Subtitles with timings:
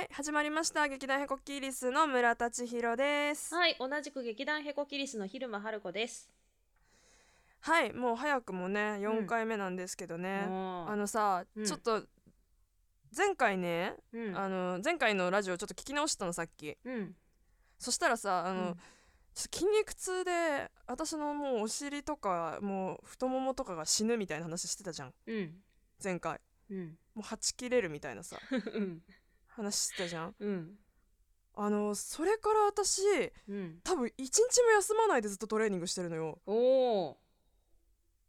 [0.00, 0.88] はい始まりました。
[0.88, 3.54] 劇団ヘコキリスの村田千尋です。
[3.54, 6.30] はい、同じく劇団ヘコキリスの昼間春子です。
[7.60, 10.88] はいもう早くもね4回目なんですけどね、もう。
[10.88, 11.66] あのさ、うん。
[11.66, 12.02] ちょっと
[13.14, 16.78] 前回ね、うん、あの前回のラジオちょっと聞き直したのさっき。
[16.82, 17.14] うん、
[17.78, 18.74] そしたらさあの、うん。
[19.34, 25.12] ちょっと筋肉痛で私のもうお尻とかもう太ももとかが死ぬみたいな話してたじゃん。
[25.26, 25.52] うん、
[26.02, 26.40] 前回。
[26.70, 28.38] うん、もうはち切れるみたいなさ。
[28.72, 29.02] うん、
[29.56, 30.78] 話してたじゃんうん、
[31.54, 33.02] あのそれから私
[33.48, 33.80] うん。
[33.84, 36.38] 多分一日も休まないでずっとトレーニングしてるのよ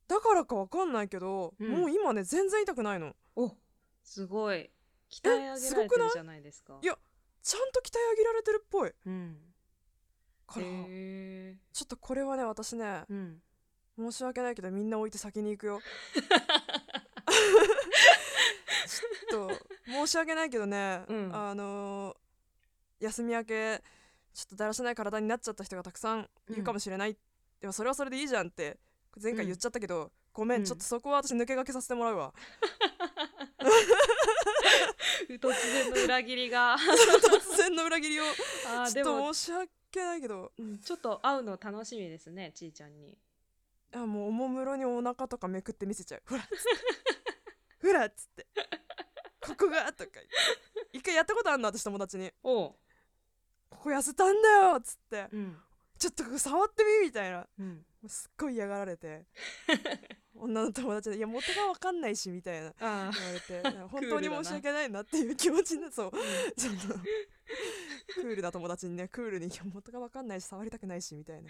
[0.08, 3.56] だからかわかんないけど、うんもう今ね全然痛くないのお、
[4.04, 4.70] すごい。
[5.10, 6.78] 鍛え上げられすごくないてるじゃないですか。
[6.82, 6.86] い？
[6.86, 6.98] や
[7.42, 9.38] ちゃんと鍛え上げられてるっぽいうん。
[10.48, 13.06] から、へちょっとこれはね私ね。
[13.98, 15.80] 申し訳ないけどみんな置いて先に行くよ
[18.88, 21.36] ちょっと申し訳ないけどね、うん。
[21.36, 22.22] あのー
[23.02, 23.82] 休み明け
[24.32, 27.18] ちょっとだらしない体になっちゃった人がたくさんいるかもしれない、
[27.60, 28.78] でもそれはそれでいいじゃんって
[29.20, 32.32] 前回言っちゃったけど、ごめん、うんちょっとそこは私抜け駆けさせてもらうわ。
[35.28, 36.78] 突然の裏切りが。
[36.78, 40.52] 突然の裏切りをちょっと申し訳ないけど。
[40.60, 43.18] うんちょっと会うの楽しみですね、ちーちゃんに。
[43.94, 46.22] あもうおもむろにお腹とかめくって見せちゃう。
[46.30, 46.44] ほら
[48.06, 48.48] っつっつって
[49.42, 50.12] ここがとか
[50.94, 52.32] 一回やったことあんの私友達に。
[52.44, 52.76] こ
[53.70, 55.28] こ痩せたんだよっつって。
[55.32, 55.58] うん。
[55.98, 57.40] ちょっとここ触ってみみたいな。
[57.40, 57.86] もうん。
[58.04, 59.26] うすっごい嫌がられて。
[60.36, 62.74] 女の友達で「いや元が分かんないし」みたいな。
[62.80, 63.62] あ言われて。
[63.90, 66.12] 本当に申し訳ないなっていう気持ちになそう
[66.58, 66.94] ちょっと
[68.16, 69.08] クールな友達にね。
[69.08, 71.50] クールにいや元が分かんないし触りたくないしみたいな。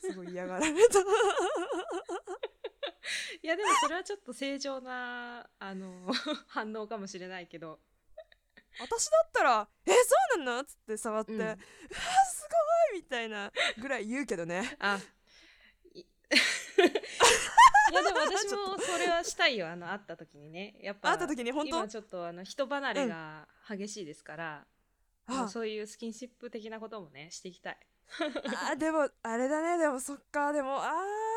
[0.00, 1.04] すごい嫌がられた
[3.42, 6.12] いやでもそれはちょっと正常なあの
[6.48, 7.80] 反応かもしれないけど、
[8.80, 12.48] 私だったら「えそうなの?」っつって触って「ううんわす
[12.90, 14.76] ごい!」みたいなぐらい言うけどね。
[14.78, 14.98] あ。
[15.94, 16.00] い
[17.92, 19.68] いやでも私もそれはしたいよ。
[19.68, 20.76] あの会った時にね。
[20.80, 21.76] やっぱ会った時に本当？
[21.76, 24.66] 今ちょっとあの人離れが激しいですから、
[25.26, 25.32] あ。
[25.32, 27.78] のあそういうスキンシップ的なこともねしていきたい。
[28.70, 29.78] あでもあれだね。
[29.78, 30.52] でもそっか。
[30.52, 30.88] でもあ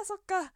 [0.04, 0.54] ーそっか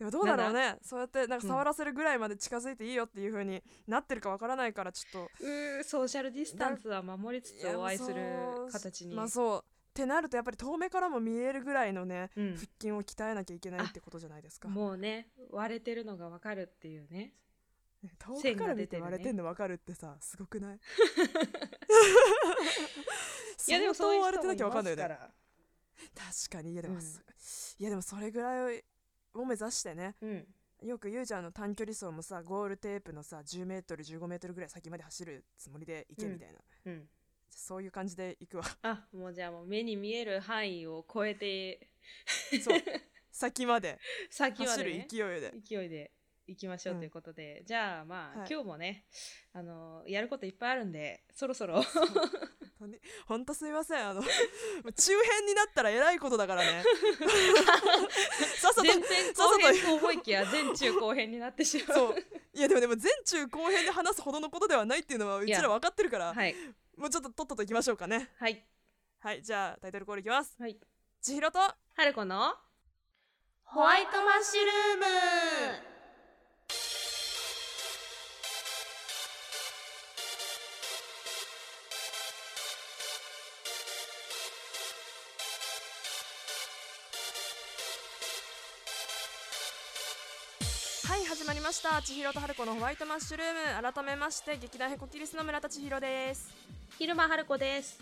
[0.00, 0.78] でもどうだろうね。
[0.80, 5.30] そうやってなんか触らせるぐらいまで近づいていいよっていう風になってるかわからないからちょっと。
[5.44, 8.24] うーソーシャルディスタンスは守りつつお会いする
[8.72, 9.58] 形に、まあそう。
[9.58, 12.54] ってなるとやっぱり遠目からも見えるぐらいのねうん。
[12.54, 14.70] 腹筋を鍛えなきゃいけないってことじゃないですか。
[14.70, 17.34] もうね割れてるのがわかるっていうね。
[18.02, 20.80] ね遠くから見て割れてんの分かるってさすごくない？
[23.68, 25.18] いやでもそう割れてなきゃ人もいます分かんない
[26.14, 26.72] 確かに。
[26.72, 27.00] いやでも、うん。
[27.02, 27.04] い
[27.84, 28.84] やでもそれぐらい
[29.34, 30.46] を目指してねうん。
[30.82, 37.08] よくゆうちゃんの短距離走もさゴールテープのさ 10m15m ぐらい先まで走るつもりで行けみたいな、うん。
[37.50, 38.64] そういう感じで行くわ。
[38.82, 41.90] あもうじゃあもう目に見える範囲を超えて。
[42.62, 42.78] そう。
[43.30, 43.98] 先まで。
[44.30, 45.52] 走 る先まで、ね、勢いで。
[45.62, 46.12] 勢いで
[46.46, 48.48] 行きましょうということで、じゃあまあ、はい。
[48.50, 49.04] 今日もね
[49.52, 51.82] あのやることいっぱいあるんでそろそろ
[53.26, 54.08] ほんとすみません。
[54.08, 54.22] あの
[54.92, 56.82] 中編になったらえらいことだからね。
[58.58, 61.98] さっさと前編後編と思いきや前中後編になってしまう。
[61.98, 62.16] そう。
[62.54, 66.54] いやでもでも前中後編で話すほどのことではないっていうのはうちら分かってるからはい。
[66.96, 68.30] もうちょっととっとといきましょうかね。
[68.38, 68.64] はい。
[69.20, 70.56] はいじゃあタイトルコールいきます。
[70.58, 70.78] はい。
[71.20, 71.58] 千尋と
[71.94, 72.56] 春子の
[73.64, 74.96] ホワイトマッシュルー
[75.84, 75.90] ム
[91.70, 92.02] ました。
[92.02, 93.92] 千尋と春子のホワイトマッシュルーム。
[93.92, 96.52] 改めまして劇団ヘコキリスの村田千尋です。
[96.98, 97.96] 昼間春子です。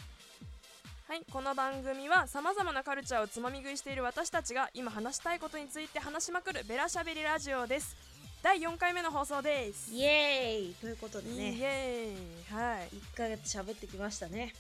[1.07, 7.95] はいこの番組はさまざまなカルチャーをつまみ食いしている私たちが今話したいことについて話しまくるベラしゃべりラジオです。
[8.43, 9.93] 第4回目の放送です。
[9.93, 10.75] イエーイ。
[10.81, 12.59] ということでイねエーイ。
[12.59, 12.89] はい。
[12.89, 14.55] 1ヶ月喋ってきましたね。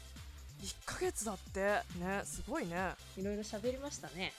[0.63, 1.61] 1ヶ月だって。
[1.99, 2.91] ねすごいね。
[3.17, 4.35] いろいろ喋りましたね。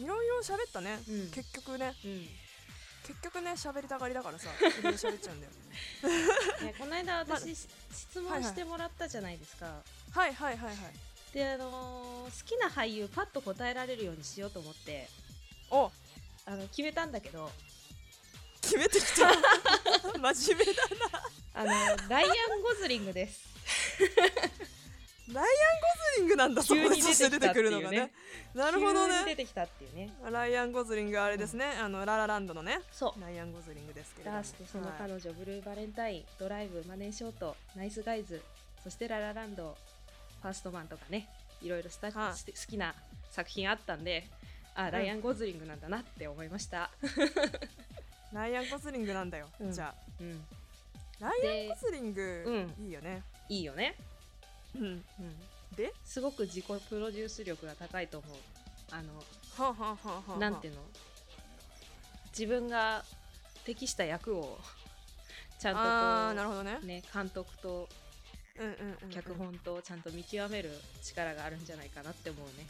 [0.00, 1.30] いろいろ喋ったね、うん。
[1.30, 1.94] 結局ね。
[2.04, 2.47] うん
[3.08, 5.52] 結局ね喋りたがりだからさいろいろ喋っちゃうんだよ。
[6.62, 9.66] ね、この間まあ私、質問してもらったじゃないですか、
[10.12, 10.56] はいはい。
[10.56, 10.76] はいはい
[11.32, 15.08] であのー好きな俳優パッと答えられるようにしようと思って。
[15.70, 15.90] お。
[16.44, 17.50] あの決めたんだけど。
[18.60, 19.32] 決めてきた。
[20.34, 20.82] 真面目だ
[21.54, 21.70] あの
[22.08, 23.40] ライアン・ゴズリングです
[25.32, 25.46] ライアン・ゴ
[26.16, 27.98] ズリングなんだそこでそして出てくるのがね。
[27.98, 28.12] ね
[28.54, 29.24] なるほどね。
[29.26, 30.12] 出てきたっていうね。
[30.30, 32.80] ライアン・ゴズリングあれですね、あのララランドのね。
[32.92, 33.20] そう。
[33.20, 34.36] ライアン・ゴズリングですけれども。
[34.36, 34.94] ダースとそのはい。
[34.98, 38.42] 彼女、ブルーバレンタインドライブマネーショートナイスガイズ。
[38.82, 39.76] そしてララランド
[40.42, 41.28] ファーストマンとかね。
[41.62, 42.52] いろいろスタはい。
[42.52, 42.94] 好きな
[43.30, 44.24] 作品あったんで
[44.74, 46.90] あライアン・ゴズリングなんだなって思いました、
[48.32, 49.72] ライアン・ゴズリングなんだよ、うん。
[49.72, 49.94] じゃあ。
[50.20, 50.44] うん、
[51.18, 53.22] ライアン・でゴズリング、いいよね。
[53.48, 53.96] いいよね、
[54.76, 55.04] うんうん、
[55.76, 58.36] ですごく自己プロデュース力が高いと思う。
[58.90, 59.24] あのは
[59.58, 60.80] あ、はあはあはあ、なんていうの？
[62.30, 63.04] 自分が
[63.64, 64.58] 適した役を
[65.58, 66.78] ちゃんとこあうーなるほどね。
[66.84, 67.88] ね、監督と
[68.58, 69.10] うんうんうんうん。
[69.10, 70.70] 脚本とちゃんと見極める
[71.02, 72.66] 力があるんじゃないかなって思うね。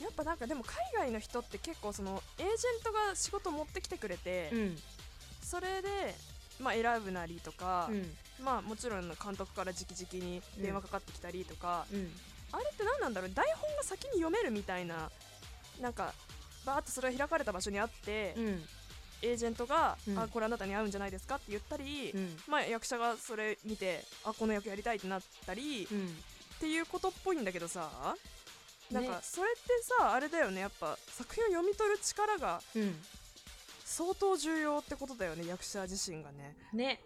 [0.00, 4.78] やっぱなんかでも海外の人って結構そのエージェントが仕事持ってきてくれて、うん。
[5.42, 6.14] それで
[6.60, 8.10] まあ選ぶなりとか、うん。
[8.44, 12.10] まあもちろん監督から直々に電話かかってきたりとか、うん。
[12.52, 13.30] あれって何なんだろう？
[13.34, 15.10] 台本が先に読めるみたいな
[15.80, 16.14] なんか
[16.64, 18.64] バーッとそれが開かれた場所にあって、うん。
[19.22, 20.18] エージェントが、うん。
[20.18, 22.36] あこれあなたに合うんじゃないですかって言ったり、うん。
[22.48, 26.06] まあ役者がそれ見てあこの役やりたいってなったり、うん。
[26.06, 27.90] っていうことっぽいんだけどさ
[28.90, 29.08] なんね。
[29.08, 29.60] かそれって
[30.00, 30.60] さあれだよね。
[30.60, 32.94] やっぱ作品を読み取る力がうん
[33.86, 36.56] 相当重要ってことだよね役者自身がね。
[36.72, 37.00] ね。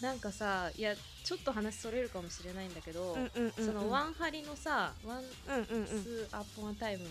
[0.00, 3.66] なんかさいやちょっと話それるかもしれないんだけど、うんうんうんうん。
[3.66, 6.02] そのワンハリのさ「ワンうんうんうん。
[6.02, 7.06] スアポンタイム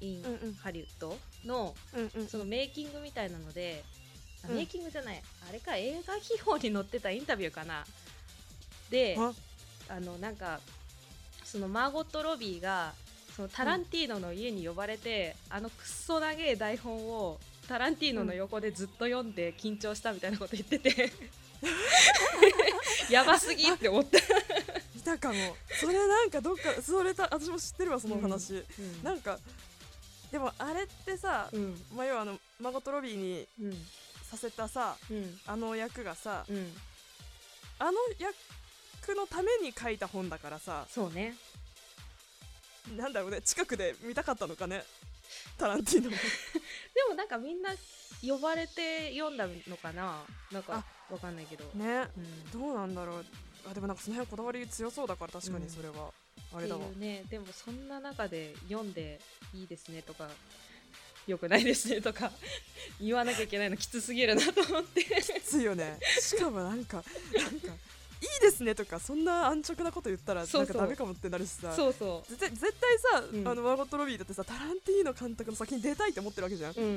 [0.00, 2.26] インうんうんハリウッドのうんうん。
[2.26, 3.84] そのメイキングみたいなので、
[4.44, 4.56] あうん。
[4.56, 7.84] メイキングじゃないあれか映画秘宝に載ってたインタビューかな。
[8.90, 9.32] であ
[9.88, 10.60] あのなんか
[11.44, 12.94] そのマーゴット・ロビーが
[13.36, 17.38] そのタランティーノの家に呼ばれて、あのくっそ長い台本を
[17.68, 21.12] タランティーノの横でずっと読んで緊張したみたいなこと言ってて、
[23.10, 24.22] やばすぎって思った、い
[25.04, 25.56] たかも。
[25.80, 28.64] それなんかどっかそれた私も知ってるわその話、
[29.02, 29.38] なんか
[30.34, 31.80] でもあれってさ、うん。
[31.94, 33.86] まあ、要はあのマゴットロビーにうん。
[34.28, 35.40] させたさうん。
[35.46, 36.76] あの役がさうん。
[37.78, 38.34] あの役
[39.16, 41.36] のために書いた本だからさそうね。
[42.96, 44.82] なんだろうね近くで見たかったのかね
[45.56, 46.10] タランティーノ
[47.02, 47.70] もでもなんかみんな
[48.22, 50.22] 呼ばれて読んだのかな？
[50.52, 52.08] なんかわかんないけど、ね。
[52.16, 52.60] うん。
[52.60, 53.24] どうなんだろう。
[53.70, 56.12] あでもなんかその辺こだわり強そうだから確かにそれは、
[56.54, 56.82] あれだわ。
[56.96, 57.24] ね。
[57.30, 59.20] でもそんな中で読んで
[59.54, 60.28] いいですねとか
[61.26, 62.30] よくないですねとか
[63.00, 65.02] 言わなきゃいけないのきつすぎるなと思って。
[65.04, 65.98] きついよね。
[66.20, 67.02] しかもなんか
[67.32, 67.68] なんか
[68.24, 71.72] いいですねとかそんな安直なこと言ったらなんかダメかもってなるしさ。
[71.72, 73.48] そうそ絶対絶対さ、うん。
[73.48, 76.94] あのマーゴット・ロビーだってさタランティーノ監督の作品出たいって思ってるわけじゃん、ううん。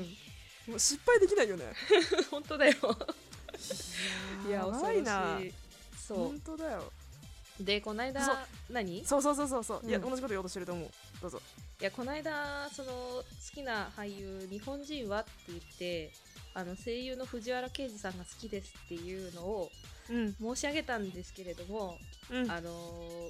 [0.68, 1.66] もう失敗できないよね。
[2.32, 2.74] 本当だよ。
[4.48, 5.54] いやや恐ばいなろしい。
[6.08, 6.92] そ本当だよ。
[7.60, 8.38] うでこの間そう。
[8.70, 9.00] 何？
[9.00, 10.10] いそうそうそうそうそう、いやうん。
[10.10, 10.90] 同じこと言おうとしてると思う。
[11.22, 11.42] どうぞ。
[11.80, 16.12] やこの間その好きな俳優日本人はって言って
[16.56, 21.98] あの声優の藤原啓治さんが好きですっていうのをうん申し上げたんですけれども、
[22.32, 22.52] うん。
[22.52, 22.72] あの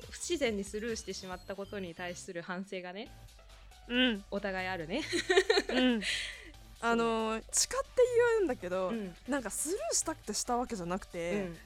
[0.09, 3.09] 不自然にスルーしてしまったことに対する反省がね
[3.87, 4.23] うん。
[4.31, 5.01] お互いあるね。
[5.69, 6.01] うん。
[6.79, 7.87] あのー誓って
[8.35, 9.15] 言うんだけど、うん。
[9.27, 11.57] なんかスルーしたくてしたわけじゃなくうて、ん。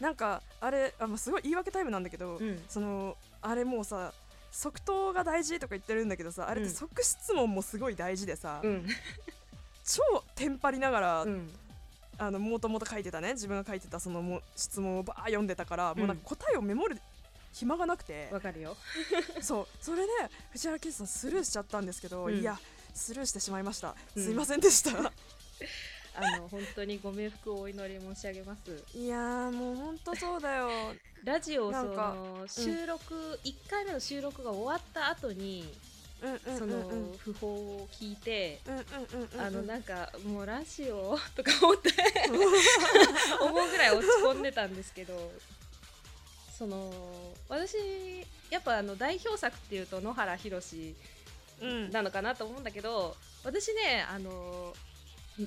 [0.00, 2.64] なんかあれあ、まあ、すごい言い訳タイムなんだけど、うん。
[2.68, 4.12] そのあれもうさ
[4.52, 8.86] 即答が大事とか言ってるんだけどさあれってうん即質問もすごい大事でさ、うん。
[9.84, 10.02] 超
[10.34, 11.50] テンパりながら、うん
[12.18, 15.98] あのもともと書いてたね自分が書いてたそのも質問をバー読んでたから、うん。
[15.98, 16.98] もうなんか答えをメモる
[17.52, 18.28] 暇がなくて。
[18.32, 18.76] わかるよ。
[19.40, 19.66] そう。
[19.80, 20.12] それで
[20.50, 22.34] 藤原啓治さんスルーしちゃったんですけど、うん。
[22.34, 22.58] いや
[22.94, 24.24] スルーしてしまいました、うん。
[24.24, 25.12] すいませんでした。
[26.16, 28.84] あの本当にご冥福をお祈り申し上げます。
[28.94, 30.70] いやーもうほんとそうだよ。
[31.24, 35.93] ラジオその収録、一1回目の収録が終わった後にうんうんうんうん
[36.58, 36.90] その
[37.24, 38.60] 訃報を聞いて、
[39.38, 41.90] あのなんかもうラジオとか思って
[43.40, 45.32] 思うぐらい落ち込んでたんですけど
[46.56, 46.90] その
[47.48, 47.76] 私
[48.50, 50.94] やっぱあの代表作っていうと野原宏
[51.60, 54.72] うんなのかなと思うんだけど私ねあの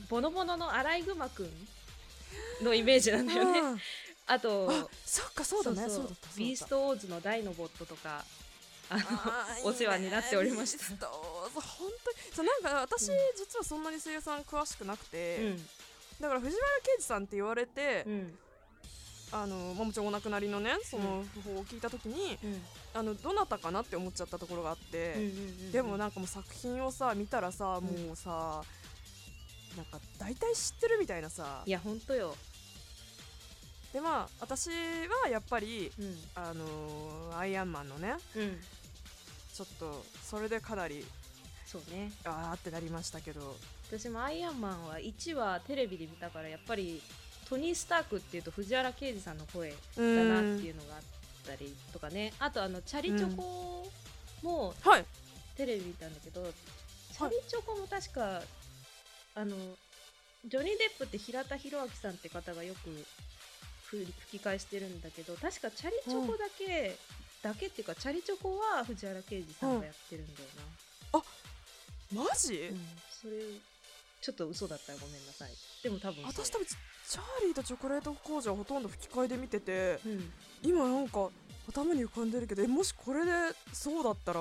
[0.10, 3.81] ボノボノのアライグマくんのイメージなんだよね。
[4.29, 8.25] あとあそっかそうだねそうだったそうだったビーストオーズのダイノボットとか
[8.89, 11.08] あお世話になっておりました。
[11.08, 11.22] 本
[12.03, 15.58] 当にそうなんか私、うん実はそんなに声優さん詳しくなくうて、ん。
[16.22, 18.38] だから藤原啓治さんって言われて、うん。
[19.32, 22.62] あのまあもちろんお亡くなりのねその訃報を聞いた時に、うん。
[22.94, 25.15] あのどなたかなって思っちゃったところがあって、
[25.72, 28.63] でもなんかもう作品をさ見たらさ、もうさ
[29.75, 31.62] なんか大体知ってるみたいなさ。
[31.65, 32.36] いやほんとよ。
[33.94, 34.70] でまあ私
[35.24, 36.17] はやっぱりうん。
[36.36, 38.60] あのーアイアンマンのねうん
[39.58, 41.04] ちょっとそれでかなり
[41.66, 42.12] そうね。
[42.24, 43.58] あーってなりましたけど。
[43.90, 47.02] 私もアイアンマンは1話テレビで見たからやっぱり
[47.50, 51.02] トニー・スタークっていうと藤原啓治さんの声うだんなっていうのがあっ
[51.46, 52.34] たりとかね。
[52.40, 53.88] あとあのチャリチョコ
[54.44, 55.06] もはい。
[55.56, 56.44] テレビ見たんだけど、
[57.12, 58.44] チャリチョコも確か
[59.34, 59.56] あの
[60.46, 63.06] ジョニー・デップって平田博明さんって方がよく
[63.86, 66.96] 吹吹き返してるんだけど確かチャリチョコだけ、
[67.41, 70.48] だけっていうかチャリチョコは藤原啓治さんがやってるんだよ
[72.13, 72.77] マジ、な、うん
[73.12, 73.34] それ
[74.22, 75.51] ちょっと嘘だったらごめんなさい。
[75.84, 80.32] でも多分私多分チャーリーとチョコレート工場はほとんど吹き替えで見ててうん。
[80.63, 81.29] 今なんか
[81.70, 83.32] 頭に浮かんでるけどえもしこれで
[83.74, 84.39] そうだったら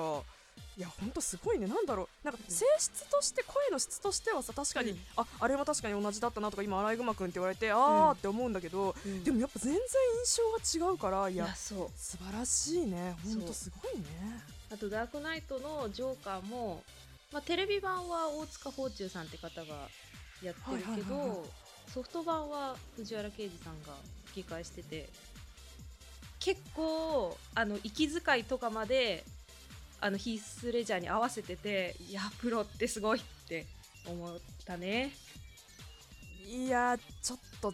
[0.77, 1.67] いやほんとすごいね。
[1.67, 2.25] なんだろう。
[2.25, 2.53] なんかうん。
[2.53, 4.99] 性質として声の質としてはさ確かに、うん。
[5.15, 7.83] ああれは確かに同じだったなとか今アライグマくんって言われてあうん。
[8.09, 9.23] ーって思うんだけど、うん。
[9.23, 9.81] でもやっぱ全然
[10.25, 11.89] 印象が違うからいやいやそう。
[11.95, 13.15] 素晴らしいね。
[13.23, 14.05] ほんとすごいね。
[14.71, 16.83] あと「ダークナイト」のジョーカーも、
[17.31, 19.87] まあ、テレビ版は大塚芳忠さんって方が
[20.43, 21.49] やってるけど
[21.93, 23.93] ソフト版は藤原啓治さんが
[24.25, 25.09] 吹き返してて
[26.39, 29.23] 結構あの息遣いとかまで
[29.99, 33.65] あのヒース・レジャーに合わせてていやプロってすごいって
[34.05, 35.11] 思ったね。
[36.45, 37.73] いやちょっと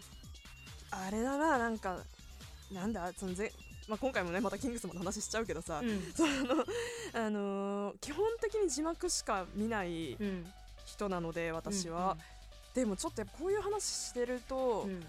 [0.90, 1.98] あれだななんか
[2.72, 3.52] なんだそのぜ、
[3.88, 6.12] まあ、今回もねまたキングスマンの話しちゃうけどさ、うん。
[6.12, 6.64] その
[7.12, 10.46] あのー基本的に字幕しか見ないうん。
[10.86, 12.16] 人なので私は、
[12.74, 15.04] でもちょっとやっぱこういう話してると、うんうん。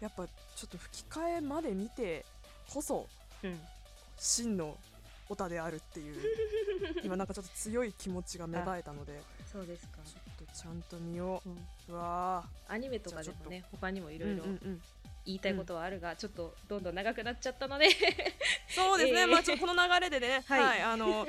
[0.00, 2.24] やっぱちょっと吹き替えまで見て
[2.72, 3.06] こそ
[3.44, 3.60] うん。
[4.18, 4.76] 真の
[5.32, 6.20] オタであるっていう
[7.02, 9.20] 今なんかちょっと強い気持ちが芽生えたので
[9.52, 11.48] そうですか、ちょっとちゃんと見よう。
[11.48, 11.52] ん。
[11.52, 11.56] う
[11.90, 14.82] うわアニメとかでもね他にもいーろいろうんうんうん。
[15.24, 17.88] 言いたいことはあるが、ちょっとどんどん長くなっちゃったので。
[18.68, 19.28] そうですね、えー。
[19.28, 20.62] まあちょっとこの流れでね、 はい。
[20.62, 21.28] はい、あの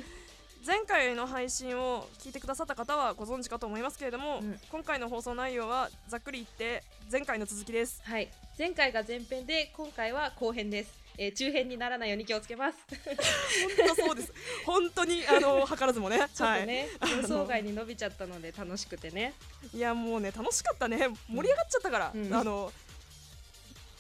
[0.66, 4.60] 前回の配信を聞いてくださった方はご存知かと思いますけれども、うん。
[4.72, 8.02] 今回の放送内容はざっくり言って前回の続きです。
[8.04, 8.32] はい。
[8.58, 12.78] 前回が前編で今回は後編です、えー中編にならないように気をつけます。
[12.90, 14.34] 本当そうです。
[14.66, 16.18] 本当にあの図らずもね。
[16.34, 17.12] ちょっとね、はい。
[17.18, 19.34] 予想外に伸びちゃったので楽しくてね。
[19.74, 21.10] いやもうね楽しかったね。
[21.28, 22.34] 盛り上がっちゃったから、うん。
[22.34, 22.72] あの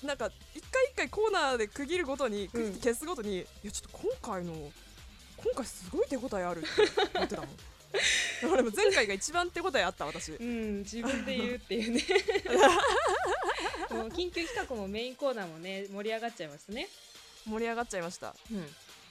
[0.03, 2.73] なんか一回一回コーナーで区切るごとに、うん。
[2.75, 4.71] 消すごとにいやちょっと今回の
[5.37, 6.69] 今回すごい手応えあるって
[7.13, 7.49] 言ってたもん。
[8.41, 10.31] だからでも前回が一番手応えあった私。
[10.33, 12.01] うん自分で言うっていうね
[13.91, 16.87] もう緊急企画もメインコーナーもね盛り上がっちゃいましたね
[17.45, 18.35] 盛り上がっちゃいました。
[18.51, 18.65] うん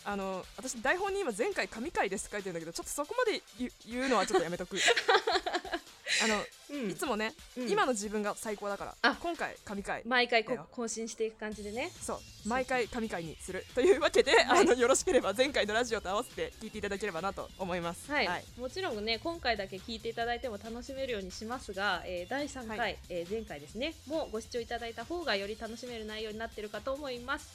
[0.04, 4.76] あの私台本に今前回神回ですって書いてるんだけどちょっとそこまで言う言うのはちょっとやめとく
[6.22, 6.90] あの、うん。
[6.90, 7.70] いつもね、うん。
[7.70, 9.16] 今の自分が最高だからあ。
[9.20, 10.02] 今回神回。
[10.04, 11.90] 毎回更新していく感じでね。
[12.00, 12.48] そう。
[12.48, 14.60] 毎回神回にするというわけで、はい。
[14.60, 18.10] あのよろしければ前回のラジオと合わせて聞いていただければなと思います。
[18.10, 18.28] はい、
[18.58, 22.98] もちろんね今回だけ聞いていただいても楽しめるようにしますが、えー第3回、はい。
[23.08, 23.94] えー前回ですね。
[24.06, 27.48] もうご視聴いただいた方がより楽しめる内容になってるかと思います。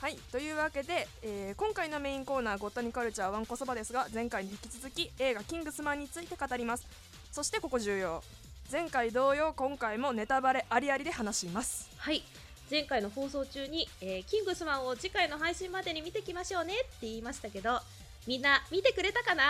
[0.00, 0.16] はい。
[0.32, 6.86] というわけで、えー今回のメインコーナー「ゴッタニカルチャーわんこそば」ですが前回に引き続き映画「キングスマン」について語ります
[7.32, 8.22] そしてここ重要。
[8.70, 11.88] 前回同様今回もネタバレありありで話します。
[11.96, 12.22] はい。
[12.70, 17.80] 前回の放送中に、えーキングスマンを次回の配信までに見てきましょうねって言いましたけど
[18.26, 19.44] みんな見てくれたかな？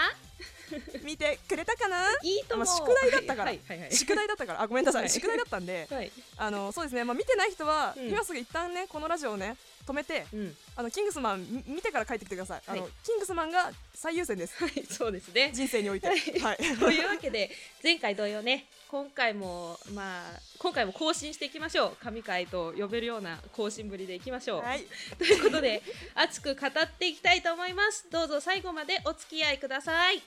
[1.04, 2.08] 見てくれたかな？
[2.22, 3.44] いいとも、まあ宿題だったから。
[3.46, 3.92] はいはいはい。
[3.92, 4.62] 宿題だったから。
[4.62, 5.10] あごめんなさい、はい。
[5.10, 5.88] 宿題だったんで。
[5.90, 8.08] はい、あのそうですね、まあ、見てない人は、うん。
[8.08, 12.90] 今すぐ一旦ねこのラジオをね止めてうん、あのキングスマンみ見てから帰ってきてください、あのはい。
[13.04, 14.54] キングスマンが最優先です。
[14.62, 15.50] はい、そうですね。
[15.52, 16.06] 人生において。
[16.06, 16.56] ははい。
[16.60, 17.50] い、 というわけで
[17.82, 21.96] 前回同様ね今回もまあ今回も更新していきましょう。
[21.96, 24.86] 神回と呼べるような更新ぶりでいきましょう、はい、
[25.18, 25.82] ということで
[26.14, 28.06] 熱く語っていきたいと思います。
[28.10, 30.22] どうぞ最後までお付き合いください。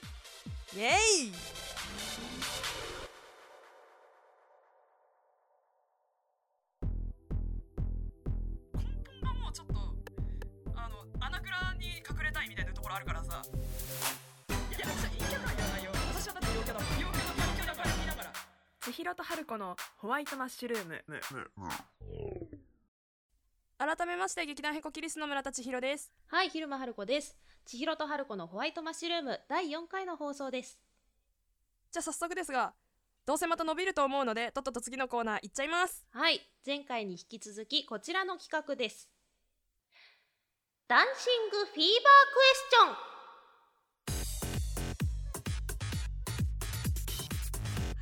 [0.76, 1.65] イエイ
[12.86, 13.42] ころあるからさ。
[14.48, 15.90] いやいや陰キャとは言わないよ。
[16.14, 17.00] 私はだって陽キャだもん。
[17.00, 18.32] 陽キャだ陽キャだから見ながら。
[18.80, 21.04] 千尋と春子のホワイトマッシュルーム。
[23.78, 26.12] 改めまして劇団ヘコキリスの村田千尋です。
[26.28, 27.36] はい昼間春子です。
[27.64, 30.78] 千尋と春子のホワイトマッシュルーム第4回の放送です。
[31.90, 32.72] じゃあ早速ですが
[33.26, 36.06] どうせまた伸びると思うのでとっとと次のコーナー行っちゃいます。
[36.12, 39.10] はい前回に引き続きこちらの企画です
[40.88, 43.06] ダンシングフィーバークエスチョン。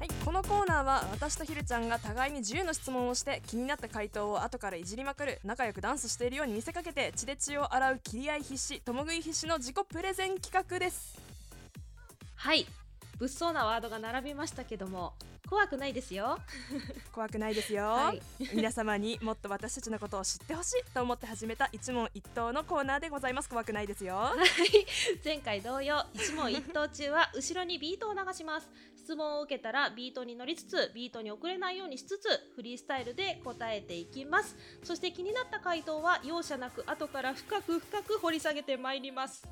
[0.01, 11.19] はい、このコーナーは私とひるちゃんが互いに10の質問をして気になった回答を後からいじりまくる仲良くダンスしているように見せかけて血で血を洗う切り合い必至共食い必至の自己プレゼン企画です。
[12.37, 12.67] はい
[13.19, 15.15] 物騒なワードが並びましたけども
[15.49, 16.39] 怖くないですよ。
[17.13, 18.23] 怖くないですよ、はい。
[18.55, 23.49] 皆様にもっと私たちのことを知ってほしいと思って始めた一問一答のコーナーでございます。
[23.49, 24.17] 怖くないですよ。
[24.17, 24.87] はい。
[25.23, 28.71] 前回同様一問一答中は後ろにビートを流します。
[28.97, 34.57] 質問を受けたらビートに乗りつつビートに遅れないようにしつつフリースタイルで答えていきます。
[34.83, 39.47] そして気になった回答は容赦なく後から深く深く掘り下げてまいります。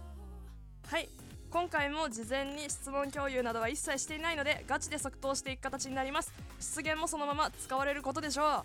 [0.86, 1.10] はい
[1.52, 6.32] 今回も事前に質問共有などは一切していないのでガチで即答していく形になります。
[6.58, 8.64] 出現もそのまま使われることでしょ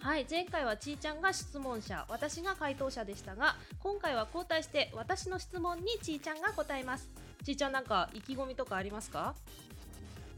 [0.00, 7.10] はい前回はちーちゃんが質問者私が回答者でしたが今回は交代して私の質問にちーちゃんが答えます。
[7.44, 9.34] ちーちゃんなんか意気込みとかありますか？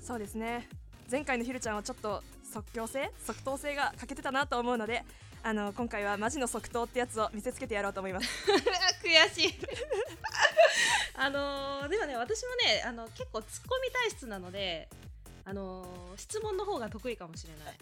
[0.00, 0.68] うそうですね。
[1.10, 5.04] 前回のひるちゃんはちょっと即興性即答性が欠けてたなと思うので
[5.42, 8.28] あの今回はマジの即答ってやつを見せつけてやろうと思います。
[9.02, 9.54] 悔しい。
[11.16, 14.88] あのーでもね私もねあの結構ツッコミ体質なので
[15.44, 17.76] あのー質問の方が得意かもしれない。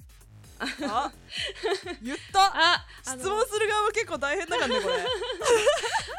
[0.90, 1.12] あ？
[2.02, 2.74] 言った。
[2.74, 4.94] あ質問する側も結構大変だからねこれ。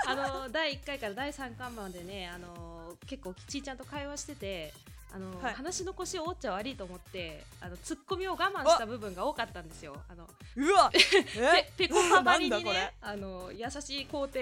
[0.08, 4.74] あのー第1回から第3巻までねあのー結構ちーちゃんと会話してて
[5.12, 5.54] あのーはい。
[5.54, 9.96] 話の腰を折っちゃ悪いと思ってあのツッコミを我慢した部分が多かったんですよ。
[10.10, 10.92] あのうわ！
[10.92, 14.40] ペペコパばりにねあの優しい工程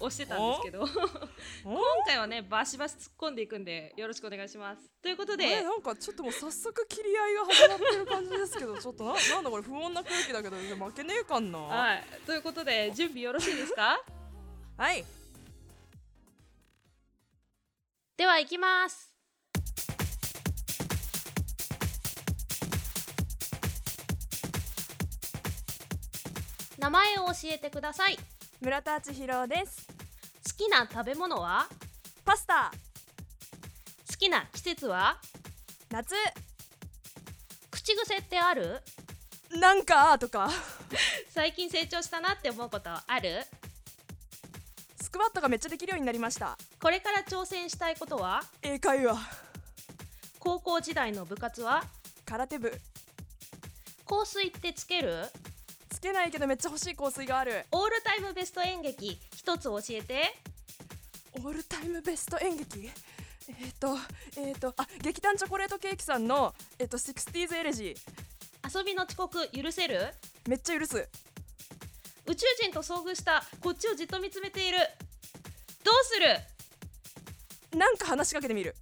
[0.00, 0.04] お。
[0.06, 0.86] をしてたんですけど。
[1.64, 1.82] 今お？
[2.06, 4.82] 回はねバシバシ突っ込んでいくんでよろしくお願いします。
[5.02, 5.62] ということあでれ？
[5.62, 9.62] なんかちょっともう早速切り合いが始まってる感じですけどちょっとななんだこれ？
[9.62, 11.58] 不穏な空気だけど負けねえかんな。
[11.58, 12.04] はい。
[12.26, 14.02] ということで準備よろしいですか？
[14.78, 15.04] はい
[18.22, 19.10] では行きます。
[26.78, 28.16] 名前を教えてください。
[28.16, 28.18] 好
[28.60, 29.88] 村田千尋です。
[30.56, 31.66] きな食べ物は？
[32.24, 32.70] パスタ。
[34.08, 35.18] 好きな季節は？
[35.90, 36.14] 夏。
[37.72, 38.82] 口癖ってある？
[39.50, 40.48] なんかとか。
[41.28, 43.42] 最近成長したなって思うことある？
[45.00, 48.42] スクワットがめっちゃできるようになりましたこれから挑戦したいことは？
[48.60, 49.16] 英会話。
[50.40, 51.84] 高校時代の部活は？
[52.24, 52.72] 空手部。
[54.04, 55.26] 香水ってつける？
[55.90, 57.66] つけないけどめっちゃ欲しい香水がある。
[57.70, 60.34] オールタイムベスト演劇一つ教えて。
[61.34, 62.90] オールタイムベスト演劇？
[63.46, 63.96] えっ、ー、と
[64.36, 68.78] えっ、ー、とあ劇団チョコレートケーキさんのえっ、と 60s エレジー。
[68.78, 70.12] 遊びの遅刻許せる？
[70.48, 71.08] めっちゃ許す。
[72.26, 74.78] 宇宙人と遭遇したこっちをじっと見つめている。
[75.84, 76.26] どうする？
[77.76, 78.74] なんか話しかけてみる。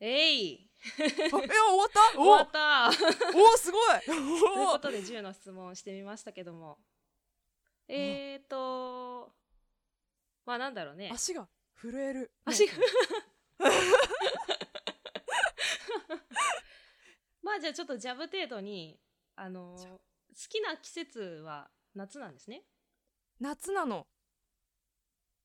[0.00, 0.70] えい。
[1.00, 2.00] あえ終わった？
[2.16, 2.90] 終わった。
[3.36, 4.00] おおすごい。
[4.06, 6.78] というおことで10の質問をしてみましたけども。
[7.88, 9.32] えーと
[10.44, 11.10] まあなんだろうね。
[11.12, 12.32] 足が震える。
[12.44, 12.72] 足が
[17.42, 19.00] まあじゃあちょっとジャブ程度に
[19.36, 20.00] あのー好
[20.48, 22.62] きな季節は夏なんですね。
[23.40, 24.06] 夏なの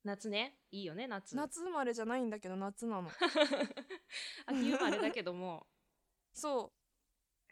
[0.04, 0.58] 夏ね。
[0.72, 1.36] いいよね夏。
[1.36, 3.10] 夏生まれじゃないんだけど夏なの。
[4.46, 5.66] 秋生まれだけども、
[6.34, 6.74] そ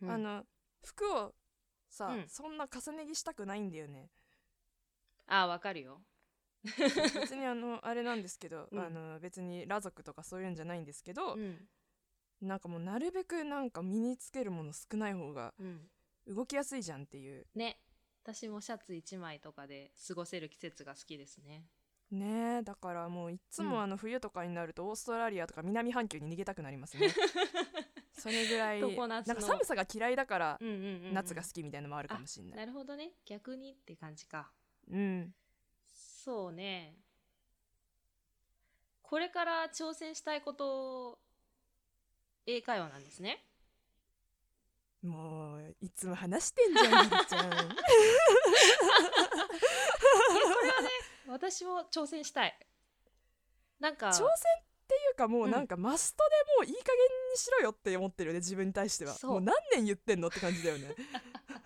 [0.02, 0.12] う、うん。
[0.12, 0.46] あの
[0.84, 1.36] 服を
[1.90, 2.30] さ、うん。
[2.30, 4.12] そんな重ね着したくないんだよね。
[5.28, 6.04] あわかるよ。
[6.64, 8.80] 別にあの あれなんですけど、うん。
[8.80, 11.70] あの別に裸族とかそういうんじゃないんですけどう、ん。
[12.42, 15.90] なんかもうなるべくなんか身につけるもの少ない方がうん。
[16.28, 17.48] 動きやすいじゃんっていう。
[17.56, 17.80] ね。
[18.24, 21.66] 私もシャツ1枚とかで過ごせる季節が好きですね
[22.12, 22.58] ね。
[22.60, 23.70] えだからもういっつうん。
[23.70, 27.10] もあの冬とかになるとオーストラリアとか南半球に逃げたくなりますね。
[28.14, 30.60] それぐらいなんか寒さが嫌いだから
[31.12, 32.58] 夏が好きみたいなのもあるかもしれない。
[32.58, 33.12] なるほどね。
[33.26, 34.52] 逆にって感じか。
[34.90, 35.34] うん。
[35.88, 36.98] そうね。
[39.02, 41.20] これから挑戦したいこと
[42.46, 43.46] 英会話なんですね。
[45.02, 47.50] もういつも話してんじゃんひるちゃん
[51.28, 52.58] 私も挑戦したい。
[53.80, 54.28] なんか挑戦っ
[54.88, 56.24] ていうかもうなんかマスト
[56.58, 56.98] でもういい加減
[57.32, 59.14] にしろよって思ってるよね自分に対しては。
[59.14, 59.32] そう。
[59.32, 60.96] もう何年言ってんのって感じだよね。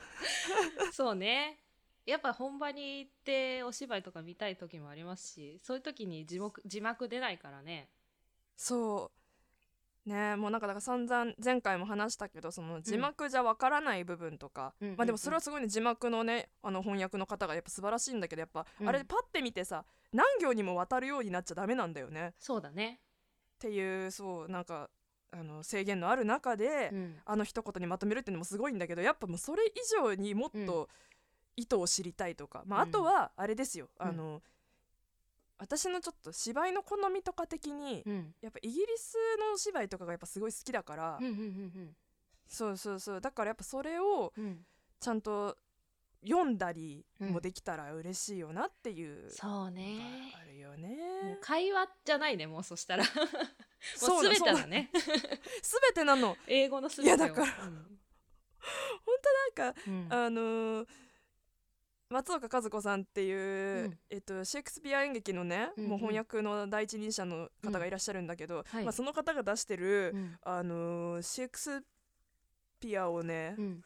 [0.94, 1.60] そうね。
[2.06, 7.89] やっぱ本場に行ってお芝居とか見たい時もありますしそういう時に字幕字幕出ないからね。
[8.56, 9.25] そう
[10.06, 18.89] ねもうなんかだから散々前回も話したけどその字幕じゃわからない部分とか、うんまあでもそれはすごいね字幕のねあの翻訳の方がやっぱ素晴らしいんだけどやっぱ、うん。
[18.89, 22.30] あれパッて見てさ何行にも渡るようになっちゃダメなんだよね。
[22.30, 23.00] っそうだね。
[23.60, 24.89] ていうそうなんか
[25.32, 27.15] あの制限のある中で、うん。
[27.26, 30.88] あの一言にまとめるっていうのもすごいんだけどやっぱもうそれ以上にもっと
[31.56, 32.89] 意図を知りたいとか、まあ、うん。
[32.89, 34.41] あとはあれですよ、うんあの
[35.58, 38.36] 私のちょっと芝居の好みとか的に、うん。
[38.41, 41.96] やっぱイギリスのお芝居とかがやっぱすごい好きだから、うんうんうん
[42.48, 43.22] そうそうそう。
[43.22, 44.46] だからやっぱそれをうん。
[44.46, 44.65] うん
[44.98, 45.56] ちゃんと
[46.26, 51.38] 読んだりもできたら嬉しいよなっていうそうのねがあるよね。
[51.41, 53.04] 会話じゃないねもうそしたら。
[53.06, 53.10] も
[53.96, 54.89] そう全てだだね
[55.62, 56.36] すべてなの。
[56.48, 57.65] 英語の全てをいやだから。
[57.65, 57.74] うん。
[59.56, 60.08] なんかうん。
[60.10, 60.88] あのー
[62.10, 63.98] 松岡和子さんっていう、うん。
[64.10, 65.89] えっと、シェイクスピア演劇のね、うんうん。
[65.89, 68.84] もう翻訳の第一人者の方がいらっしゃるんだけど、はい。
[68.84, 70.36] まあ、その方が出してる、うん。
[70.44, 71.84] あのーシェイクス
[72.80, 73.84] ピアをね、うん。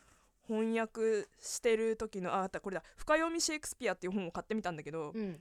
[0.48, 5.40] 翻訳してる時のああったこれだ「深読みシェイクスピア」っていう本を買ってみたんだけど、うん。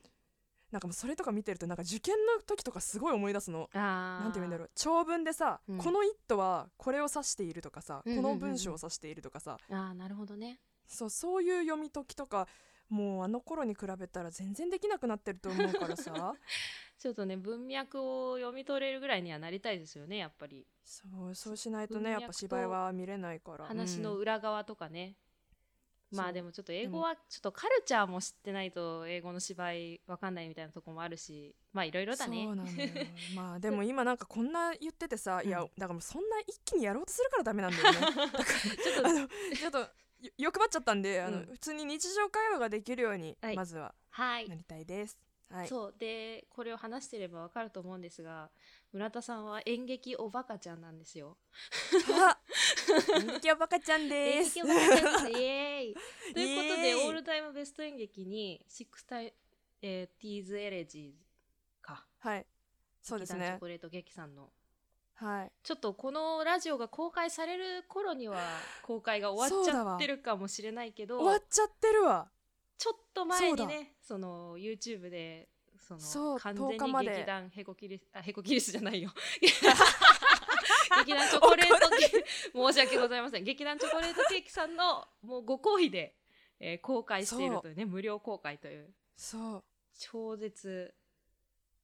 [0.71, 3.71] なんかもうそれとか見てるとなんか受験の時とかすごい思い出すの。
[3.73, 4.67] あなんて言うんだろう。
[4.67, 5.79] う長文でさ、うん。
[5.79, 9.57] この一途はこれを指しているとかさ、うんうんうんうんこの文章を指しているとかさ。
[9.71, 10.61] あーなるほどね。
[10.87, 12.47] そうそういう読み解きとか
[12.89, 16.35] もうあの頃に比べたら全然できなくなってると思うからさ。
[16.99, 20.67] ちょっとね文脈を読み取れるぐらいにはなりたいですよねやっぱり。
[20.83, 23.67] そうそうしないとねやっぱ芝居は見れないから。
[23.67, 24.21] 話のうん。
[24.21, 25.15] 裏側とかね、
[26.11, 26.31] まそう。
[26.31, 31.55] あでもちょっと英語はちょっとカルチャーも知ってないと英語の芝居わかんないみたいなとこもあるし。
[31.73, 32.45] まあいろいろだね。
[32.45, 32.77] そうなのよ。
[33.37, 35.69] まあでも今なんかこんな言っててさ、いやうん。
[35.79, 37.99] だからもうそんな一気にやろうとするからダメなんだよね。
[38.83, 39.89] ちょっとあのちょっとよ
[40.37, 41.47] 欲張っちゃったんで、あのうん。
[41.47, 43.57] 普通に日常会話ができるように、はい。
[43.57, 44.49] まずははい。
[44.49, 45.19] なりたいです。
[45.51, 45.69] はい。
[45.69, 45.95] そう。
[45.99, 48.51] でこれを話してればわかると思うんですが
[48.93, 51.37] 村田さんは演劇おバカちゃんなんですよ。
[52.21, 52.39] あ
[53.21, 54.55] 演劇はバカちゃん演です。
[54.57, 55.41] 劇おバカちゃんです。
[55.41, 55.95] イエーイ。
[56.35, 59.33] ということでオールタイムベスト演劇にシックスタイ、
[59.83, 62.07] えー、ティーズエレジーか。
[62.19, 62.47] はい。
[63.01, 63.47] そうですね。
[63.47, 64.53] チョコレート劇さんの
[65.21, 65.53] はい。
[65.65, 68.39] ちょっとこのラジオが公開される頃には
[68.83, 72.29] 公開が終わっちゃってるかもしれないけど終わっちゃってるわ。
[72.77, 77.09] ちょっと前にねその YouTube でそのそう完全10日まで。
[77.09, 79.11] に劇団ヘコキリスあヘコキリスじゃないよ。
[79.41, 83.45] 劇団チョコレートケーキ申し訳ございません。
[83.45, 86.15] 劇団チョコレートケーキさんのもうご好意で、
[86.61, 89.65] えー公開しているというね無料公開というそう。
[89.99, 90.95] 超絶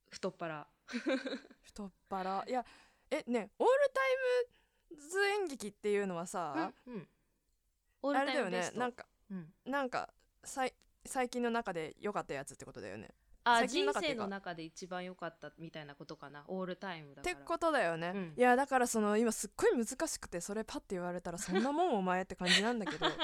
[0.08, 0.68] 太っ腹。
[1.62, 2.44] 太っ腹。
[2.46, 2.64] いや
[3.14, 7.08] えねオールタイムズ演劇っていうのはさ、うん
[8.02, 9.46] オールあれだよねなんかうん。
[9.64, 10.12] なんか
[10.44, 10.74] さい
[11.06, 13.08] 最近の中で良かったやつってことだよね。
[13.46, 17.34] あ最近人生の中で一番良かったみたいなことかなオールタイムだから。
[17.34, 18.34] ってことだよね、うん。
[18.36, 23.06] いやだからその今すっごい難しくてそれパッて言われたらそんなもんお前って感じなんだけど。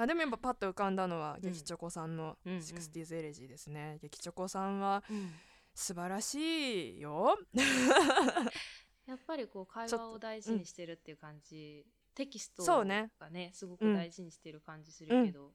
[0.00, 1.40] あでもやっぱパッと浮かんだのはうん。
[1.40, 2.62] 劇チョコさんのうんうん。
[2.62, 5.32] シクスティーズエレジーですね、劇チョコさんはうん。
[5.74, 7.38] 素晴らしいよ
[9.08, 13.10] やっぱりこう会話を大事にしてるっていう感じ、テキストそうね。
[13.18, 15.50] がねすごく大事にしてる感じするけど、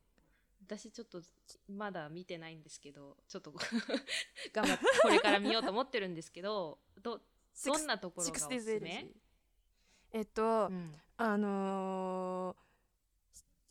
[0.65, 1.21] 私ちょっと
[1.69, 3.53] まだ見てないんですけどちょっと
[4.53, 7.21] 頑張ってこれから見ようと思ってるんですけどど
[7.65, 8.89] どんなところシがおすすめ？
[8.89, 9.07] ー
[10.13, 10.95] えっと、うん。
[11.17, 12.63] あのー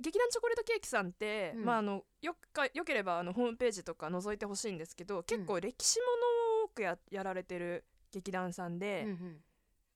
[0.01, 1.64] 劇団チョコレートケーキさんって、うん。
[1.64, 9.45] まああのよかよければあのホームページとか覗いてほしいんですけど結構歴史ものを多くややられてる劇団さんで、うん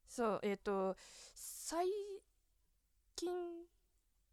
[0.08, 0.96] そうえっ、と
[1.34, 1.86] 最
[3.16, 3.30] 近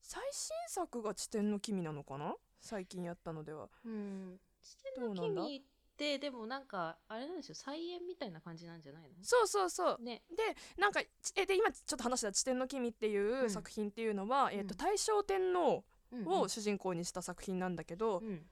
[0.01, 2.35] 最新作が「地点の君」なのかな？
[2.61, 3.69] 最近やったのでは。
[3.85, 3.91] うん。
[3.91, 3.95] う
[4.35, 5.61] ん視点の君っ
[5.97, 7.55] てでもなんかあれなんですよ。
[7.55, 9.15] 菜園みたいな感じなんじゃないの？
[9.21, 10.01] そうそうそう。
[10.01, 10.23] ね。
[10.29, 13.49] でなんかちえで今ちょっと話した「地点の君」っていううん。
[13.49, 14.77] 作品っていうのは、えー、とうん。
[14.77, 16.27] 大正天皇うん。
[16.27, 18.45] を主人公にした作品なんだけど、うん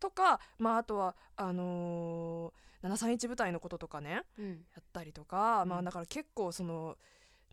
[0.00, 4.48] とか、まあ、あとはあのー、731部隊のこととかねうん。
[4.48, 5.68] やったりとか、うん。
[5.68, 6.96] まあだから結構その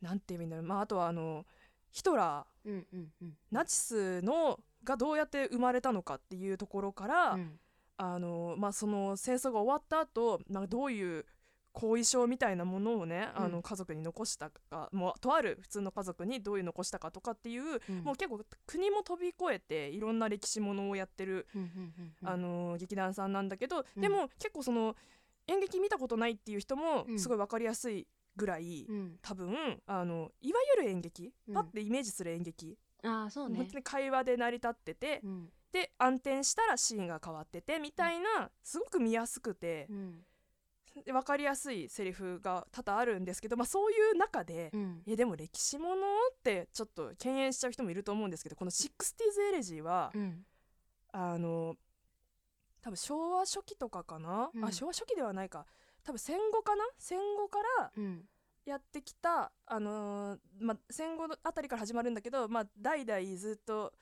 [0.02, 1.46] なんて言えばいいんだろう、まあ、あとはあの
[1.92, 3.34] ヒトラーうんうんうん。
[3.52, 7.60] ナチスのがどうやって生まれたのかっていうところから、うん。
[7.98, 11.26] あのまあ、その戦争が終わった後なんかどういう
[11.74, 13.52] 後遺症みたいなものをね、あうん。
[13.52, 18.04] の家族に残したかもうとある普通の家族にどういう残したかとかっていう、うん。
[18.04, 21.48] もう結構国も飛び越えていろんな歴史ものをやってる、
[22.24, 24.02] あの劇団さんなんだけど、うん。
[24.02, 24.96] でも結構その
[25.48, 27.20] 演劇見たことないっていう人もうん。
[27.20, 29.18] すごい分かりやすいぐらい、うん。
[29.22, 31.54] 多分あのいわゆる演劇、うん。
[31.54, 33.68] パッてイメージする演劇、ああそうね。
[33.84, 35.50] 会話で成り立ってて、うん。
[35.72, 40.12] で暗転したらシーンが変わっててみたいな、すごく見やすくてう、ん。
[40.12, 40.24] で
[41.06, 45.02] 分かりやすいセリフが多々あるんですけど、まあ、そういう中で、うん。
[45.06, 50.46] いやでも歴史ものってちょっと敬遠しちゃう人もいると思うんですけどこの「シックスティーズ・エレジーは」うん。
[51.12, 51.76] あの
[52.82, 54.66] 多分昭和初期とかかな、うん。
[54.66, 55.66] あ昭和初期ではないか。
[56.04, 56.84] 多分戦後かな？
[56.98, 58.28] 戦後からうん。
[58.66, 63.94] やってきた、あのーまあ、戦後あたりから始まるんだけど、まあ、代々ずっと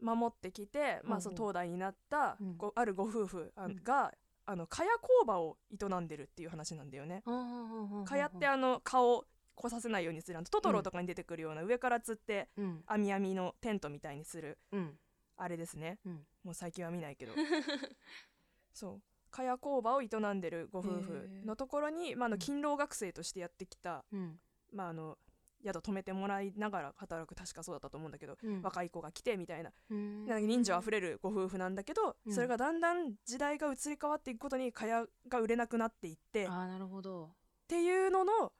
[0.00, 2.36] 守ってきて、まあ、その当代になった
[2.74, 3.52] あるご夫婦
[3.84, 4.12] が、
[4.44, 7.22] あの蚊帳工場を営んでるっていう話なんだよね。
[7.24, 9.24] 蚊か帳ってあの蚊を
[9.54, 12.84] 来させないようにするトトロとかに出てくるような上から釣ってうん。
[12.86, 14.58] 網網のテントみたいにする。
[14.72, 14.98] うん。
[15.36, 15.98] あれですね。
[16.04, 16.26] うん。
[16.44, 17.32] もう最近は見ないけど。
[18.72, 19.02] そう。
[19.30, 22.40] 蚊帳工場を営んでるご夫婦のところに、まあ、あのうん。
[22.40, 24.40] 勤労学生としてやってきた、うん。
[24.72, 25.18] まあ、あの
[25.64, 28.62] 宿泊めてもらいながら働く確かそうだったと思うんだけど、うん。
[28.62, 29.70] 若い子が来てみたいな。
[29.90, 30.26] うん。
[30.26, 32.32] なんか人情あふれるご夫婦なんだけど、うん。
[32.32, 36.44] それがだんだん時代が移り変わっていくことに蚊帳が売れなくなっていって。
[36.44, 37.30] っあーなるほど。
[37.68, 38.52] ていうのの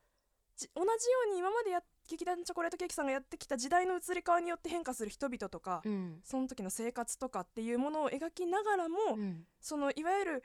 [0.56, 0.90] じ同じよ
[1.28, 6.20] うに今までや劇団チョコレートケーキさんがやってきた時代の移り変わりによって変化する人々とか、うん。
[6.24, 9.44] その時の生活とかっていうものを描きながらも、うん。
[9.60, 10.44] そのいわゆる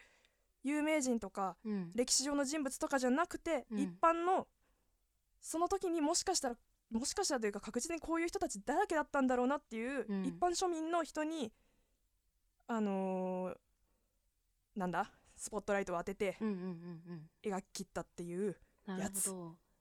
[0.64, 1.92] 有名人とかうん。
[1.96, 3.80] 歴史上の人物とかじゃなくて、うん。
[3.80, 4.48] 一般の
[5.48, 6.56] その時にもしかしたら
[6.92, 10.26] もしかしたらというか確実にこういう人たちだらけだったんだろうなっていう、うん。
[10.26, 11.54] 一般庶民の人に
[12.68, 13.58] あのー
[14.76, 16.70] なんだスポットライトを当ててうんうんうんう
[17.14, 17.30] ん。
[17.42, 18.58] 描き切ったっていう
[18.88, 19.32] やつ。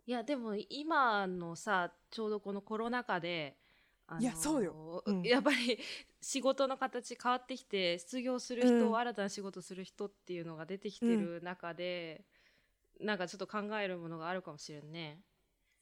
[0.07, 3.57] いやでも今のさちょうどこのコロナ禍で、
[4.07, 5.03] あのーいやそうよ。
[5.05, 5.23] うん。
[5.23, 5.81] やっぱり
[6.21, 8.97] 仕事の形変わってきて失業する人、うん。
[8.97, 12.25] 新たな仕事する人っていうのが出てきてる中で、
[13.01, 15.21] なんかちょっと考えるものがあるかもしれんね。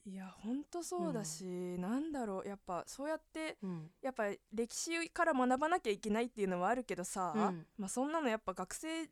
[0.07, 1.43] いやほんとそうだし、
[1.79, 3.89] なんだろうやっぱそうやってうん。
[4.03, 7.65] やっぱ歴史から学ばなきゃいけないっていうのはあるけどさ、うん。
[7.77, 9.07] まあ、そんなのやっぱ学生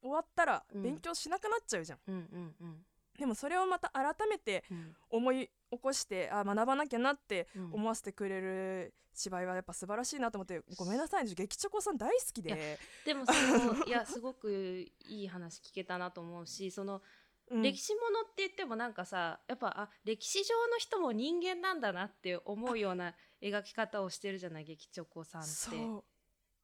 [0.00, 0.82] 終わったらうん。
[0.82, 2.76] 勉強しなくなっちゃうじゃん、うんうんうん。
[3.18, 4.94] でもそれをまた改めてうん。
[5.10, 7.72] 思い起こしてあ学ばなきゃなってうん。
[7.72, 17.02] 思わせてくれる芝居はやっぱ素晴らしいなと思ってごめんなさいね劇チョコさん大好きで、 でもそのいやすごくいい話聞けたなと思うしその
[17.50, 17.62] うん。
[17.62, 25.50] 歴史ものってもなんかさやっぱあ歴史上の人も人間なんだなって思うような描き方をしてるじゃない劇チョコさんって。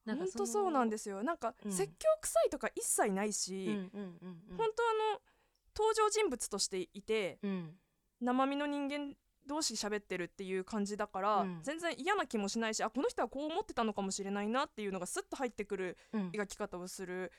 [0.05, 1.21] なんかその本当そうなんですよ。
[1.21, 1.71] なんか、うん。
[1.71, 4.57] 説教臭いとか一切ないし、うんうんうんうん。
[4.57, 5.21] 本当あの
[5.75, 7.75] 登場人物としていてうん。
[8.21, 9.15] 生身の人間
[9.45, 11.59] 同士喋ってるっていう感じだから、うん。
[11.61, 16.29] 全然嫌な気もしないしあこの人はこう思ってたのかもしれないなっていうのがスッと入ってくるうん。
[16.29, 17.33] 描き方をする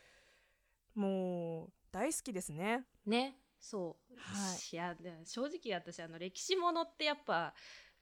[0.93, 2.83] もう大好きですね。
[3.07, 4.75] ねそう、はい。
[4.75, 7.53] いやで正直私あの歴史ものってやっぱ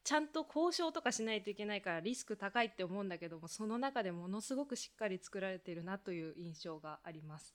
[0.04, 7.54] ちゃんと交渉とかしないといけないからリスク高いって思うんだけどもその中でものすごくしっかり作られてるなという印象があります。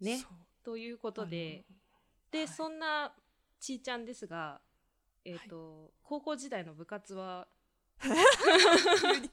[0.00, 0.24] ね
[0.64, 0.98] という。
[0.98, 1.64] ことで
[2.30, 2.48] で、はい。
[2.48, 3.12] そんな
[3.58, 4.60] ちーちゃんですが、
[5.24, 7.48] えっと高校時代の部活は？
[8.00, 9.30] 急に。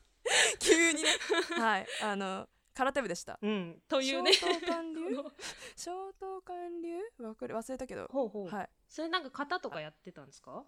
[0.60, 1.10] 急にね。
[1.60, 1.88] はい。
[2.02, 3.40] あの空手部でした。
[3.42, 3.82] うん。
[3.88, 4.32] というね。
[4.34, 5.18] 消灯管流？
[5.76, 7.26] 消灯管流？
[7.26, 8.08] わかる忘れたけど。
[8.12, 8.70] ほうほう、はい。
[8.88, 10.64] それなんか型とかやってたんですか？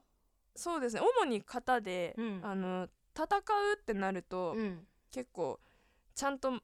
[0.55, 1.01] そうですね。
[1.01, 2.41] 主に型で、うん。
[2.43, 4.87] あの戦うってなると、うん。
[5.11, 5.59] 結構
[6.15, 6.59] ちゃんと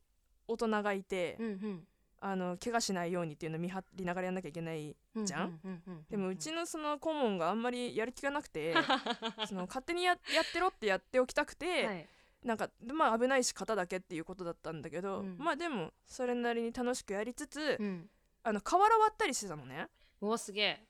[0.47, 1.87] 大人がいて、うんうん。
[2.21, 8.73] あの怪我しないようにっていうのを見張りながらやんなきゃいけないうんじゃんうううでもうちのその顧問があんまりやる気がなくて
[9.47, 12.09] その勝手にややってろってやっておきたくて、はい
[12.45, 15.35] なんかまあ危ないし型だけっていうことだったんだけど、うん。
[15.39, 18.07] まあでもそれなりに楽しくやりつつ、うん。
[18.43, 19.87] あの瓦割ったりしてたのね。
[20.21, 20.83] おーすげえ。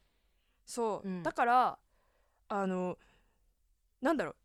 [0.65, 1.23] そう、うん。
[1.23, 1.77] だから
[2.49, 2.97] あの
[4.01, 4.35] なんだろう。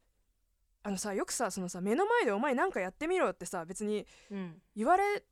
[0.85, 4.63] あのさよくさそのさ目の前でお前なんかやってみろってさ別にうん。
[4.77, 5.25] 言われ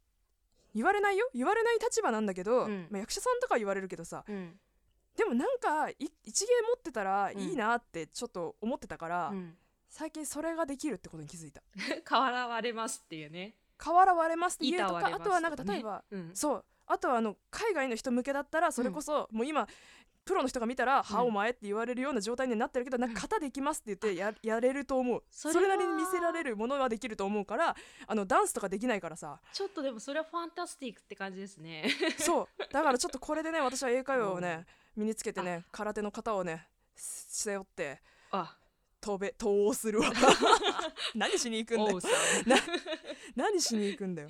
[0.75, 1.31] 言われないよ？
[1.33, 2.89] 言われない立場なんだけど、うん。
[2.91, 4.59] まあ、役者さんとかは言われるけどさうん。
[5.17, 9.55] でもなんかい一芸持ってたらいいなってちょっと思ってたから、うん
[9.89, 11.63] 最近それができるってことに気づいた。
[12.05, 13.57] 瓦割れますっていうね。
[13.77, 16.31] 瓦割れますって言うとか、板割れますあとはなんか例えば、うん。
[16.35, 16.65] そう。
[16.87, 19.69] あとはあの海外の人向けだったらそれこそ、もう今
[20.29, 25.25] プロの人が見たら「はお前」って言われるような状態になってるけどなんか型できますって言ってや やれると思う。
[25.31, 25.61] それは。
[25.61, 27.75] それなりに見せられるものはできると思うから
[28.07, 29.41] あのダンスとかできないからさ。
[29.55, 31.89] ちょっとでもそれはファンタスティックって感じですね。
[32.19, 32.73] そう。
[32.73, 38.03] だからちょっとこれでね私は英会話をね身につけてね空手の型をね背負って。
[38.31, 38.55] あ
[39.01, 40.13] 飛べ逃するわ。
[41.15, 41.99] 何しに行くんだよ。
[43.37, 44.29] 何しに行くんだよ。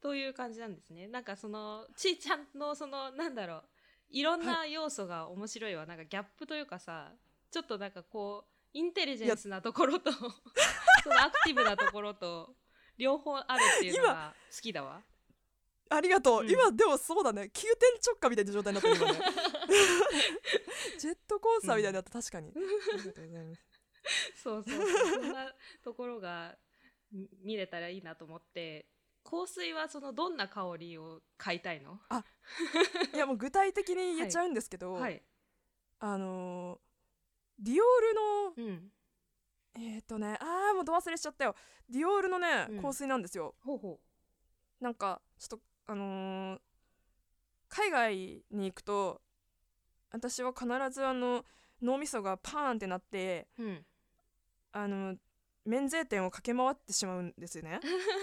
[0.00, 1.08] という感じなんですね。
[1.08, 3.64] なんかそのちーちゃんのそのなんだろう
[4.10, 7.12] いろんな要素が面白いわ、なんかギャップというかさ
[7.50, 10.30] ちょっとなんかこうインテリジェンスなところと その
[11.20, 12.54] アクティブなところと
[12.96, 15.02] 両方あるっていうのが好きだわ。
[15.90, 16.50] ありがとう、うん。
[16.50, 17.50] 今でもそうだね。
[17.50, 19.20] 急転直下みたいな状態になってる今ね
[20.98, 22.48] ジェットコースターみたいになった、確かに。
[22.48, 23.62] ありがとうございます。
[24.42, 25.54] そうそうそんな
[25.84, 26.56] ところが
[27.12, 28.88] み見れたらいいなと思って。
[29.24, 32.00] 香水はそのどんな香りを買いたいの？
[33.12, 35.22] いやもう具体的に言っちゃうんですけど、はい、
[35.98, 36.78] あのー
[37.58, 38.92] ディオールのうん、
[39.74, 41.54] えっ、ー、とねあーもうど忘れしちゃったよ。
[41.90, 42.82] ディオールのね、うん。
[42.82, 43.54] 香水なんですよ。
[43.60, 44.00] ほうほ
[44.80, 46.60] なんかちょっとあのー
[47.68, 49.20] 海外に行くと
[50.10, 51.44] 私は必ずあの
[51.82, 53.84] 脳みそがパーンってなってうん。
[54.72, 55.16] あの
[55.64, 57.80] 免税店を駆け回ってしまうんですよね、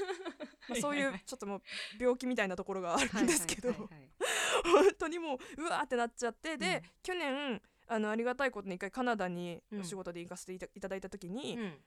[0.68, 1.62] まあ、そういうちょっともう
[2.00, 3.72] 病気みたいなところがあるんですけど。
[4.64, 6.90] 本当にもううわーってなっちゃってで、うん。
[7.04, 9.80] 去年あのありがたいことに一回カナダにうん。
[9.82, 11.84] お仕事で行かせていただいた時に、うん。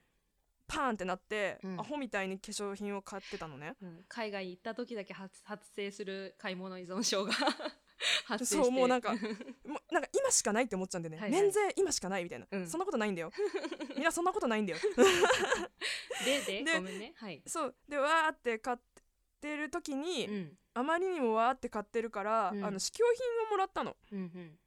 [0.67, 1.79] パーンってなって、うん。
[1.79, 3.75] アホみたいに化粧品を買ってたのね。
[3.81, 4.05] うん。
[4.07, 7.33] 海外行った時だけ発発生する買い物依存症が
[8.25, 9.13] 発生そうもうなんか
[9.65, 11.41] もうなんか今しかないって思っちゃうんでね、はいはい。
[11.41, 12.67] 免税今しかないみたいな、うん。
[12.69, 13.31] そんなことないんだよ。
[13.95, 14.79] みんなそんなことないんだよ。
[16.25, 17.13] でででごめんね。
[17.15, 17.41] はい。
[17.45, 17.75] そう。
[17.87, 18.77] でわーって買っ
[19.41, 20.57] てる時に、うん。
[20.73, 22.63] あまりにもわーって買ってるから、うん。
[22.63, 23.97] あの試供品をもらったの。
[24.11, 24.59] うんうん。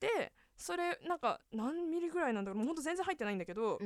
[0.00, 2.58] でそれなんか何ミリぐらいなんだろう。
[2.58, 3.78] もうほんと全然入ってないんだけど、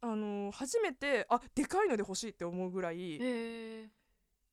[0.00, 3.18] あのー初めてあでかいので欲しいって思うぐらい、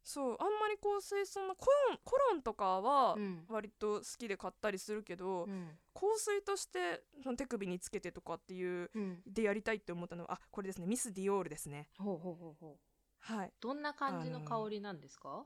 [0.03, 3.45] そうあんまり香水そんなコロンコロンとかはうん。
[3.47, 5.79] 割と好きで買ったりするけど、うん。
[5.93, 9.21] 香水としてその手首につけてとかっていううん。
[9.25, 11.89] でやりたいって思ったのはあこれですねミス・ディオールですね。
[11.97, 12.79] ほうほうほうほう。
[13.19, 13.53] はい。
[13.61, 15.45] どんな感じの香りなんですか、は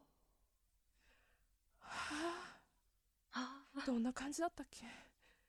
[1.80, 2.00] は
[3.34, 3.86] ああ。
[3.86, 4.86] どんな感じだったっけ？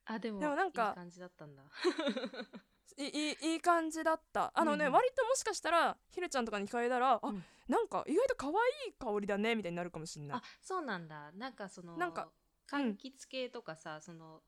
[0.05, 1.63] あでもでもなんかいい感じだったんだ
[2.99, 4.53] いいいいい感じだった。
[4.55, 4.95] あのね、うんうん。
[4.95, 7.45] 割ともしかしたらひるちゃんとかに聞かれたら、あうん。
[7.69, 8.53] なんか意外と可愛
[8.91, 10.39] い香りだねみたいになるかもしれない。
[10.39, 11.31] あそうなんだ。
[11.33, 12.29] なんかそのなんか
[12.69, 14.43] 柑橘系とかさ、その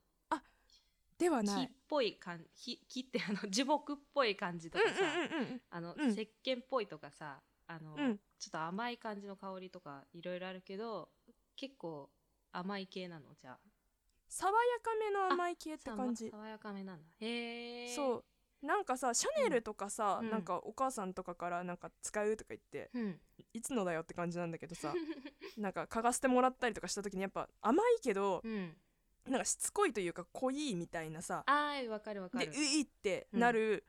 [1.17, 1.67] ではない。
[1.67, 5.61] 木っぽい感木木ってあの樹木っぽい感じとうんかさ、うんうんうん。
[5.69, 6.09] あの、うん。
[6.09, 8.17] 石鹸っぽいとかさあの、うん。
[8.39, 11.09] ちょっと甘い感じの香りとかいろいろあるけど
[11.55, 12.09] 結構
[12.51, 13.59] 甘い系なのじゃあ。
[14.27, 16.31] 爽やかめの甘い系って感じ。
[16.31, 17.03] 爽やかめなんだ。
[17.19, 18.23] へえそう
[18.61, 20.29] なんかさシャネルとかさ、うん。
[20.29, 23.19] なんかお母さんとかからなんか使うとか言って、うん。
[23.53, 24.93] いつのだよって感じなんだけどさ
[25.57, 28.75] なんか嗅がせてもらったりとかした時にやっぱ甘いけど、うん。
[29.27, 33.85] なんかしつこいというか濃いみたいなさあーわかるわかでるういってなる、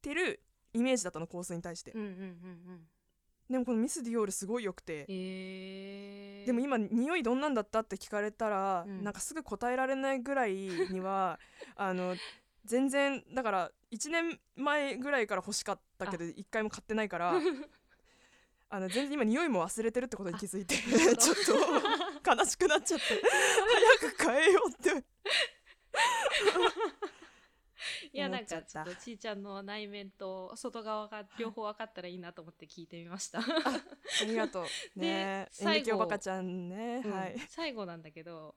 [0.00, 2.22] てるイメージだったの香水に対して、うんうんうんう
[2.72, 2.88] ん。
[3.50, 9.02] でもこのミス・ディオールすごい良くて、へえでも今匂いどんなんだったって聞かれたら、うん。
[9.02, 11.40] なんかすぐ答えられないぐらいには
[11.76, 12.14] あの
[12.64, 17.34] 全然だから1年前ぐらいから欲しかったけど1回も買ってないから
[18.72, 20.76] あの全然今匂いも忘れてるってことに気づいて
[21.16, 21.36] ちょっ
[22.22, 22.30] と。
[22.36, 23.04] 悲しくなっちゃって。
[24.00, 25.04] 早く変えようって
[28.12, 28.84] いやなんかちょった。
[28.84, 33.44] とちーちゃんの内面と外側が両方分かったらいいなと思って聞いてみました、あ
[34.26, 34.64] りがとう。
[34.98, 35.98] でね最後。
[35.98, 38.54] バカちゃんね、うんはい、最後なんだけど。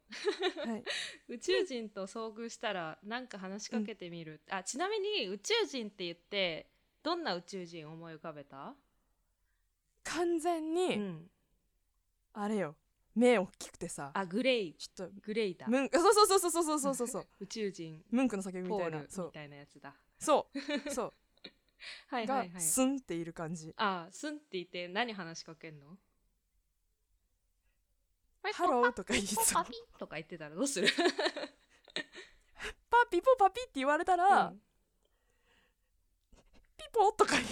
[0.66, 0.84] はい、
[1.28, 6.70] 宇宙人と遭遇したらなんか話しかけてみる、あちなみに宇宙人って言って
[7.02, 8.76] どんな宇宙人思い浮かべた、
[10.04, 11.32] 完全に、うん、
[12.34, 12.76] あれよ
[13.16, 14.12] 目大きくてさ。
[14.14, 14.74] あグレイ。
[14.74, 15.68] ちょっとグレイだ。
[15.68, 18.04] ムンそうそうそうそうそうそうそうそう 宇宙人。
[18.10, 19.06] ムンクの叫びみたいな。
[19.10, 19.26] そう。
[19.28, 19.94] みたいなやつだ。
[20.20, 20.60] そう。
[20.92, 21.14] そう。
[22.12, 22.62] がはいはいはい。
[22.62, 23.74] スンっている感じ。
[23.78, 25.98] あスンって言って何話しかけんの？
[28.54, 29.46] ハローとか言いそう。
[29.54, 30.90] パピとか言ってたらどうする、
[32.90, 34.62] パピポパピって言われたら、うん。
[36.76, 37.48] ピポとか言う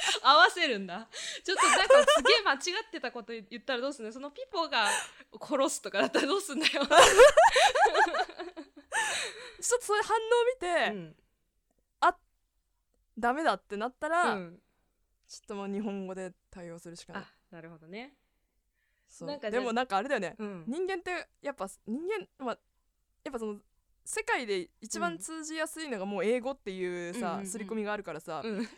[0.22, 1.08] 合わせるんだ。
[1.44, 2.56] ちょっとなんかすげえ間違
[2.86, 4.12] ってたこと言ったらどうすんの？
[4.12, 4.88] そのピポが
[5.40, 6.88] 殺すとかだったらどうすんだよ、 ちょっ
[9.80, 11.16] とそういう反応を見て、うん。
[13.20, 14.62] ダメだってなったら、うん。
[15.26, 17.22] ちょっともう日本語で対応するしかない。
[17.22, 18.14] あなるほどね。
[19.08, 19.28] そう。
[19.28, 20.64] なんかでもなんかあれだよね、うん。
[20.68, 22.58] 人間ってやっぱ人間まあ
[23.24, 23.58] やっぱその
[24.04, 25.00] 世界で一うん。
[25.00, 27.46] 番通じやすいのがもう英語っていうさ、うん。
[27.46, 28.68] 刷り込みがあるからさ、うん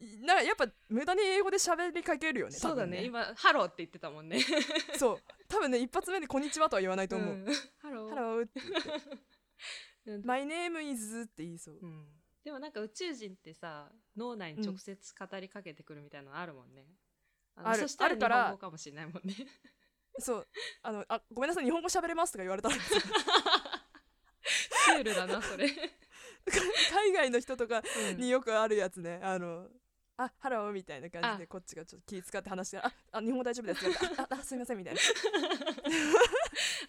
[0.00, 3.04] なんかやっぱ無駄に英語で喋りかけるよねそうだね。
[3.04, 4.38] 今ハローって言ってたもんね。
[4.96, 5.18] そう。
[5.48, 7.44] 多分ね一発目で「こんにちは」とは言わないと思う、ん
[7.78, 8.10] ハロー。
[8.10, 8.90] ハローって言って。
[10.06, 11.78] うん「My name is」って言いそう。
[11.82, 12.06] うん。
[12.44, 16.86] でもなんか宇宙人ってさ脳内に直接語りかけてくるみたいなのあるもんね、
[17.56, 17.80] のある。
[17.80, 18.44] そしたら日あるから。
[18.44, 19.34] 本語かもしれないもんね。
[20.20, 20.48] そう。
[20.82, 25.68] あのあごめんなさい日本語喋れますとか言われたらシュールだなそれ、
[26.90, 28.16] 海外の人とかうん。
[28.18, 29.20] によくあるやつね。
[29.22, 29.68] あの
[30.20, 31.36] あハローみたいな感じあ。
[31.36, 33.92] でこっちがちょっと気使って話してああ日本語大丈夫ですよ。
[34.18, 35.00] あああすいませんみたいな。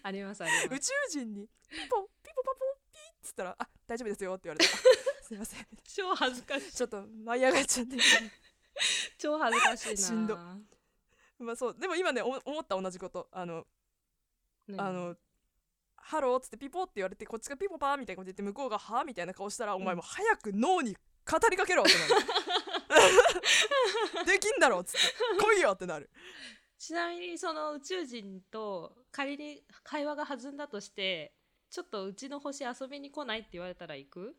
[0.02, 2.58] ありますありま 宇す宙人にピポピポパポ
[2.92, 4.76] ピッつったらあ大丈夫ですよって言われてあ
[5.24, 5.66] すいません。
[5.84, 6.72] 超恥ずかしい。
[6.72, 7.96] ちょっと舞い上がっちゃって。
[9.18, 9.96] 超恥ずかしいな。
[9.96, 10.36] しんど。
[11.38, 11.78] まあそう。
[11.78, 13.28] でも今ねお思った同じこと。
[13.30, 13.64] あの
[14.66, 14.80] 何？
[14.80, 15.16] あの
[15.96, 20.96] ハローっつってピポって言われてこっちがピポパーみたいなこと言って向こうがはみたいな顔したら、お前もう早く脳に
[21.28, 21.98] 語りかけろってな
[24.20, 24.26] る。
[24.26, 24.98] できんだろっつって。
[25.38, 26.10] 来いよってなる。
[26.78, 31.34] ちなみにその宇宙人と仮に会話が弾んだとして
[31.70, 34.20] ちょっとうちの星遊びに来ないって言われたら行く？
[34.20, 34.34] う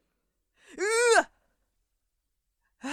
[1.15, 1.29] ーわ。
[2.83, 2.87] え？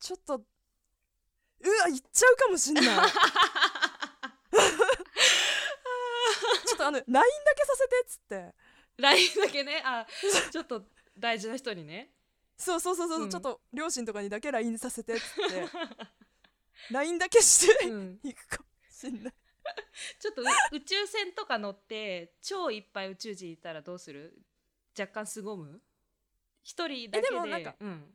[0.00, 0.44] ちょっとうわ
[1.88, 2.84] 行っちゃうかもしんない。
[6.66, 7.22] ちょっとあの LINE だ
[7.54, 8.54] けさせてっつって
[8.98, 9.82] LINE だけね。
[9.84, 10.06] あ
[10.50, 10.84] ちょっと
[11.18, 12.10] 大事な人にね。
[12.56, 13.30] そうそうそうそう、うん。
[13.30, 15.68] ちょっと両親とかにだけ LINE させてっつって。
[16.92, 18.20] LINE だけしてうん。
[18.22, 19.34] 行くかもしんない。
[20.18, 24.38] ちょっとう宇宙船とか乗って超いっぱい宇宙人いたらどうする？
[24.98, 25.80] 若干凄む？
[26.62, 27.28] 一人だけで。
[27.28, 28.14] えでもなんかうん。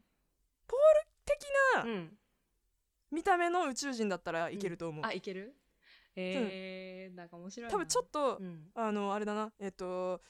[1.25, 2.17] 的なうん、
[3.11, 5.55] 見た目の宇宙人だったらいけると思う、あいける？
[6.15, 7.71] えーなんか面白いな。
[7.71, 9.51] 多分ちょっと、うん、あのあれだな。
[9.59, 10.21] えっと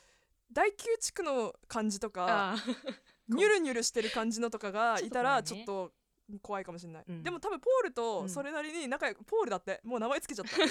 [0.52, 2.56] 大宮地区の感じとかあ
[3.30, 5.93] ニュルニュルしてる感じのとかが いたらちちょっと
[6.41, 7.24] 怖いかもしれない、うん。
[7.24, 8.30] でも多分ポールうとん。
[8.30, 10.56] それなりに仲良く、ポールだってもう名前つけちゃった。
[10.58, 10.68] ポー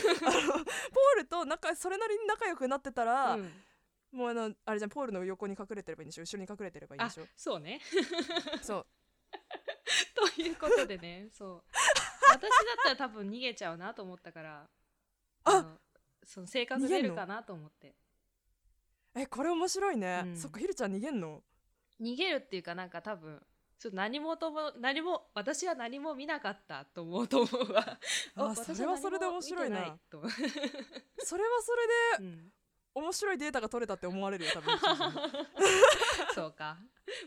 [1.17, 3.53] ルと仲それなりに仲良くなってたら、うん。
[4.13, 6.23] もうあのあれじゃんポールの横に隠れてればいいんでしょ？
[6.23, 7.27] 後ろに隠れてればいいんあでしょ？
[7.37, 7.81] そうね。
[8.63, 8.87] そう。
[10.15, 11.63] ということでねそう。
[12.31, 12.49] 私だっ
[12.85, 14.69] たら多分逃げちゃうなと思ったから
[15.45, 15.79] あの
[16.23, 17.97] その性格出るかなと思って
[19.15, 20.37] えこれ面白いね、うん。
[20.37, 21.43] そっかひるちゃん逃げんの？
[22.01, 23.41] 逃げるっていうかなんか多分
[23.79, 27.99] ちょっと何もとも何も私は何も見なかったと思うと思うわ。
[28.37, 29.99] あ私それはそれで面白いな。
[30.11, 31.73] それはそ
[32.19, 32.53] れでうん。
[32.95, 34.77] 面白いデータが取れたって思われるよ多分
[36.35, 36.79] そうか。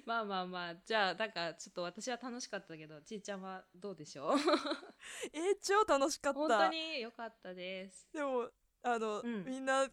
[0.05, 4.35] まあまあまあじゃあなんかちょっと私は楽しかったけどちいちゃんはどうでしょう？
[5.31, 6.39] えー超楽しかった。
[6.39, 8.09] 本当に良かったです。
[8.11, 8.49] でも
[8.83, 9.45] あの、うん。
[9.45, 9.87] みんな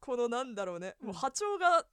[0.00, 1.06] このなんだろうね、うん。
[1.08, 1.84] もう波長が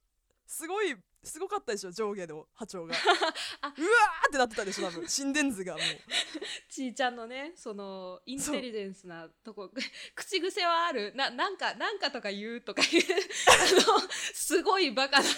[0.46, 0.96] すごい
[1.26, 2.94] すごかったでしょ上下の波長が。
[3.60, 3.66] あ。
[3.68, 5.08] うわーってなってたでしょ多分。
[5.08, 5.82] 心電図がもう。
[6.70, 9.70] ちいちゃんのねそのインテリジェンスなとこ。
[10.14, 11.12] 口癖はある。
[11.16, 13.04] ななんかなんかとか言うとか言う。
[13.04, 15.28] あのすごいバカな。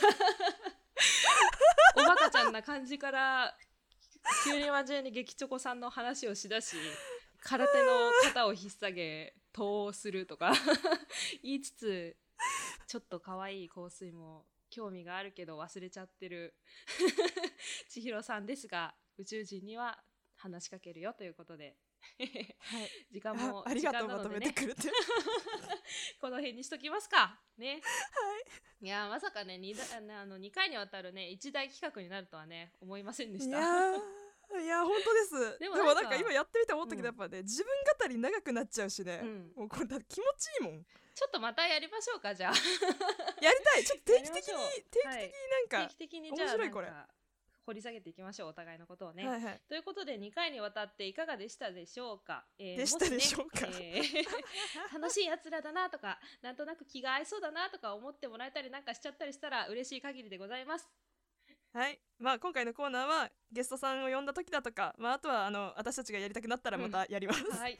[1.97, 3.57] おバカちゃんな感じから
[4.45, 6.77] 急に真面目に激チョコさんの話をしだし
[7.41, 10.53] 空手の肩を引っ提げ投するとか。
[11.43, 12.17] 言いつつ
[12.87, 16.55] ちょっと可愛い香水も興味があるけど忘れちゃってる。
[17.89, 20.03] 千尋さんですが宇宙人には
[20.37, 21.77] 話しかけるよということで。
[22.21, 22.91] はい。
[23.11, 24.83] 時間もあありがとうまとめてくれて。
[26.21, 27.41] この辺にしときますか。
[27.57, 27.73] ね。
[27.73, 27.79] は
[28.81, 28.85] い。
[28.87, 33.59] いやまさかね 2, だあのあの2回にわたるね一大企画になるとはね思いませんでした。
[34.61, 35.59] いや本当です。
[35.59, 37.71] ででもなんか今やってみて思ったけど、うんやっぱね自分
[38.01, 39.53] 語り長くなっちゃうしね、うん。
[39.57, 40.23] もうこれ気持ちい
[40.61, 40.87] いもん
[41.19, 42.53] ちょっとまたやりましょうかじゃあ。
[43.43, 43.85] やりたい。
[43.85, 45.33] ちょっと定期的に定期的にはい。
[45.51, 46.93] なんか、定期的にじゃあ面白いこれ。
[47.67, 49.61] 掘り下げていきましょうお互いのことをね、はいはい。
[49.69, 53.67] ということで2回にわたっていかがでしたでしょうか、えーでしたでしょうか？
[53.67, 54.25] ねえー
[54.99, 60.89] 楽しいやつらだなとかなんとなく気が合いそうだなとか思ってもらえたりなんかしちゃったりしたら嬉しい限りでございます
[61.73, 61.99] はい。
[62.19, 67.79] まあ今回のコーナーはゲストさんを呼んだ時だとか、まあ、あとはあの私たちがやりたくなったらまたやります、はい、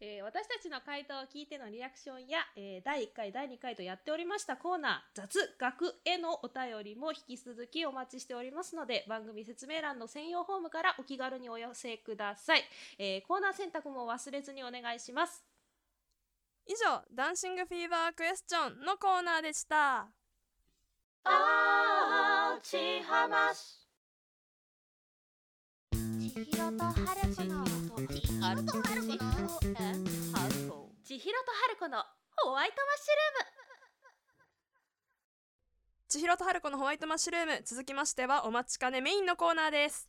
[0.00, 12.62] えー私たちの回答を聞いてのリアクションや、えー第1回第2回とやっておりましたコーナー雑学へのお便りも引き続きお待ちしておりますので番組説明欄の専用フォームからお気軽にお寄せください、
[12.98, 15.44] えーコーナー選択も忘れずにお願いします。
[16.66, 20.06] 以上ダンシングフィーバークエスチョンのコーナーでした
[21.24, 23.78] あーちはまし。
[25.92, 27.04] 千尋と春
[27.34, 29.16] 子の千尋と春子？
[29.16, 29.48] の
[31.04, 32.04] 千尋と春子の
[32.36, 33.10] ホワイトマッシ
[36.08, 37.62] 千尋と春子のホワイトマッシュルーム。
[37.64, 40.08] 続きましてはお待ちかねメインのコーナーです。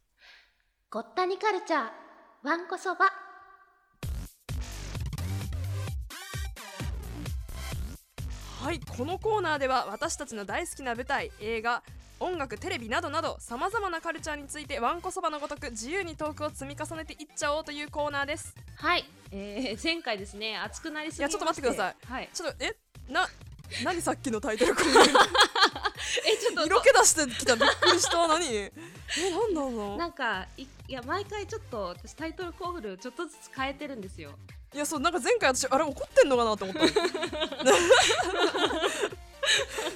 [0.90, 2.48] ごったにカルチャー。
[2.48, 3.06] わんこそば
[8.62, 11.82] はいこのコーナーでは私たちの大好きな舞台映画
[12.20, 18.54] 音楽テレビなどなどさまざまなカルチャーについてわんこそばのごとく自由にトークを積み重ねていっちゃおうというコーナーです。
[18.76, 21.96] はい、えー前回ですね熱くなりすぎいやちょっと待ってください。
[22.06, 22.30] はい。
[22.32, 22.76] ちょっとえ？
[23.12, 23.28] な
[23.84, 27.56] 何さっきのタイトルコール えちょっと色気出してきた。
[27.56, 28.28] びっくりした。
[28.30, 28.46] 何？
[28.56, 28.72] え
[29.32, 30.06] なんだろな。
[30.06, 34.30] んかいいや毎回ちょっと私タイトルコールちょっとずつ変えてるんですよ。
[34.30, 36.88] ういやそうなんか前回私あれ怒ってんのかなと思ったの。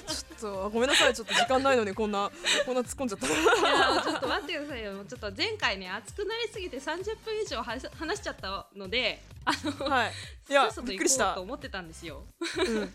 [0.06, 1.14] ちょっとごめんなさい。
[1.14, 2.30] ちょっと時間ないのにこんな
[2.66, 3.26] こんな突っ込んじゃった。
[3.26, 5.04] いやちょっと待ってくださいよ。
[5.04, 10.12] ちょっと前回ね熱くなりすぎて30分以上はし話しちゃったのであのはい。
[10.50, 11.34] いやびっくりした。
[11.34, 12.24] と思ってたんですよ。
[12.58, 12.94] うん。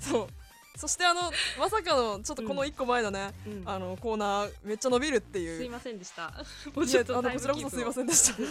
[0.00, 0.28] そう。
[0.78, 3.62] そしてあのまさかのちょっとこの一個前のね、うん。
[3.66, 5.58] あのコーナーめっちゃ伸びるっていう。
[5.58, 6.22] すいませんでした。
[6.22, 8.42] いやあのこちらこそすいませんでした。
[8.42, 8.46] ん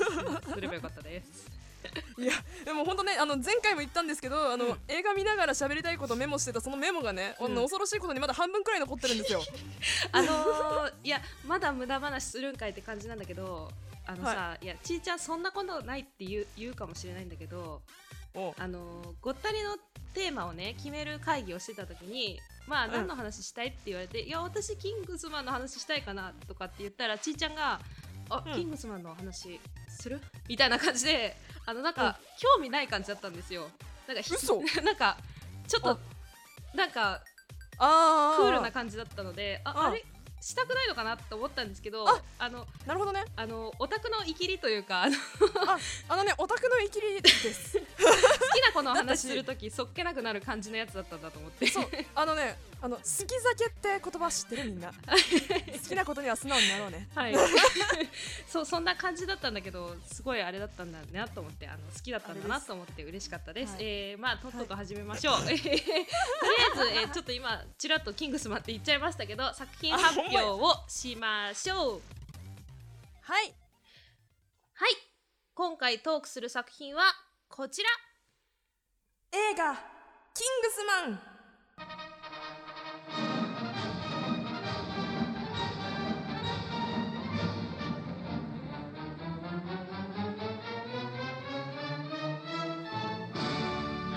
[0.54, 1.51] すればよかったです
[2.18, 2.34] いや
[2.66, 4.78] でも本当ねあの前回も言ったんですけどあの、うん。
[4.88, 7.56] 映画見ながら喋りたいことメモしてたそのメモがね、あうん。
[7.56, 9.42] の恐ろしいことにまだ半分くらい残ってるんですよ。
[10.12, 13.72] あのー、いやまだ無駄話するんかいって感じなんだけど
[14.06, 17.82] あのさ、い、やちーちゃんそんなことないって言う言うかもしれないんだけど
[18.36, 19.78] おあのーごったりの
[20.14, 22.92] テーマをね決める会議をしてた時にまあうん。
[22.92, 27.80] 何の話したいって言われて、いや私キングスマンの話したいかなとかって言ったらちーちゃんが
[28.32, 28.54] あ、うん。
[28.54, 30.22] キングスマンの話する？
[30.48, 33.70] みたいな感じであのなんか、興味ない感じだったんですよ。
[34.08, 34.62] なんかひ嘘。
[34.84, 35.18] なんか
[35.68, 35.98] ちょっとあ。
[36.76, 37.22] なんか
[37.78, 40.04] あクールな感じだったのであああれ？
[40.40, 42.22] したくないのかなって思ったんですけどあ。
[42.40, 43.26] あのなるほどね。
[43.36, 45.16] あのオタクのイキリというかあの
[45.68, 45.78] あ
[46.10, 47.78] あのねオタクのイキリです
[48.60, 51.68] な子の話するときそっけなくなる感じのやつだったんだと思って。
[51.68, 51.86] そう
[52.16, 53.26] あのねあの好き酒
[53.68, 54.92] って言葉知ってるみんな。
[54.92, 54.96] 好
[55.88, 57.08] きなことには素直になろうね。
[57.14, 57.36] はい。
[58.48, 63.74] そうそんな感じだったんだけどすごいあれだったんだなと思ってあの好きだったんだなと思って嬉しかったです。
[63.74, 63.84] はい。
[63.84, 72.02] えーまあとっとと始めましょう、えーとりあえず、えーちょっと今ちらっとキングスマンって言っちゃいましたけど作品発表をしましょう。
[73.22, 73.54] はい。
[74.74, 74.96] はい。
[75.54, 77.04] 今回トークする作品は
[77.48, 77.90] こちら
[79.34, 79.74] 映画
[80.36, 81.18] 「キングスマン」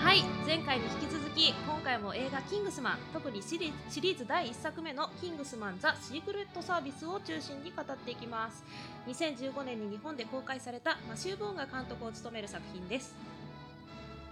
[0.03, 8.65] はい前回に引き続き今回も映画「キングスマン」特にシリシリーズ第1作目の「キングスマンザ・シークレット・サービス」を中心に語っていきます。
[9.07, 13.34] 2015年に日本で公開されたマシュー・ボーンが監督を務める作品です。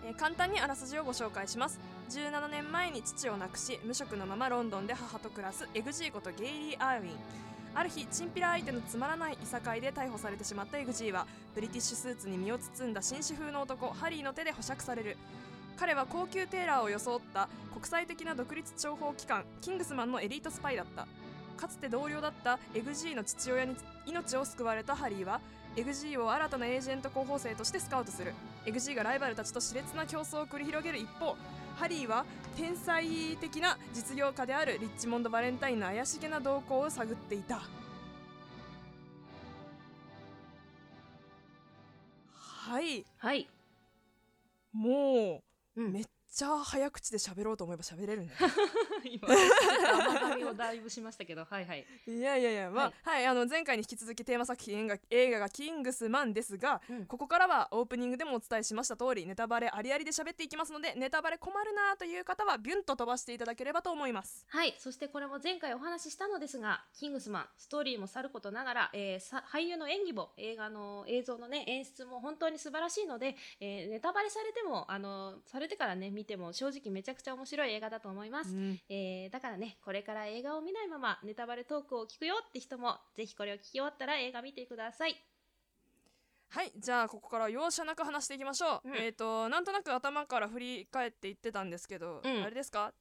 [0.06, 1.80] え簡単にあらすじをご紹介します。
[2.10, 7.10] 17年前に父を亡くし無職のままロンドンで母と暮らすエグジーことゲイリー・アーウィン。
[7.76, 11.26] ある日チンピラ相手のつまらないいさかいで逮捕されてしまったエグジーは
[11.56, 15.18] ブリティッシュスーツに身を包んだ紳士風の男ハリーの手で保釈される。
[15.78, 21.08] 彼は高級テーラーを装った国際的な独立諜報機関キングスマンのエリートスパイだった。
[21.56, 23.76] かつて同僚だったエグジーの父親に
[24.06, 25.40] 命を救われたハリーは
[25.76, 28.34] エグジーを新たなエージェント候補生としてスカウトする。
[28.66, 31.36] エグジーがライバルたちと熾烈な競争を繰り広げる一方
[31.76, 37.62] ハリーは天才的な実業家であるリッチモンド・バレンタインの怪しげな動向を探っていた。
[42.32, 43.06] はい。
[43.18, 43.50] はい、
[44.72, 45.42] も
[45.76, 48.32] ううめっちゃ早口で喋ろうと思えば喋れるね
[49.06, 57.06] 今甘噛みをだいぶしましたけどはいはい、いやいやいやまあはい、あの前回に引き続きテーマ作品映画映画が「キングスマン」ですがうん。
[57.06, 64.46] ここからはオープニングでもお伝えしました通りネタバレありありで喋っていきますのでネタバレ困るなという方はビュンと飛ばしていただければと思います。
[64.50, 78.52] はい、そしてこれも前回お話ししたのですが、キングスマン、ストーリーもさることながら、えーさ俳優の演技も、映画の映像のね、演出も本当に素晴らしいので、えーネタバレされても、あの、されてからね、見ても正直めちゃくちゃ面白い映画だと思います。
[78.52, 78.80] うん。
[78.90, 85.16] えーだからね、これから映画を見ないままネタバレトークを聞くよって人も、ぜひこれを聞き終わったら映画見てください。
[86.50, 88.96] はいじゃあここから容赦なく話していきましょう、うん。
[88.98, 92.44] えっ、となんとなく頭から振り返って言ってたんですけど、うん。
[92.44, 92.94] あれですか？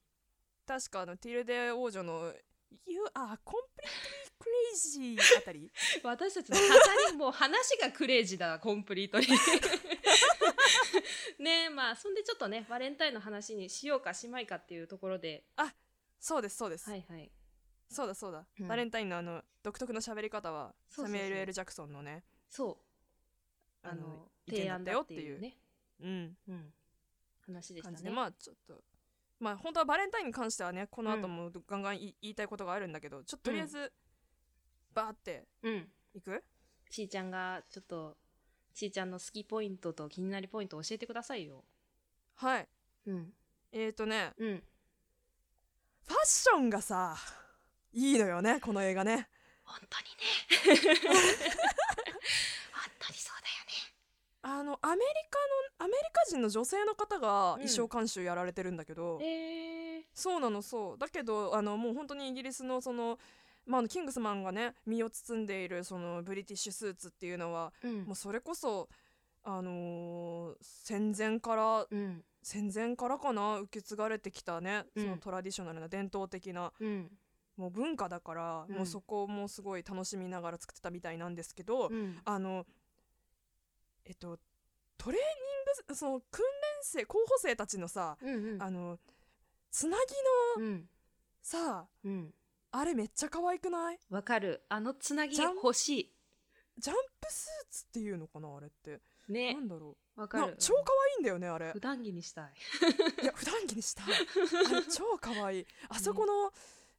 [0.66, 2.32] 確かあのティルデ王女の
[2.86, 3.60] 「You are completely
[4.40, 5.70] crazy」あたり？
[6.02, 6.64] 私たちの語
[7.10, 9.26] りもう話がクレイジーだコンプリートに
[11.38, 15.44] ねえまあそんでちょっとねバレンタインの話にしようかしまいかっていうところで。
[16.20, 17.30] そうですそうです、はいはい。
[17.88, 18.68] そうだそうだ、うん。
[18.68, 22.78] バレンタインのあの独特の喋り方はサミュエル・ L・ ジャクソンのねそ
[23.82, 23.86] う。
[23.86, 25.40] ああの提案だっよっていう。
[25.40, 25.56] ね。
[26.00, 26.36] うん。
[26.48, 26.72] うん。
[27.44, 28.74] 話でした感じで、ねまあちょっと
[29.40, 33.92] まあ本当はバレンタインに関してはねこの後もガンガン言い言いたいことがあるんだけどちょっととりあえず、
[34.94, 36.44] バーってうんいく？
[36.88, 38.16] ちーちゃんがちょっと
[38.72, 41.64] ちーちゃんの好きポイントと気になりポイント教えてくださいよ。
[42.36, 42.68] はい。
[43.06, 43.32] うん。
[43.72, 44.32] えーとね。
[44.38, 44.62] うん。
[46.06, 47.16] ファッションがさ
[47.92, 49.28] いいのよねこの映画ね。
[49.62, 50.04] 本当に
[50.74, 50.90] ね。
[52.72, 53.42] 本当にそう
[54.44, 55.00] あのアメリ
[55.30, 55.38] カ
[55.78, 57.68] のアメリカ人の女性の方がうん。
[57.68, 60.98] 衣装監修やられてるんだけど、だよねえー、そうなのそう。
[60.98, 63.18] だけどあのもう本当にイギリスのその
[63.66, 68.04] まああのキングスマンがね身を包んでいるそのブリティッシュスーツっていうのはうん。
[68.04, 68.88] もうそれこそ
[69.44, 72.24] あのー戦前からうん。
[72.44, 75.04] 戦前からかな受け継がれてきたね、うん。
[75.04, 77.10] そのトラディショナルな伝統的なうん。
[77.56, 78.76] もう文化だから、うん。
[78.76, 82.18] もうそこもすごい楽しみながら作ってたみたいなんですけど、うん。
[82.24, 82.66] あの
[84.04, 84.38] えっと
[84.98, 86.48] トレーニングその訓練
[86.82, 88.62] 生候補生たちのさ、うんうん。
[88.62, 88.98] あの
[89.70, 89.96] つな
[90.56, 90.88] ぎのうん。
[91.42, 92.34] さうん
[92.74, 93.98] あれめっちゃ可愛くない？
[94.10, 94.62] わかる。
[94.68, 96.12] あのつなぎ欲し
[96.78, 99.00] ジャンプスーツっていうのかなあれって。
[99.28, 99.54] いね。
[99.54, 100.56] なんだろわかる。
[100.58, 100.80] 超可
[101.14, 101.70] 愛いんだよねあれ。
[101.72, 102.52] 普段着にしたい。
[103.22, 104.06] いや普段着にしたい。
[104.06, 105.66] あれ 超可愛い。
[105.90, 106.52] あそこの、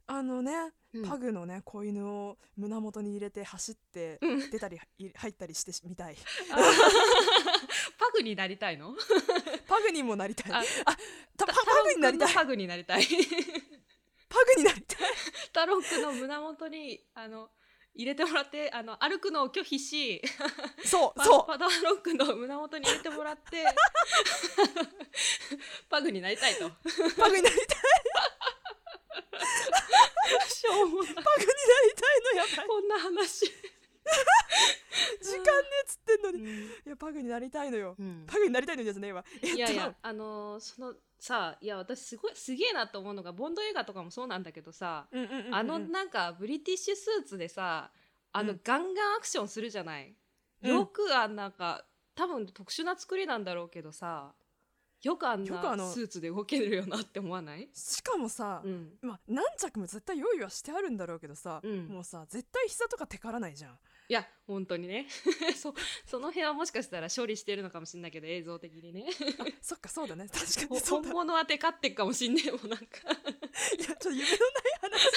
[0.05, 1.07] あのね、うん。
[1.07, 4.49] パグのね子犬を胸元に入れて走ってうん。
[4.51, 6.15] 出たりい入ったりしてみたい。
[7.97, 8.95] パグになりたいの？
[9.67, 10.51] パグにもなりたい。
[10.51, 10.63] あ
[11.35, 11.45] パ
[11.83, 12.33] グになりたい。
[12.33, 13.07] パグになりたい
[14.33, 15.13] パグになりたい。
[15.47, 17.51] 太郎くんの胸元にあの
[17.93, 20.49] 入れてもらってあの歩くのを拒否しパ
[20.87, 21.45] そうそう。
[21.47, 23.63] パターロックの胸元に入れてもらって
[25.89, 26.71] パグになりたいと。
[27.19, 27.77] パグになりたい。
[30.49, 31.13] しょうもない。
[31.13, 31.45] パグにな
[31.85, 32.67] りたいのやばい。
[32.67, 33.51] こんな話、時
[35.37, 35.51] 間ね
[35.83, 36.39] っつってんのに。
[36.63, 37.95] いやパグになりたいのよ。
[37.99, 38.25] うん。
[38.25, 39.23] パグになりたいのじゃねえわ。
[39.35, 47.91] えっといやいやあのーそのさいや私すごいすげえなと思うのがボンド映画とかもそうなんだけどさ、うんうんうんうんあのなんかブリティッシュスーツでさ
[48.33, 48.59] あの、うん。
[48.61, 50.13] ガンガンアクションするじゃない、
[50.63, 50.69] うん。
[50.69, 54.33] よくあんなんか多分特殊な作りなんだろうけどさ
[55.01, 61.87] よくあんなスーツで動けるよなって思わない、しかもさ、うん、まあ何着も絶対用意はしてあるんだろうけどさ、うん。
[61.87, 63.77] もうさ絶対膝とかテカらないじゃん
[64.13, 65.07] いや本当にね。
[65.57, 65.73] そ
[66.05, 69.07] その辺はもしかしたら処理してるのかもしれないけど映像的にね。
[69.39, 70.27] あそっかそうだね。
[70.29, 72.85] 確かほに本物はテカってっかもしんねえもんなんか。
[72.85, 74.39] いやちょっと夢のない
[74.81, 75.09] 話。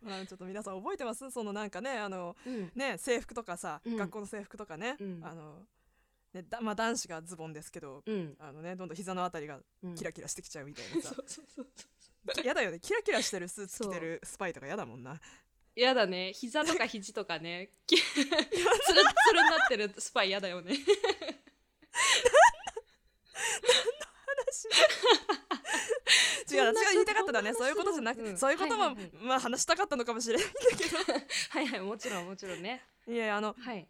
[0.00, 1.30] まあちょっと皆さん覚えてます？
[1.30, 2.72] そのなんかねあのうん。
[2.74, 3.96] ね制服とかさ、うん。
[3.98, 5.20] 学校の制服とかね、うん。
[5.22, 5.66] あの
[6.32, 8.34] ねだまあ男子がズボンですけど、うん。
[8.38, 9.94] あのねどんどん膝のあたりがうん。
[9.94, 11.14] キラキラしてきちゃうみたいなさ。
[11.14, 11.66] そ、うそうそう
[12.34, 12.80] そうやだよね。
[12.80, 15.20] キラキラしてるスーツ着てるスパイとかやだもんな
[15.76, 16.32] やだね。
[16.32, 17.70] 膝とか肘とかね。
[17.86, 20.74] き つるつるになってるスパイやだよね。
[26.50, 29.10] 違う違う言いたかったのはねそういうことじゃなくて、うんそういうことも、はいはいはい。
[29.24, 30.84] まあ話したかったのかもしれないんだけ
[31.58, 32.84] はいはいもちろんもちろんね。
[33.06, 33.88] どいやいやあのはい。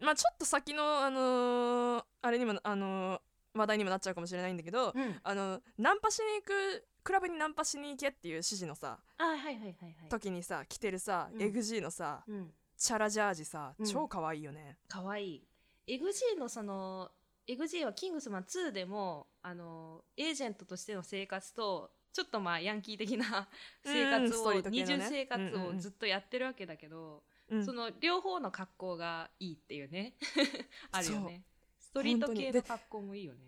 [0.00, 3.20] まあちょっと先のあのーあれにもあのー
[3.58, 5.20] 話題にもなっちゃうかもしれないんだけど、うん。
[5.22, 10.08] あのナンパしに行くクラブにナンパしに行けっていう指示のさあはいはいはいはい。
[10.08, 11.42] 時にさ着てるさ、うん。
[11.42, 12.50] エグジーのさうん。
[12.76, 13.86] チャラジャージさ、うん。
[13.86, 14.78] 超可愛いよね。
[14.88, 15.34] かわい。
[15.36, 15.42] い
[15.86, 17.10] EXG のその
[17.46, 23.48] EXG はキングスマン2でもあのエージェントとしての生活とちょっとまあヤンキー的な
[23.84, 24.94] 生活を、リート系のね。
[24.96, 25.76] 二重生活うんうんうん。
[25.76, 27.66] をずっとやってるわけだけど、うん。
[27.66, 30.14] その両方の格好がいいっていうね。
[30.90, 31.42] あるよね。
[31.78, 33.40] ストリート系の格好もいいよね。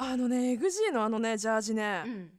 [0.00, 2.12] あのねエグジーのあのねジャージね、うん。
[2.14, 2.37] い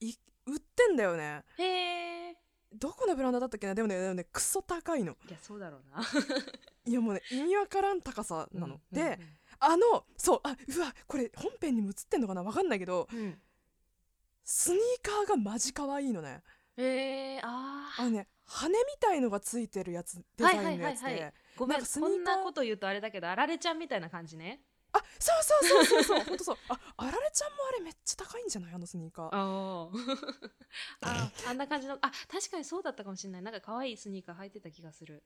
[0.00, 1.44] 売ってんだよね。
[1.58, 2.36] へえ
[2.72, 3.74] どこのブランドだったっけな？
[3.74, 5.16] でもねでもねクソ高いの。
[5.28, 6.02] いやそうだろうな。
[6.84, 9.18] いやもうね意味わからん高さなの、うんで、
[9.58, 12.42] あのそうあうわこれ本編にも映ってんのかな？
[12.42, 13.18] わかんないけどうん。
[13.18, 13.40] うん
[14.48, 16.40] スニーカーがマジ可愛いのね。
[16.76, 21.34] へえああのね羽みたいのがついてるやつデザインのやつで、はいはいはいはい。
[21.56, 24.60] ごめんなんかスニーカーこんなこと言うとあれだけどあられちゃんみたいな感じね
[24.96, 26.24] あそうそうそうそうそう。
[26.24, 26.56] ほんとそう。
[26.68, 28.74] ああられちゃんもあれめっちゃ高いんじゃない？
[28.74, 29.30] あのスニーカー。
[29.32, 29.90] あ
[31.02, 33.42] ああんな感じのあ確かにそうだったかもしれない。
[33.42, 35.22] なんか可愛いスニーカー履いてた気がする、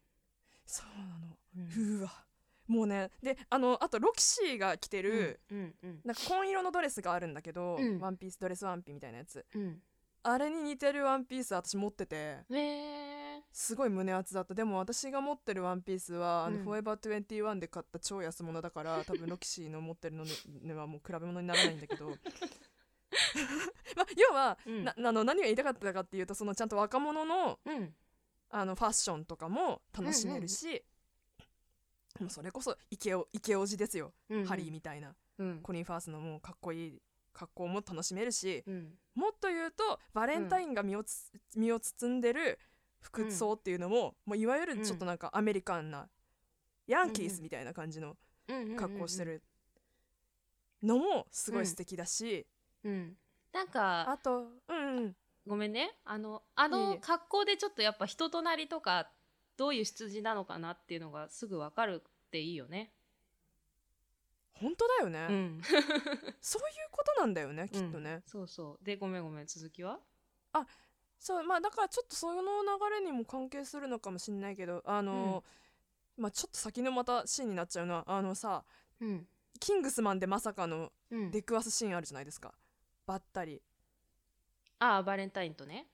[0.66, 1.36] そうなの。
[1.56, 2.00] うん。
[2.00, 2.24] うわ。
[2.66, 6.00] もうねであのあとロキシーが着てる、うんうん。
[6.04, 8.00] なんか紺色のドレスがあるんだけど、うん。
[8.00, 9.44] ワンピースドレスワンピみたいなやつ。
[9.54, 9.82] うん
[10.22, 12.38] あれに似てるワンピース私持ってて。
[13.52, 14.54] すごい胸熱だった。
[14.54, 16.64] でも私が持ってるワンピースは、あのうん。
[16.64, 22.10] フォーエバー21で買った超安物だから 多分ロキシーの持ってるのにはもう比べ物にならないんだけど。
[23.96, 24.84] まあ要は、うん。
[24.84, 27.94] なあの何が言いたかったかっていうとそのちゃんと若者のうん。
[28.52, 30.84] あのファッションとかも楽しめるし、
[32.18, 34.44] もうそれこそイケオイケオジですよ、うん。
[34.44, 35.14] ハリーみたいな。
[35.38, 35.62] うん。
[35.62, 37.02] コリン・ファースのもうかっこいい
[37.32, 42.58] 格好も楽しめるし、うんもっと言うとバレンタインが身をつ、身を包んでる
[43.00, 46.08] 服装っていうのも,、もういわゆるちょっとなんかアメリカンな
[46.86, 48.16] ヤンキースみたいな感じの
[48.78, 49.42] 格好してる
[50.82, 52.46] のもすごい素敵だし、
[52.82, 53.16] うん。
[53.52, 55.16] なんかあとうんうん。
[55.46, 55.90] ごめんね。
[56.04, 59.10] あのあの格好でちょっとやっぱ人となりとか
[59.58, 62.90] どういう出自なのかなっていうのがすぐ分かるっていいよね
[64.60, 65.62] 本当だよね、うん。
[66.40, 68.84] そういうことなんだよねきっとね、そうそう。
[68.84, 69.98] でごめんごめん続きは？
[71.18, 75.44] そうまあだからちょっとその流れにも関係するのかもしれないけどあの、
[76.16, 78.64] まあちょっと先のまたシーンになっちゃうのはあのさ
[79.00, 79.28] うん。
[79.58, 81.30] キングスマンでまさかのうん。
[81.30, 82.54] 出くわすシーンあるじゃないですか。
[83.06, 83.62] ばったり。
[84.78, 85.88] ああバレンタインとね。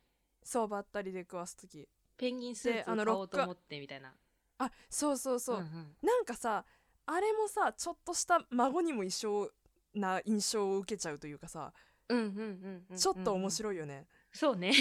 [0.45, 1.89] そうばったり出くわす時。
[2.17, 4.15] ペンギンスーツ買おうと思ってみたいな。
[4.59, 5.97] あそうそうそう、んん。
[6.03, 6.65] なんかさ
[7.07, 9.51] あれもさちょっとした孫にも一緒
[9.95, 11.73] な印象を受けちゃうというかさ
[12.09, 14.07] うんうんうんうんちょっと面い白いよね。
[14.33, 14.73] そうね。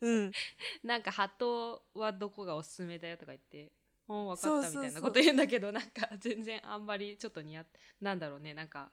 [0.00, 0.32] うん。
[0.82, 3.72] なんかハットはどこがおすすめだよとか言って
[4.08, 7.66] 「うん分かった」みたいなこと言うんだけどなんか全然あんまりちょっと似合っ
[8.00, 8.90] なんだろうねなんか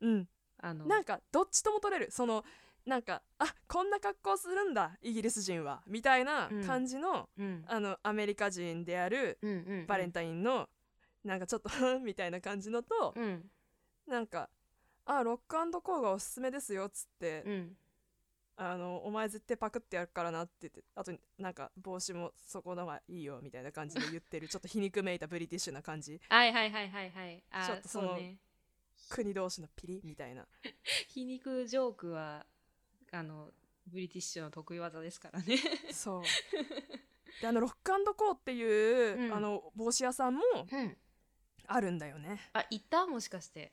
[0.00, 0.28] うん。
[0.58, 2.10] あのなんかどっちとも取れる。
[2.10, 2.44] その
[2.86, 7.64] なんかあこんな格好するんだイギリス人はみたいな感じの、うん。
[7.66, 9.38] あのアメリカ人である
[9.86, 10.68] バレンタインの、
[11.24, 11.70] なんかちょっと
[12.00, 13.50] みたいな感じのと、うん。
[14.06, 14.50] なんか
[15.04, 17.76] あロックコーがおすすめですよっつって、うん。
[18.56, 26.20] あのお前絶対パクってやるからなって言ってあとなんか帽子もそこのがいいよみたいな感じで言ってる ちょっと皮肉めいたブリティッシュな感じ。
[26.28, 27.44] はいはいはいはいはい。
[27.50, 28.38] あちょっとそのね。
[29.08, 30.46] 国同士のピリみたいな。
[31.08, 32.46] 皮肉ジョークは
[33.10, 33.52] あの
[33.86, 35.56] ブリティッシュの得意技ですからね。
[35.92, 36.22] そう。
[37.40, 39.34] であのロックコーっていう、うん。
[39.34, 40.96] あの帽子屋さんもうん
[41.66, 42.40] あるんだよね。
[42.52, 43.06] あ行った？
[43.06, 43.72] もしかして。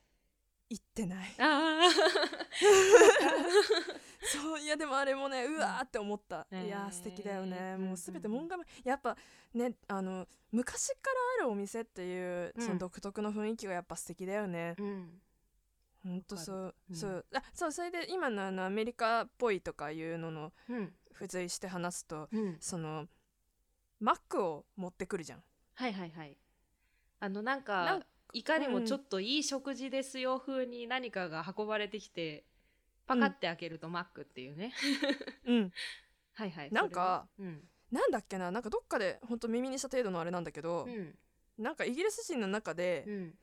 [0.70, 1.30] 行ってない。
[1.40, 1.90] ああ
[4.22, 9.18] そういやでもあれもねうわーって思った、うんいやー素敵だよね、うんもうすべて門構えやっぱ
[9.54, 12.66] ねあの昔からあるお店っていう、うん。
[12.66, 14.76] その独特の雰囲気がやっぱ素敵だよね。
[14.78, 15.22] うん。
[16.04, 16.96] ほんとそう、うん。
[16.96, 17.26] そう。
[17.34, 20.94] あそうそれで今のあのアメリカっぽいとかいうののうん。
[21.14, 22.58] 付随して話すとうん。
[22.60, 23.08] その
[24.00, 25.44] マックを持ってくるじゃん。
[25.76, 26.38] はいはいはい
[27.20, 27.99] あのなんか
[28.34, 28.74] いかにうん。
[28.74, 32.45] もちょっといい食事ですよ風に何かが運ばれてきて
[33.07, 34.72] パカって開けるとマックっていうね、
[35.45, 35.74] うん。
[36.34, 37.55] はいはいなんかそれは
[37.91, 41.17] なんだっけななんかどっかでほんと耳にした程度のあれなんだけどう、ん。
[41.57, 43.38] なんかイギリス人の中で、うんうん。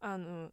[0.00, 0.52] あの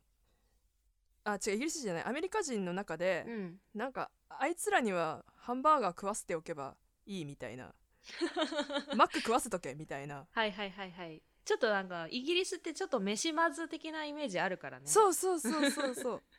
[1.26, 3.60] あ違うイギリス人じゃないアメリカ人の中で、うん。
[3.74, 7.74] なんかあいつらにはハンバーガー食わせておけばいいみたいな。
[8.96, 14.88] マック食わせとけみたいな、はいはいはいはいちょっとなんかイギリスってちょっと飯まず的なイメージあるからね。
[14.88, 16.24] そうそうそうそうそう。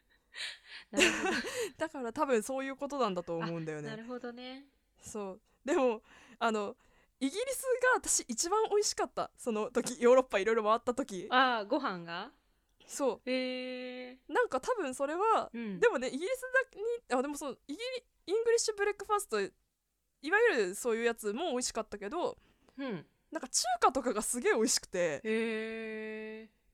[1.78, 3.88] だから多分そういうことなんだと思うんだよね。
[3.88, 4.66] なるほどね。
[5.00, 5.40] そう。
[5.64, 6.02] でも
[6.38, 6.76] あの
[7.20, 7.62] イギリス
[7.94, 9.30] が私一番美味しかった。
[9.38, 11.28] その時ヨーロッパいろいろ回った時。
[11.30, 12.30] ああご飯が？
[12.86, 15.80] そへえうなんか多分それは、うん。
[15.80, 16.78] でもねイギリスだ
[17.14, 17.78] にあでもそうイギ
[18.26, 19.44] リイングリッシュブレックファーストい
[20.30, 22.36] わゆるそういうやつも美味しかったけど
[22.78, 25.20] うんなんか中華とかがすげえ美味しくて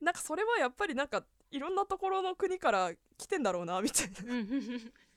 [0.01, 4.33] なんかそれはやっぱりなんかいろんなところの国から来てんだろうなみたいな。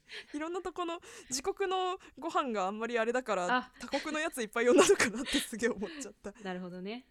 [0.32, 3.72] いろんなとこの自国のご飯があんまりあれだからあ。
[3.80, 6.32] 他国のやついっぱい呼んだのかなってすげえ思っちゃった。
[6.44, 7.06] なるほどね。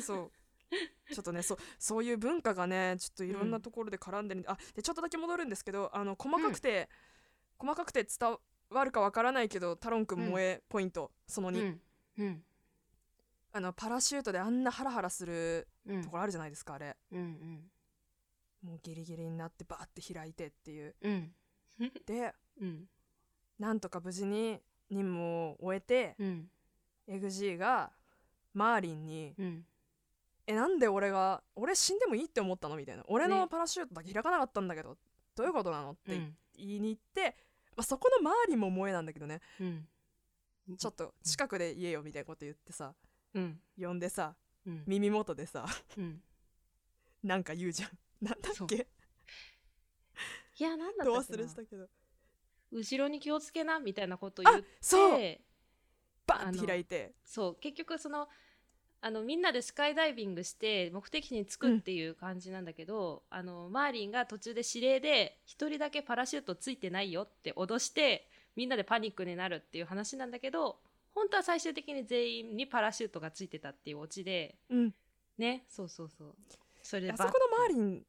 [0.00, 0.32] そう。
[1.12, 6.88] ちょっとねそうそういう文化がねちょっといろんなところで絡んでるんで、あでちょっとだけ戻るんですけどあの細かくて、
[7.58, 8.38] 細かくて伝
[8.70, 11.80] わるかわからないけどタロン君萌えポイント、その2、うん。
[12.18, 12.44] うん
[13.52, 16.96] あのパラシュートであんなハラハラするうんところあるじゃないですかあれ。
[17.12, 17.70] うん
[18.62, 20.96] もうギリギリになってバーって開いてっていう。
[21.00, 21.34] うん。
[21.80, 22.88] うんで うん。
[23.58, 26.50] なんとか無事に任務を終えて、うん。
[27.06, 27.92] エグジーが
[28.52, 29.66] マーリンにうん
[30.46, 33.48] 「えなんで俺が俺死んでもいいって思ったの?」みたいな「俺のね。
[33.48, 34.98] パラシュートだけ開かなかったんだけど
[35.34, 36.36] どういうことなの?」ってうん。
[36.54, 37.36] 言いに行って、
[37.76, 39.40] まあ、そこのマーリンも萌えなんだけどね。
[39.60, 39.88] うん。
[40.76, 42.88] ちょっと近くで言えよみたいなこと言ってさ。
[42.88, 44.34] うん呼んでさ
[44.66, 44.84] うん。
[44.86, 45.66] 耳元でさ
[45.96, 46.22] うん。
[47.22, 47.90] なんか言うじゃん。
[48.20, 48.86] なんだっけ？
[50.58, 51.86] いやなんだっ忘れしたけど。
[52.70, 55.20] 後ろに気をつけなみたいなこと言ってそう。
[56.26, 57.14] バーンって開いて。
[57.24, 57.54] そう。
[57.56, 58.28] 結局その
[59.00, 70.80] あのみんなでスカイダイビングして目的地に着くっていう感じなんだけど、あのマーリンが途中で指令で一人だけパラシュートついてないよって脅してみんなでパニックになるっていう話なんだけど
[71.14, 74.94] 本当は最終的に全員にパラシュートがついてたっていうオチでうん。
[75.36, 76.34] ねそうそうそう。
[76.82, 78.02] それであそこのマーリン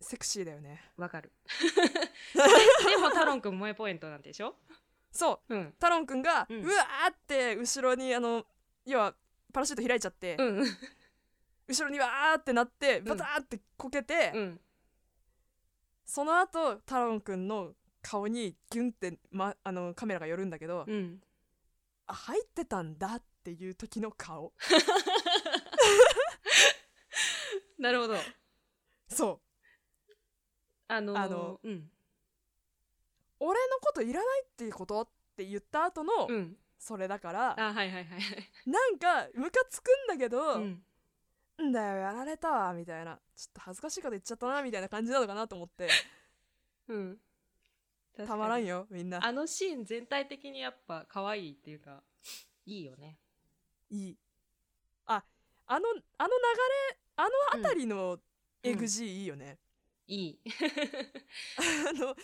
[0.00, 0.80] セクシーだよね。
[0.96, 1.32] わかる。
[2.34, 4.56] でもタロン君萌えポイントなんでしょ？
[5.10, 5.54] そう。
[5.54, 5.74] うん。
[5.78, 8.46] タロンくんが、ううんわーって後ろにあの
[8.84, 9.14] 要は
[9.52, 10.58] パラシュート開いちゃって、うん。
[10.58, 10.66] うん
[11.68, 13.04] 後ろにわーってなってん。
[13.04, 14.60] バターってこけて、うん。
[16.04, 21.20] その後タロンくんの顔にギュンって、ま、あのカメラが寄るんだけど、うん
[22.12, 24.52] あ入ってたんだっていう時の顔。
[27.78, 28.14] なるほど。
[29.08, 29.40] そう。
[30.88, 31.90] あのーあのうん。
[33.40, 36.56] 俺のこといらないっていうことって言った後の、うん。
[36.78, 38.50] それだからあはいはいはいはい。
[38.66, 40.82] なんかムカつくんだけど、うん。
[41.62, 43.18] んだよやられたわみたいな。
[43.36, 45.88] ちょっと恥ずかしいこと言っちゃったなみたいな感じなのかなと思って。
[46.88, 47.18] うん
[48.16, 49.24] たまらんよよみんな。
[49.24, 52.02] あのシーン全体的にやっぱ可愛いっていうか
[52.66, 53.18] いいよね。
[53.90, 54.18] いい。
[55.06, 55.22] あ
[55.66, 56.00] あのあの流
[56.90, 57.22] れあ
[57.56, 58.18] の辺りの
[58.62, 59.58] エグジーいいよね、
[60.06, 60.38] いい。
[61.88, 62.16] あの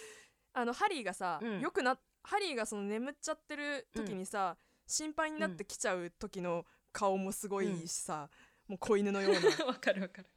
[0.53, 1.61] あのハリーがさ、うん。
[1.61, 8.29] よくなハリーがその眠っちゃってる時にさ、心配になってきちゃう時の顔もすごいいいしさ、
[8.67, 9.33] もう子犬のよう
[9.67, 10.29] わかるわかる。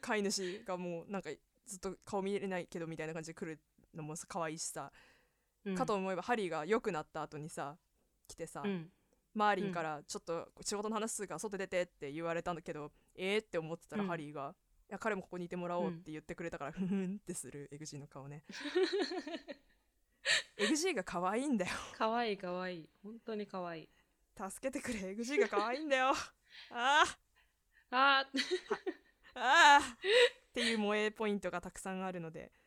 [0.00, 1.30] 飼い主がもうなんか
[1.66, 3.58] ずっと顔見れないけどみたいな感じで来る
[3.94, 4.92] のもさ可愛いしさ、
[5.64, 5.74] うん。
[5.74, 7.76] かと思えばハリーが良くなった後にさ
[8.28, 8.88] 来てさ、うん。
[9.34, 14.08] マーリンからちょっと仕事の話するから外出てって言われたんだけど、えーって思ってたらうん。
[14.08, 14.54] ハリーが、
[14.88, 18.44] いや彼もここにいてもらおうって言ってくれたから、ふふんってするエグジーの顔ね。
[20.56, 21.72] エグジーが可愛いんだよ。
[21.96, 22.80] かわいいかわい。
[22.80, 23.82] い本当にかわい。
[23.82, 23.88] い
[24.36, 26.12] 助けてくれエグジーが可愛いんだよ。
[26.70, 27.16] あー。
[27.90, 28.26] あ
[29.34, 29.92] あー。
[29.92, 29.96] っ
[30.52, 32.63] ていう萌えポイントがたくさんあるのでー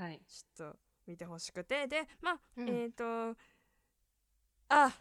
[0.00, 0.20] はい。
[0.26, 1.86] ちょっと見てほしくて。
[1.86, 2.68] でまあ、うん。
[2.68, 3.36] えっ、と
[4.68, 4.92] あ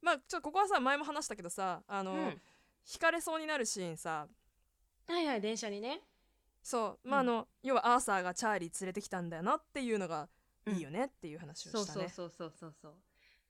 [0.00, 2.40] まあちょっとここはさ前も話したけどさあの、うん。
[2.86, 4.28] 惹かれそうになるシーンさ。
[5.08, 6.00] はいはい電車にね。
[6.62, 7.08] そう。
[7.08, 10.28] まああの、要はアーサーがチャーリー連れてきたんだよなっていうのが
[10.68, 12.94] いいよねっていう話をそうしたね、そうそうそうそう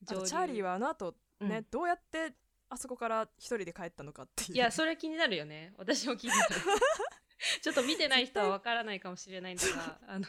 [0.08, 2.34] そうチャーリーはあの後ね、うんどうやって
[2.70, 4.54] あそこから一人で帰ったのかっていう。
[4.54, 5.74] いやそれ気になるよね。
[5.76, 6.54] 私も気になる
[7.62, 10.26] ちょっと見てない人はわからないかもしれないんだが、あの、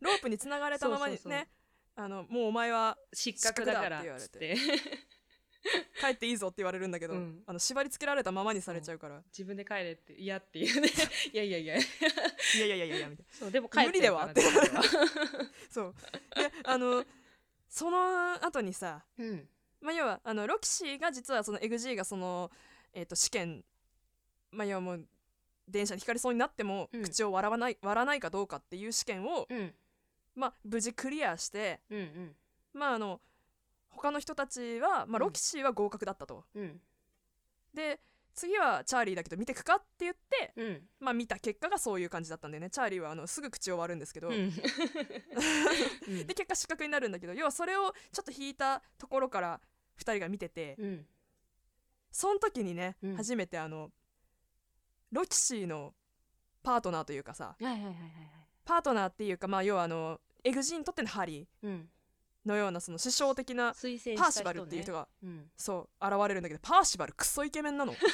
[0.00, 1.48] ロープにつながれたままにね、そうそうそう。
[1.96, 4.56] あの、もうお前は失格だからって言われて。
[6.00, 9.22] 帰っていいぞって言われるんだけど、うん、あの縛り付けられたままにされちゃうから。
[9.26, 10.88] 自分で帰れって嫌っていうね。
[11.32, 11.76] いやいやいや。
[11.76, 11.80] い
[12.58, 13.32] やいやいやいやみたいな。
[13.38, 14.40] そうでも帰無理ではって
[15.70, 15.94] そう。
[16.34, 17.04] であの
[17.68, 19.48] その後にさ、うん、
[19.80, 22.50] まあ要はあのロキシーが実はそのエグジーがその
[22.94, 23.64] えっ、ー、と試験。
[24.52, 25.06] まあ要はもう
[25.70, 27.02] 電車にひかれそうになっても、うん。
[27.02, 29.74] 口を割らない割らないかどうかっていう試験を、うん。
[30.34, 32.36] まあ、無事クリアして、うんうん。
[32.72, 33.20] まあ、あの
[33.88, 35.12] 他の人たちは、まあ、うん。
[35.20, 36.44] ロキシーは合格だったと。
[36.54, 36.80] うん。
[37.74, 38.00] で
[38.32, 40.82] 次はチャーリーだけど見てくかって言って、うん。
[41.00, 42.70] まあ、見た結果がそういう感じだったんだよね。
[42.70, 44.34] チャーリーはあのすぐ口を割るんですけど、うん。
[46.08, 46.26] うん。
[46.26, 49.60] で結果失格になるんだけど要はそれをちょっと引いたところから
[49.98, 51.06] 2人が見てて、うん。
[52.10, 53.16] その時にね、うん。
[53.16, 53.90] 初めてあの
[55.12, 55.92] ロキシーの
[56.62, 58.00] パートナーというかさはいはいはいはいはい。
[58.64, 61.88] パートナーっていうかまあ要はあのエグジーにとってのハリーうん。
[62.46, 65.50] のようなその師匠的なパーシバルっていう人がうん。
[65.56, 67.94] そう現れるんだけどパーシバルクソイケメンなの。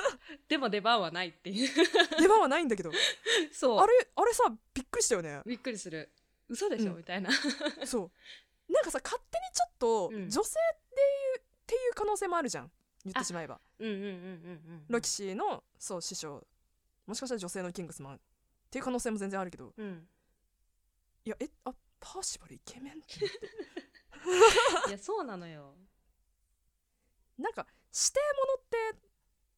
[0.48, 1.68] でも出番はないっていう。
[2.18, 2.92] 出番はないんだけど。
[3.52, 3.78] そう。
[3.80, 5.42] あれあれさびっくりしたよね。
[5.44, 6.10] びっくりする。
[6.48, 6.98] 嘘でしょ、うん。
[6.98, 7.30] みたいな。
[7.84, 8.10] そ
[8.68, 8.72] う。
[8.72, 10.30] なんかさ勝手にちょっとうん。
[10.30, 12.70] 女性っていう,、っていう可能性もあるじゃん
[13.06, 13.60] 言ってしまえば。
[14.88, 16.46] ロキシーのそう師匠。
[17.06, 18.18] もしかしたら女性のキングスマンっ
[18.70, 19.72] ていう可能性も全然あるけど。
[19.76, 20.08] うん。
[21.24, 23.24] いやえあパーシバルイケメンって。
[24.24, 24.34] 思
[24.80, 25.74] っていやそうなのよ。
[27.38, 28.98] なんか指定物って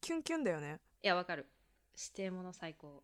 [0.01, 0.79] キュンキュンだよね。
[1.01, 1.49] いやわかる。
[1.97, 3.03] 指定物最高。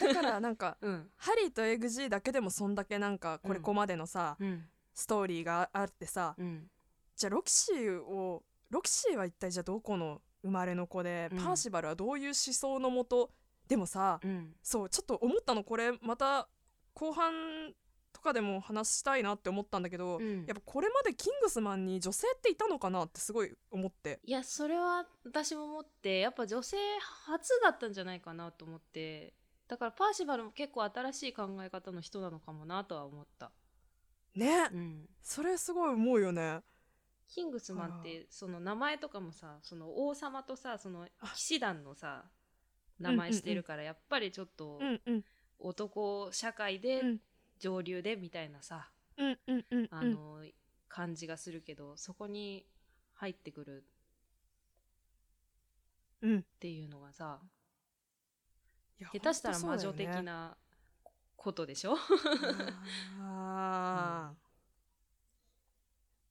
[0.00, 1.10] だからなんか うん。
[1.16, 4.68] ハリーとエグジーだけでもそんだけなんかこれこまでのさ、うん。
[4.92, 6.70] ストーリーがあってさうん。
[7.16, 8.44] じゃあロキシーを
[8.74, 11.38] ロキシーは一体じゃあどこの生まれの子で、うん。
[11.38, 13.30] パーシバルはどういう思想のもと？
[13.68, 14.52] でもさ、うん。
[14.62, 16.48] そうちょっと思ったのこれまた
[16.92, 17.32] 後半
[18.12, 20.44] とかでも話したいなって思ったんだけど、うん。
[20.46, 24.20] やっぱこれまでキングスマンに女性っていたのかなってすごい思って。
[24.24, 26.76] いやそれは私も思ってやっぱ女性
[27.26, 29.34] 初だったんじゃないかなと思って。
[29.66, 33.50] だからパーシバルも結構新しい考え方の人なのかもなとは思った、
[34.34, 36.60] ね、うん、それすごい思うよね
[37.28, 42.24] キングスマンってその名前とかもさその王様とさその騎士団のさ
[43.00, 44.80] 名前してるからやっぱりちょっと
[45.58, 47.20] 男社会でうん。
[47.60, 48.88] 上流でみたいなさ
[49.90, 50.42] あの
[50.88, 52.66] 感じがするけどそこに
[53.14, 53.84] 入ってくる
[56.20, 56.38] うん。
[56.40, 57.40] っていうのがさ
[59.12, 60.56] 下手したら魔女的な
[61.36, 61.96] ことでしょ
[63.20, 64.34] あー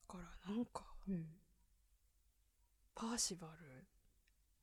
[0.08, 1.26] だからなんかうん。
[2.94, 3.86] パーシバル？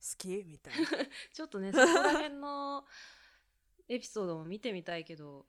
[0.00, 0.44] 好き？
[0.46, 0.88] みたいな。
[1.32, 2.84] ちょっとねそこら辺の
[3.88, 5.46] エピソードも見てみたいけど。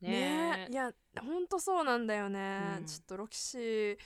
[0.00, 0.10] ね。
[0.10, 0.66] ね。
[0.68, 2.86] えいやほんとそうなんだよね、うん。
[2.86, 3.98] ちょっとロキシー。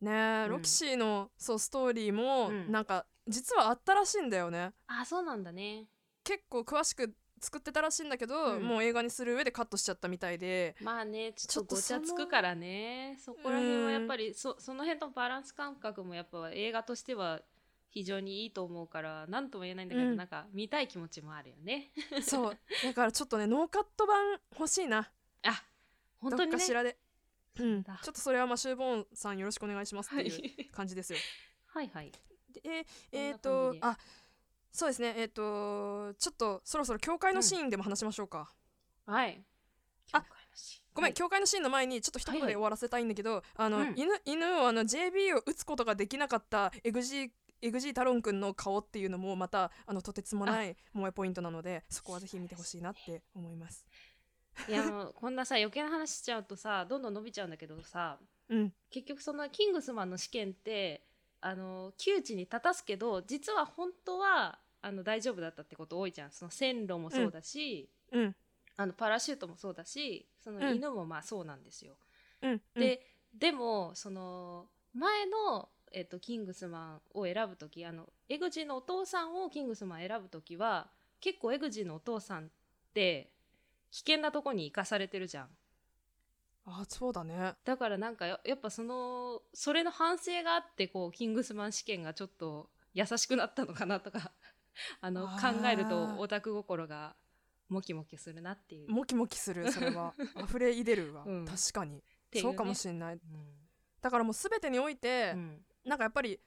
[0.00, 2.72] ねロキシーのそうストーリーも、うん。
[2.72, 4.72] なんか実はあったらしいんだよね。
[4.86, 5.88] あそうなんだね。
[6.24, 7.14] 結構詳しく
[7.46, 8.62] 作ってたらしいんだけど、うん。
[8.64, 10.74] もう映画にする上でカットしちゃったみたいで。
[10.80, 13.16] まあねちょっとごちゃつくからね。
[13.20, 17.40] そこら辺はやっぱりそその辺のバランス感覚もやっぱ映画としては
[17.90, 20.16] 非常にいいと思うから何とも言えないんだけど、うん。
[20.16, 21.92] なんか見たい気持ちもあるよね。
[22.20, 22.58] そう。
[22.82, 25.08] だからちょっとねノーカット版欲しいな。
[25.44, 25.62] あ
[26.18, 26.58] 本当にね。
[26.58, 26.98] かしらで、
[27.60, 31.18] うん、ちょだっとそれはマシューボーンさんよろしくお願いしますっていう感じですよ。
[31.66, 32.10] はいはい。
[32.52, 33.80] でえーえーこんな感じで？
[33.80, 33.98] とあ
[34.76, 35.14] そうですね。
[35.16, 38.52] えっ、とちょっとそろそろ教会のシーンでも話しましょうか。
[39.06, 39.42] はい。
[40.12, 40.22] あ
[40.92, 41.14] ごめん、はい。
[41.14, 42.48] 教会のシーンの前にちょっと一言はいはい。
[42.48, 43.94] で終わらせたいんだけど、あの、うん。
[43.96, 47.30] 犬犬をあの JB を打つことができなかったエグジー
[47.62, 53.86] エグジータロン君の顔っていうのもまたあのとてつもない萌えポイントなのでそこはぜひ見てほしいなって思います。
[54.68, 58.18] いやもうこんなさ余計な話しちゃうとさどんどん伸びちゃうんだけどさ
[58.48, 61.02] うん、結局そのキングスマンの試験って
[61.40, 68.36] あの窮地に立たすけど実は本当はあの大丈夫だったってこと多いじゃんその線路もそうだし、うん、
[68.76, 71.94] あのパラシュートもそうだしそのうん犬もまあそうなんですよ。
[72.40, 73.00] うん、で、
[73.36, 80.88] でもその前の、えっとキングスマンを選ぶ時あのエグジのお父さんをキングスマン選ぶ時は
[81.20, 82.46] 結構エグジのお父さんっ
[82.94, 83.32] て
[83.90, 85.48] 危険なとこに行かされてるじゃん。
[86.66, 87.54] あそうだね。
[87.64, 94.32] だからなんかややっぱそのそれの反省があってこうキングスマン試験がちょっと優しくなったのかなとか
[95.00, 97.16] あの考えるとオタク心が
[97.68, 98.90] モキモキするなっていう。
[98.90, 100.14] モキモキする それは。
[100.42, 101.44] 溢れ出るわ、うん。
[101.44, 101.96] 確かに、
[102.32, 102.40] ね。
[102.40, 103.14] そうかもしれない。
[103.14, 103.20] うん。
[104.00, 105.64] だからもう全てにおいて、うん。
[105.84, 106.40] なんかやっぱり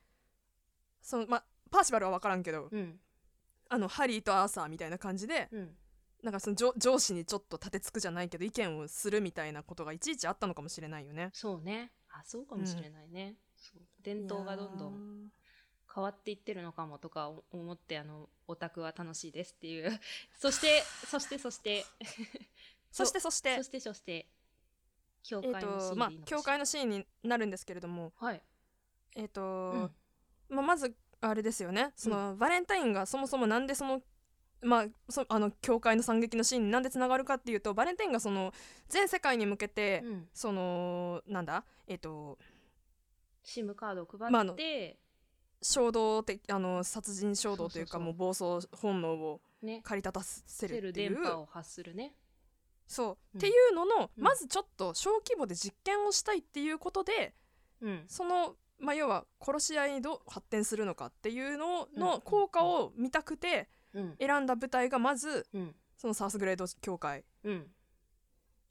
[1.01, 2.99] そのまパーシバルは分からんけど、うん。
[3.69, 5.77] あのハリーとアーサーみたいな感じで、うん。
[6.23, 11.29] なんかその上上司にちょっと立てつくじゃないけど意見をするみたいなことがいちいちあったのかもしれないよね。
[11.33, 11.91] そうね。
[12.09, 13.37] あそうかもしれないね、
[14.01, 15.25] 伝統がどんどん。
[15.25, 15.31] ん
[15.93, 19.99] 変わっていってるのかもとか思ってあのオタクは楽しいですっていう。
[20.37, 21.85] そしてそしてそして。
[22.91, 23.57] そして そして。
[23.57, 24.27] そしてそして。
[25.23, 28.13] 教会のシーンとまあ教会のシーンになるんですけれども。
[28.17, 28.41] はい、
[29.15, 29.95] えっ、と、うん。
[30.49, 31.91] まあ、まずあれですよね。
[31.95, 34.01] その、バレンタインがそもそもなんでその
[34.61, 38.53] まあ、そあの教会の惨劇のシーンになんでつながるかっていうとバレンタインがその
[38.89, 41.63] 全世界に向けて、うん、そのなんだ？
[41.87, 42.37] えっ、と
[43.45, 44.99] SIM カードを配って、
[45.61, 49.81] 衝動的あの殺人衝動というかもう暴走本能をね。
[49.83, 51.15] 駆り立たせるっていう。
[51.15, 52.13] 電波を発するね。
[52.87, 53.39] そう、うん。
[53.39, 54.23] っていうのの、うん。
[54.23, 57.33] まずちょっと小規模で実験をしたいっていうことで
[57.81, 58.03] うん。
[58.07, 61.99] その、まあ、要は殺し合いにどう発展するのかっていうのうん。
[61.99, 64.15] の効果を見たくてうん。
[64.19, 65.75] 選んだ舞台がまずうん。
[65.97, 67.67] そのサウスグレード協会うん。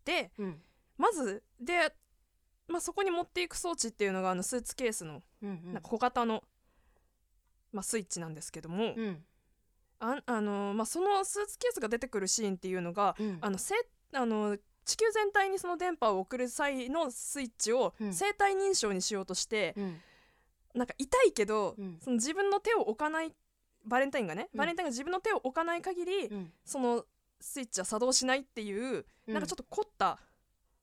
[0.05, 0.63] でうん。
[0.97, 1.95] まずで、
[2.67, 5.61] まあ、そこに持っていく装置っていうのがあのスーツケースのうん。
[5.67, 6.43] なんか小型の、
[7.73, 9.25] まあ、スイッチなんですけども、うん。
[10.01, 13.39] ああのまあ、そのスーツケースが出てくるシーンっていうのがうん。
[13.41, 13.75] あのせ
[14.13, 18.15] あの地球全体にその電波を送る際のスイッチをうん。
[18.15, 20.01] 生体認証にしようとして、うん。
[20.75, 21.99] なんか痛いけど、うん。
[22.01, 23.35] その自分の手を置かない
[23.85, 24.59] バレンタインがね、うん。
[24.59, 26.53] バレンタインが自分の手を置かない限り、うん。
[26.65, 27.05] その
[27.41, 30.19] スイッチは作動しないっていう、なんかちょっと凝った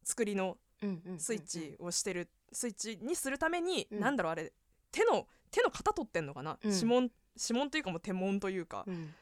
[0.03, 1.19] 作りのうんうん。
[1.19, 3.99] スイッチをしてる、スイッチにするために、うん。
[4.01, 4.51] なんだろうあれ
[4.91, 6.73] 手の手の型取ってんのかな、うん。
[6.73, 7.09] 指紋
[7.41, 9.13] 指紋というかもう手紋というか、うん。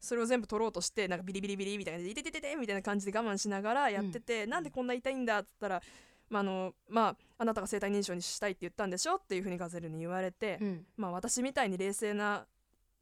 [0.00, 5.82] それを全部取ろうとしてなんかビリビリビリみたいな「いてててて」みたいな感じで我慢しながらやってて、なんでこんな痛いんだっつったら、
[6.30, 10.86] まああのまあ、あなたが生体認証にしたいって言ったんでしょっていうふうにガゼルに言われて、うん。
[10.96, 12.46] まあ、私みたいに冷静な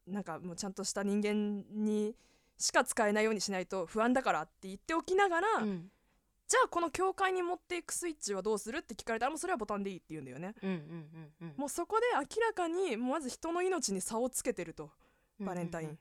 [0.07, 2.15] なんかもうちゃんとした人間に
[2.59, 5.91] しか使えないようにしないと不安だからって言っておきながら、うん
[6.51, 10.53] じゃあこの教会に持っていくスイッチはどうするって聞かれたらもうそれはボタンでいいって言うんだよね。
[10.61, 14.91] うんうんうんもうそこで明らかにまず人の命に差をつけてると。
[15.39, 15.97] バレンタイン。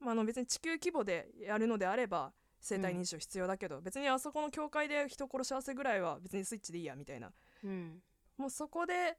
[0.00, 7.30] まあ、あの別に地球規模でやるのであれば生体認証必要だけど、別にあそこの教会で人殺し合わせぐらいは別にスイッチでいいやみたいな。
[7.62, 8.02] うん。
[8.38, 9.18] もうそこで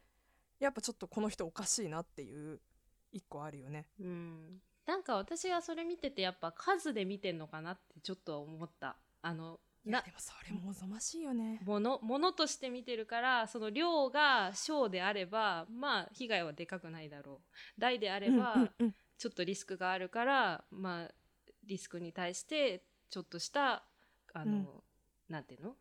[0.60, 2.60] やっぱちょっとこの人おかしいなっていう
[3.14, 3.88] 一個あるよね。
[4.02, 4.62] うん。
[4.86, 8.97] なんか私がそれ見ててやっぱ数で見てんのかなってちょっと思った。
[9.22, 11.59] あのなでもそれもおぞましいよね。
[11.65, 17.82] ものものとして見てるからその量が小であればまあ被害はでかくないだろう。
[17.82, 18.95] 大であれば、うんうんうん。
[19.17, 21.11] ちょっとリスクがあるからまあ
[21.65, 23.84] リスクに対してちょっとした
[24.34, 24.67] あの、うん。
[25.29, 25.75] なんていうの？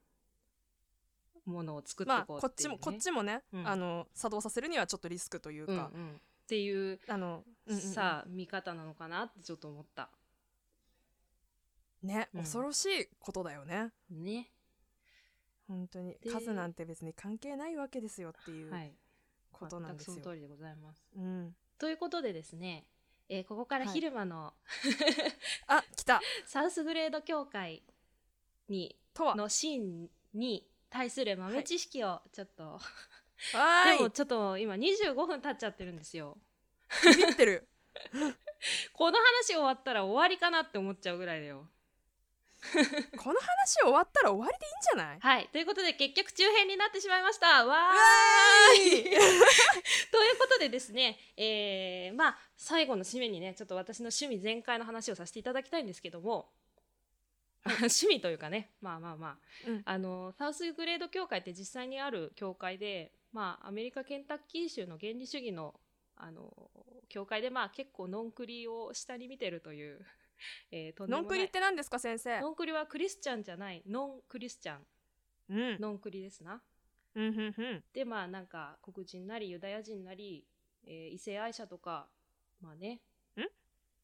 [1.47, 3.69] ものを作ってまあいこうこってちもこっちもね、うん。
[3.69, 5.79] あの作動させるにはちょっとリスクといううんうん。
[5.79, 7.93] か、っていうあの、うんうんうん。
[7.93, 10.09] さあ見方なのかなってちょっと思った
[12.03, 12.41] ね、うん。
[12.41, 13.93] 恐ろしいことだよね。
[14.11, 14.51] ね。
[15.69, 16.17] 本当に。
[16.21, 18.95] で数なんて別に関係ないわけですよっていうはい。
[19.53, 21.03] ことなんですよ、全くその通りでございます。
[21.17, 22.87] うん、ということでですね、
[23.29, 23.95] えーここからはい。
[23.95, 24.55] 昼間の、
[25.67, 26.21] あ来た。
[26.47, 27.83] サウスグレード協会
[28.69, 29.35] にとは？
[29.35, 33.99] のシーンに対する豆知識をちょっと、わーい。
[33.99, 36.39] でもちょっと今25分経っちゃってるんですよ。
[37.05, 37.69] ビビってる。
[38.93, 41.69] この話終わったら終わりかなって思っちゃうぐらいだよ
[43.17, 45.21] この話終わったら終わりでいいんじゃない？
[45.21, 45.49] はい。
[45.49, 47.65] ということで結局中編になってしまいました。
[47.65, 48.99] わーい。
[49.01, 49.03] い。
[49.05, 56.53] ということでですね、えーまあ最後の締めにねちょっと私の趣味全開の話をさせていただきたいんですけども
[57.65, 59.83] 趣味というかねまあまあまあ、うん。
[59.85, 65.81] あのサウスグレード協会って実際にある協会で、まあ、アメリカケンタッキー州の原理主義の
[66.17, 66.71] あの
[67.09, 70.07] 協会で、まあ、結構ノンクリを下に見てるという、
[70.71, 72.41] えーノンクリって何ですか先生？
[72.41, 73.83] ノンクリはクリスチャンじゃない。
[73.87, 74.87] ノンクリスチャン。
[75.49, 75.81] うん。
[75.81, 76.63] ノンクリですな。
[77.15, 77.85] うんうんうん。
[77.93, 80.47] でまあなんか黒人なりユダヤ人なり、
[80.85, 82.09] えー異性愛者とか
[82.61, 83.03] まあね。
[83.37, 83.43] ん？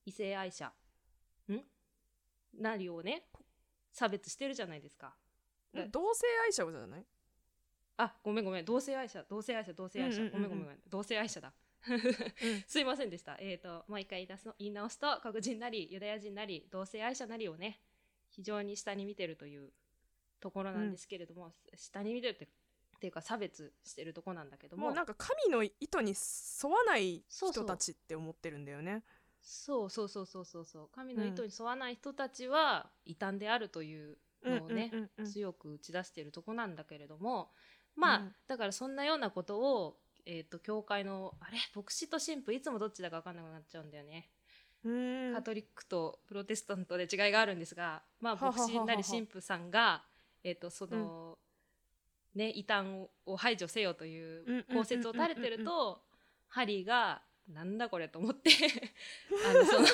[0.05, 0.73] 異性愛者。
[1.49, 1.61] ん？
[2.55, 3.29] なりをね
[3.93, 5.17] 差別してるじゃないですか。
[5.73, 7.07] うん同性愛者じゃない？
[7.99, 8.65] あごめんごめん。
[8.65, 10.83] 同性愛者同性愛者同性愛者、んごめんごめん。
[10.89, 11.55] 同性愛者だ。
[11.89, 12.65] うん。
[12.67, 13.37] すいませんでした。
[13.41, 17.81] えっ、ともう一回言い出すの言い直すと黒人なりユダヤ人なり同性愛者なりをね
[18.31, 19.71] 非常に下に見てるという
[20.41, 22.45] ところなんですけれども、下に見てるって
[22.97, 24.87] っていうか差別してるところなんだけども。
[24.87, 29.05] もうなんか神の意図に沿わない人たちって思ってるんだよね。
[29.43, 30.65] そうそうそうそうそう。
[30.65, 35.31] そう神の意図に沿わない人たちは異端であるというのをね、うんうんうんうん。
[35.31, 37.51] 強く打ち出しているとこなんだけれども
[37.97, 38.35] まあ、うん。
[38.47, 41.59] だからそんなようなことを、えー、と教会のあれ？
[41.75, 44.29] 牧師と神父いつもどっちだか分かんなくなっちゃうんだよね、
[45.35, 50.03] カトリックとプロテスタントで違いがあるんですがまあ牧師なり神父さんが、
[50.43, 51.39] えー、とその、
[52.35, 56.03] ね異端を排除せよという公説を垂れてると
[56.49, 58.51] ハリーがなんだこれと思って
[59.47, 59.87] あのその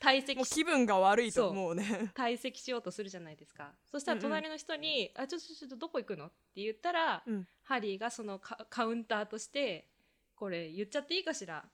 [0.00, 2.12] 退席しもう気分が悪いともうね。
[2.14, 3.72] 退席しようとするじゃないですか。
[3.86, 7.48] そしたら隣の人に「あちょっとちょっとどこ行くの?」って言ったら、うん。
[7.62, 9.88] ハリーがそのカカウンターとして
[10.34, 11.68] これ言っちゃっていいかしら？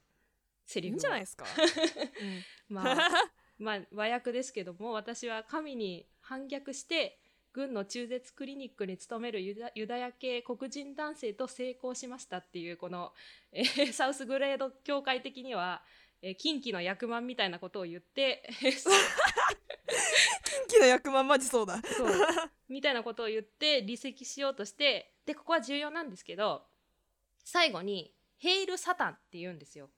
[0.67, 0.97] セリフを。
[0.97, 1.47] いいんじゃないですか、
[2.69, 3.09] まあ
[3.59, 7.19] まあ和訳ですけども私は神に反逆して
[7.55, 9.55] 軍の中絶クリニックに勤めるユ
[9.87, 13.13] ダヤ系黒人男性と成功しましたっていうこの、
[13.53, 15.83] えー サウスグレード協会的には、
[16.21, 18.71] えー近畿の役満みたいなことを言って近
[20.79, 21.81] 畿の役満マジそうだ。
[21.83, 22.11] そう
[22.69, 26.67] みたいなことを言って離席しようとしてでここは重要なんですけど
[27.45, 29.91] 最後に「ヘイル・サタン」って言うんですよ。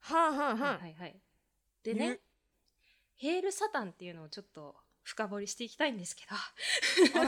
[0.00, 1.20] はあはあはあ、はいはいはい、
[1.82, 2.20] でね
[3.16, 4.76] 「ヘイル・サタン」っていうのをちょっと
[5.06, 7.20] 深掘りしていきたいんですけど。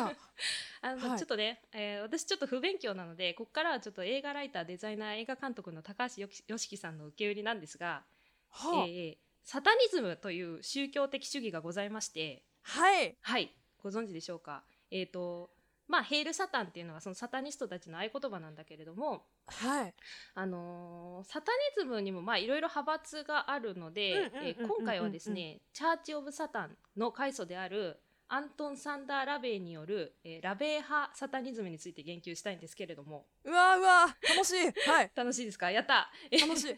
[0.83, 1.19] あ の、はい。
[1.19, 8.05] ちょっとね、えー私ちょっと不勉強なのでここからはちょっと映画ライターデザイナー映画監督の高橋よきよしきさんの受け売りなんですが、
[8.51, 12.43] はあ、えーサタニズムという宗教的主義がございまして。
[12.63, 13.17] はい。
[13.23, 13.55] はい。
[13.79, 14.63] ご存知でしょうか？
[14.91, 15.51] えっ、と
[15.89, 19.95] まあヘイル・サタンっていうのはそのサタニストたちの合言葉なんだけれどもはい。
[20.35, 24.31] あのーサタニズムにもまあいろいろ派閥があるので
[24.61, 27.99] 今回はですねチャーチ・オブ・サタンの開祖である
[28.31, 33.25] アントン・サンダー・ラベイによる、えーラベイ派サタニズムについて言及したいんですけれども。
[33.45, 34.57] うわうわ楽しい。
[34.91, 35.11] はい。
[35.17, 35.71] 楽しいですか？
[35.71, 36.11] やった。
[36.39, 36.77] 楽しい。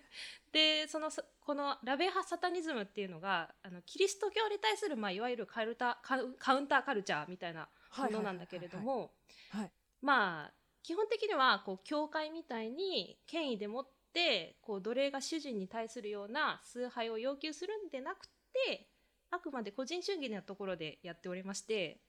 [0.52, 6.16] でそのさこのラベイ派サタニズムっていうのがあのキリスト教に対する、まあ、いわゆるカルタカ
[6.54, 9.12] ウンターカルチャーみたいなものなんだけれども
[9.50, 18.88] はいまあ基本的にはこう教会みたいに権威でもってこう奴隷が主人に対するような崇拝を要求するんでなくて
[19.30, 22.00] あくまで個人主義なところでやっておりまして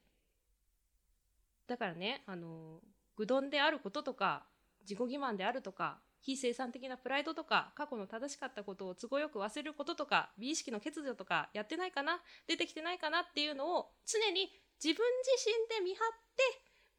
[1.68, 2.80] だからねあの
[3.18, 4.46] 愚鈍であることとか
[4.82, 14.50] 自己欺瞞であるとか非生産的なプライドとか過去の正しかったことを都合よく忘れることとか美意識の欠如とかやってないかな出てきてないかなっていうのを常に
[14.84, 16.44] 自分自身で見張って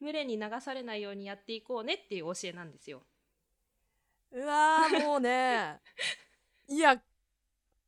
[0.00, 3.02] 群れに流されないようにやっていこうねっていう教えなんですよ。
[4.32, 5.80] うわーもうね
[6.68, 7.02] いや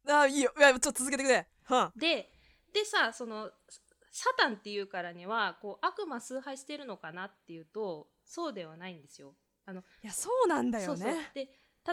[0.06, 2.30] あいいよいやちょっと続けてくれはで
[2.72, 3.50] でさその
[4.10, 9.34] サタンっていうからにはこう悪魔崇拝してるのかなっていうとそうではないんですよ。
[9.64, 11.46] あのいやそうなんだよそうそうねで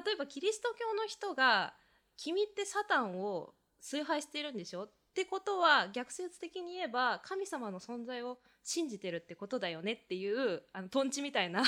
[0.04, 1.74] 例えばキリスト教の人が
[2.18, 11.68] 「君ってサタンを崇拝してるんでしょ?」ってことは逆説的に言えば神様の存在を信じてるってことだよねっていうあのトンチみたいなこ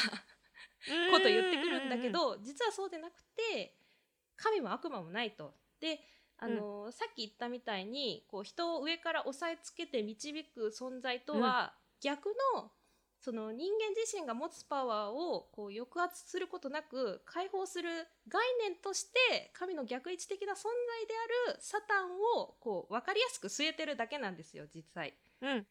[1.20, 3.76] と言ってくるんだけど実はそうでなくて
[4.36, 5.54] 神も悪魔もないと。
[5.80, 6.00] で
[6.38, 12.72] あのさっき言ったみたいにこう人を上から押さえつけて導く存在とは逆の
[13.24, 17.90] その人間自身が持つパワーをこう抑圧することなく解放する
[18.28, 21.14] 概念として神の逆位置的な存在で
[21.48, 25.14] あるサタンをこう分かりやすく据えてるだけなんですよ実際。
[25.42, 25.66] うん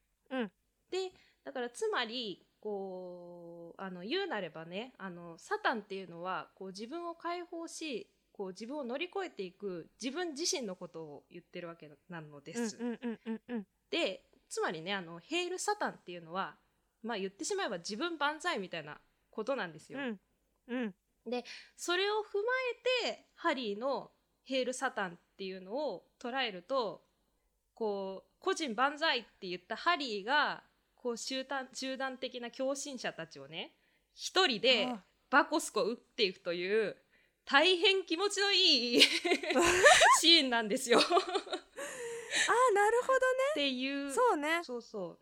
[0.90, 1.12] で
[1.44, 12.78] だからつまりこうあの言うなればねあのサタンっていうのはこう自分を解放しこう自分を乗り越えていく自分自身のことを言ってるわけなのです。
[12.80, 16.56] うんうんうんうんでつまりねあのヘイル・サタンっていうのは
[17.02, 18.98] まあ言ってしまえば自分万歳みたいな
[19.30, 19.98] ことなんですよ。
[19.98, 20.20] うん。
[20.68, 20.94] うん。
[21.76, 22.42] それを踏ま
[23.04, 24.10] えてハリーの
[24.44, 27.02] ヘイル・サタンっていうのを捉えると
[27.74, 30.64] こう個人万歳って言ったハリーが
[30.96, 33.72] こう集団集団的な共振者たちをね
[34.14, 35.00] 一人であ
[35.30, 36.96] バコスコ打っていくという
[37.44, 39.00] 大変気持ちのいい
[40.20, 40.98] シーンなんですよ。
[40.98, 43.12] っあーなるほ
[43.54, 44.08] ていう。
[44.08, 44.60] どそうね。
[44.62, 45.18] そうそう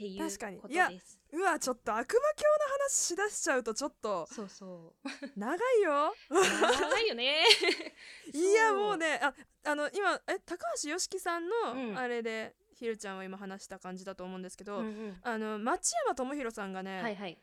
[0.00, 0.90] っていう確かにいや。
[1.32, 5.10] うわちょっと悪魔教の話しだしちゃうとちょっとそうそう。
[5.36, 7.44] 長いよ長いよね。
[8.32, 9.32] いやもうねあ
[9.64, 17.38] あの今え高橋良樹さんうんのあれで、ひるちゃんは今話した感じだと思うんですけど、うんうんあの町山智博さんがね、はいはい。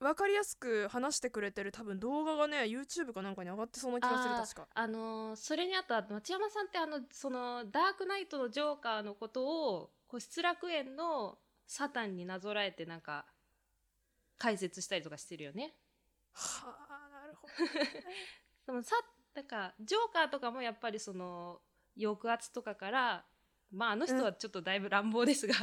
[0.00, 13.26] わかりやすく話してくれてる多分動画がね YouTube かなんかに上がってそうな気がする確かあのーそれにあとは町山さんってあのそのダークナイトのジョーカーのことをこう失楽園のサタンになぞらえてなんか
[14.38, 15.74] 解説したりとかしてるよね。
[16.32, 18.04] はあなるほどね。
[18.66, 18.96] でもさ
[19.34, 21.60] なんかジョーカーとかもやっぱりその
[21.98, 23.26] 抑圧とかから
[23.70, 25.54] まああの人はちょっとだいぶ乱暴ですが、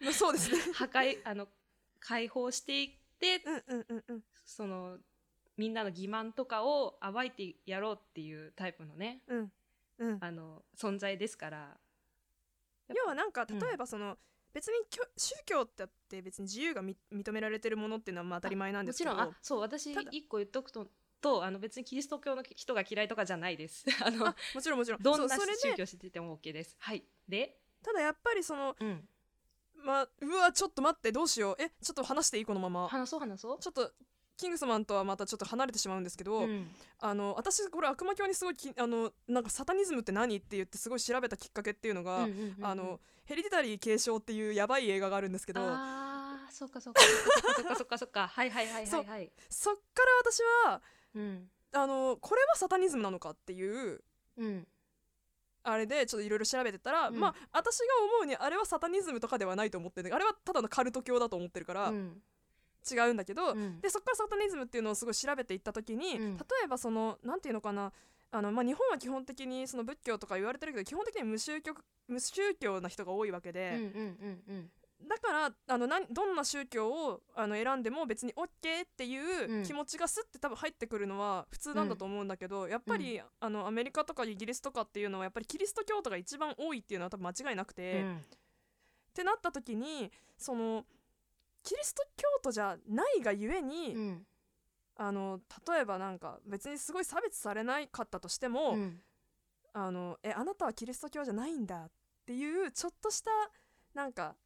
[0.00, 0.58] まあそうですね。
[0.74, 1.48] 破壊あの
[2.00, 4.24] 解放していってうんうんうんうん。
[4.44, 4.98] その
[5.56, 9.52] みんなの欺瞞とかを暴いてやろうっていうタイプのねうん。
[9.98, 10.18] うん。
[10.20, 11.78] あの存在ですから。
[12.88, 14.18] 要はなんかうん例えばその、
[14.52, 19.10] 別にきょ宗教ってあって別に自由がみ認められてるものっていうのはまあ当たり前なんですけど。
[19.10, 20.88] もちろんあそう私一個言っとくと
[21.22, 23.84] とあの別にキリスト教の人が嫌いとかじゃないです。
[24.04, 25.02] あのあもちろんもちろん。
[25.02, 26.76] どんな宗教してても OK です。
[26.78, 27.04] はい。
[27.28, 29.08] でただやっぱりそのうん。
[29.74, 31.62] まあうわちょっと待ってどうしよう。
[31.62, 32.44] えちょっと話していい？
[32.44, 32.88] このまま。
[32.88, 33.58] 話そう話そう。
[33.58, 33.92] ちょっと
[34.36, 36.68] キングスマンとはまたちょっと離れてしまうんですけど、うん。
[36.98, 42.66] あの私これ悪魔教にすごいきあのなんかサタニズムって何って言ってすごい調べたきっかけっていうのが、うんうんうんうん。
[42.66, 48.28] あのヘリディタリー継承っていうやばい映画があるんですけどあーそっかそっかそっかそっかそっか。
[48.28, 49.30] はいはいはいはいはい。
[49.48, 49.80] そっか
[50.24, 50.82] ら私は
[51.14, 54.02] うんあのこれはサタニズムなのかっていう
[54.36, 54.66] うん。
[55.64, 57.20] あれでちょっといろいろ調べてたら、うん。
[57.20, 57.84] まあ私が
[58.18, 62.22] 思うにあれはサタニズムとかではないと思ってるあれはただのカルト教だと思ってるから、うん
[62.90, 63.80] 違うんだけど、うん。
[63.80, 66.36] でそこからサタニズムっていうのをすごい調べていった時に、うん。
[66.36, 67.92] 例えばそのなんていうのかな
[68.30, 71.74] あの、まあ、日本は基本的にその仏教とか言われてるけど基本的に無宗教
[72.08, 73.82] 無宗教な人が多いわけうんうんで、
[74.48, 74.70] うん。
[75.08, 79.64] だからあのなんどんな宗教をあの選んでも別に OK っていううん。
[79.64, 88.02] 気持ちがスッて多分入ってくるのは普通なんだと思うんだけど、やっぱり、あのアメリカとかイギリスとかっていうのはやっぱりキリスト教徒が一番多いっていうのは多分間違いなくて。
[88.02, 88.24] うん。
[89.12, 90.86] ってなった時にその
[91.62, 94.26] キリスト教徒じゃないがゆえに、うん。
[94.96, 99.00] あの例えばなんか別にすごい差別されなかったとしても、うん。
[99.72, 101.90] あのえあなたはキリスト教じゃないんだっ
[102.26, 103.30] ていうちょっとした
[103.94, 104.36] なんか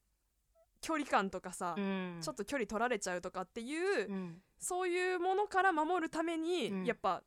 [0.80, 2.18] 距離感とかさ、うん。
[2.20, 4.42] ちょっと距離取られちゃうとかっていう、うん。
[4.58, 6.84] そういうものから守るために、うん。
[6.84, 7.22] やっぱ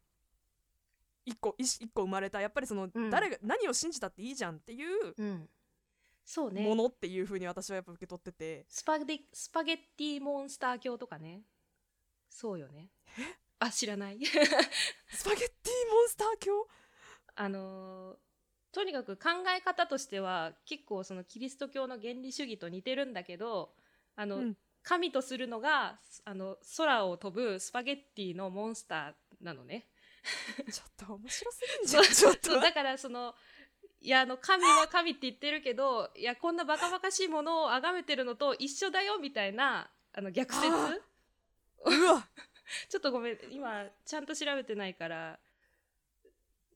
[1.25, 2.41] 一個一一個生まれた。
[2.41, 3.09] やっぱりその、うん。
[3.09, 5.49] 誰が何を信じたっていいじゃんっていううん
[6.29, 6.61] そうね。
[6.61, 8.63] ものっていう風に私はやっぱ受け取ってて。
[8.69, 11.41] スパゲスパゲッティモンスター教とかね。
[12.29, 12.89] そうよね。
[13.57, 14.19] あ知らない。
[15.09, 16.67] スパゲッティモンスター教？
[17.33, 18.17] あのー
[18.71, 23.73] とにかく考え方としては結構そのキリスト教の原理主義と似てるんだけど
[24.15, 24.57] あの、うん。
[24.83, 29.87] 神とするのがあの空を飛ぶスパゲッティのモンスターなのね。
[30.71, 32.03] ちょっと面白すぎんじゃん。
[32.13, 33.33] ちょっとそうだからその
[34.01, 40.67] いやあの神は神って言ってるけどいやこんなバカバカしいものを崇めてるのと一緒だよみたいなあの逆説？
[40.67, 40.97] あ
[41.85, 42.27] うわ。
[42.87, 45.39] ちょっとごめん今ちゃんと調べてないから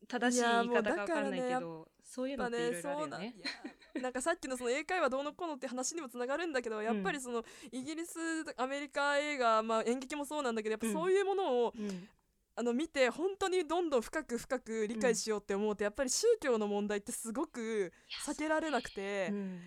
[0.08, 3.36] 正しい言い方か分かんないけどそういうのやっていろいろあるよね。
[3.94, 8.20] やなんかさっきのその英会話どうのこうのって話にもつながるんだけどやっぱりそのイギリス
[8.58, 12.10] アメリカ映画、まあ、演劇もそうなんだけどやっぱそういうものを、うん
[12.56, 17.92] あの見て本当にどんどん深く深く理解しようって思うと、やっぱり宗教の問題ってすごく
[18.26, 19.62] 避けられなくてう、ん。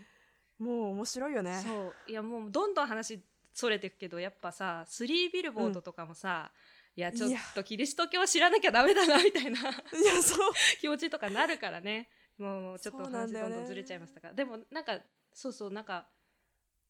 [0.59, 1.63] もう面白いよね。
[1.67, 3.21] そういやもうどんどん話
[3.53, 6.51] それてくけどやっぱさスリービルボードとかもさ、
[6.95, 10.53] いやちょっとキリスト教知らなきゃダメだなみたいないやそう。
[10.81, 12.09] 気持ちとかなるからね。
[12.39, 14.99] もうちょっと話どんどんずれちゃいましたからでもなんか
[15.33, 16.07] そうそうなんか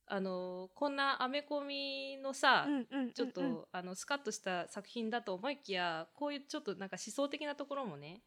[0.08, 2.66] あのこんなアメコミのさ、
[3.14, 8.22] ちょっと、あのスカッとした作品だと思いきやこういうちょっとなんか思想的なところもね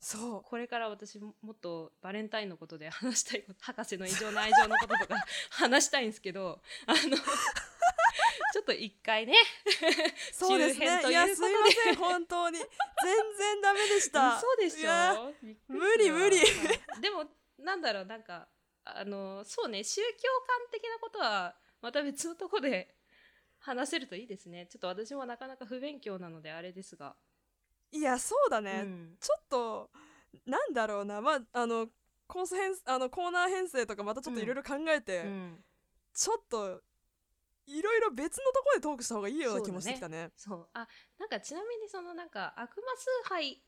[0.00, 0.42] そう。
[0.42, 5.14] これから私ももっとバレンタインのことで話したいこと博士の異常な愛情のこととか
[5.50, 7.16] 話したいんですけどあの
[8.52, 9.34] ちょっと一回ね
[10.32, 10.86] そうですね。
[10.86, 12.58] いやすいません本当に。
[12.58, 12.66] 全
[13.38, 14.36] 然ダメでした。
[14.36, 15.32] 嘘でしょ。
[15.68, 16.38] 無理無理。
[16.38, 16.44] は
[16.98, 17.00] い。
[17.00, 17.24] でも
[17.58, 18.48] なんだろうなんか
[18.84, 22.94] あのそうね宗教観的なことはまた別のとこで
[23.58, 24.66] 話せるといいですね。
[24.70, 27.16] ちょっと私もなかなか不勉強なのであれですが、
[27.90, 29.16] いやそうだね、うん。
[29.20, 29.90] ちょっと
[30.46, 31.20] なんだろうな。
[31.20, 31.88] まああの
[32.26, 35.64] コース編あのコーナー編成とかまたちょっといろいろ考えて、うん。
[36.14, 36.82] ちょっと
[37.66, 40.30] いろいろ別のところでトークした方がいいような気もしてきたね。
[40.36, 40.68] そう。
[40.72, 40.86] あ
[41.18, 43.60] なんかちなみにそのなんか悪魔崇拝っ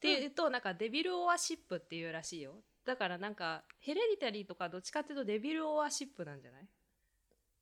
[0.00, 6.68] ていうと、なんかデビル・オアシップっていうらしいよだからなんかヘレディタリーとかどっちかっていうとデビル・オアシップなんじゃない？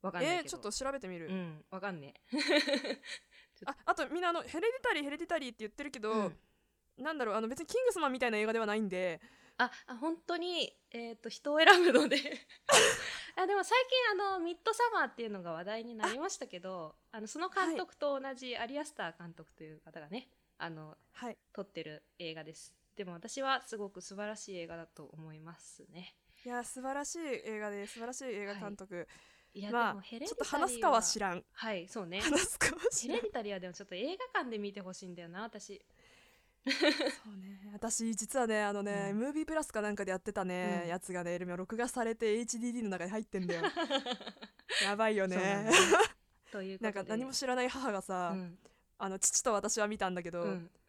[0.03, 0.43] わかんないけど。
[0.43, 2.15] えー、ちょっと調べてみる、うんわかんね
[3.65, 6.39] ああとみんなあのヘレディタリーヘレディタリーって言ってるけど、うん。
[6.99, 9.21] なんだろうあの別にキングスマンみたいな映画ではないんで。
[9.59, 12.17] ああ本当に、えー、と人を選ぶので。
[13.37, 20.29] あでも最近あのミッドサマーっていうのが話題になりましたけどあのその監督と同じアリアスター監督という方がね
[20.59, 21.39] あのはい。
[21.53, 26.15] 撮ってる映画ですでも私はすごく素晴らしい映画だと思いますね。
[26.45, 29.07] いや素晴らしい映画で素晴らしい映画監督、
[29.55, 29.63] い。
[29.63, 31.45] や、まあでもヘレデちょっと話すかは知らん。
[31.53, 32.21] はいそうね。
[32.21, 33.17] 話すかは知らん。
[33.17, 35.81] ヘレディタリーはでもちょっと映画館で見てほしいんだよな私。
[36.65, 36.71] そ
[37.33, 37.71] うね。
[37.73, 39.19] 私実はねあのね、うん。
[39.19, 40.89] ムービープラスかなんかでやってたね、うん。
[40.89, 43.63] やつがね録画されて HDD の中に入ってんだよ。
[44.85, 45.71] やばいよね。
[46.51, 48.59] というなんか何も知らない母がさ、うん。
[48.99, 50.71] あの父と私は見たんだけど、うん。
[50.75, 50.82] あ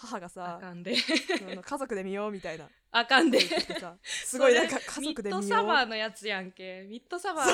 [0.00, 0.94] 母がさかんで。
[0.94, 2.68] 家族で見ようみたいな。
[2.92, 3.40] あかんで。
[4.04, 5.40] すごいなんか家族で見よう。
[5.42, 6.86] ミッドサマーのやつやんけ。
[6.88, 7.46] ミッドサマー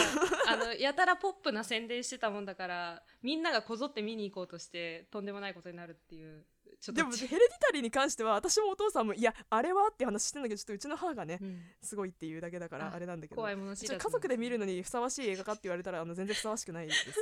[0.48, 6.44] あのやたらポップな宣伝してたもんだからみんながこぞって見に行こうとしてとんでもないことになるっていう
[6.92, 11.62] でもヘレディタリーに関しては私もお父さんもいやあれはって話してんだけどちょっとうちの母がねうん。
[11.80, 13.36] すごいっていうだけだからああれなんだけど。
[13.36, 17.14] 怖いもの知らず家族で見るのにふさわしい映画かって言われたらあの全然ふさわしくないです。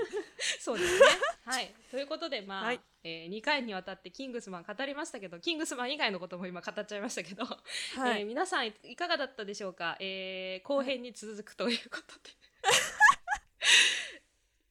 [0.60, 1.06] そうですね。
[1.44, 1.74] はい。
[1.90, 2.80] ということでまあ、はい。
[3.04, 12.30] え2回にわたってキングスマン語りましたけどキングスマン以外のことも今語っちゃいましたけど、はい、えー皆さんいいかがだったでしょうか、えー後編に続くということで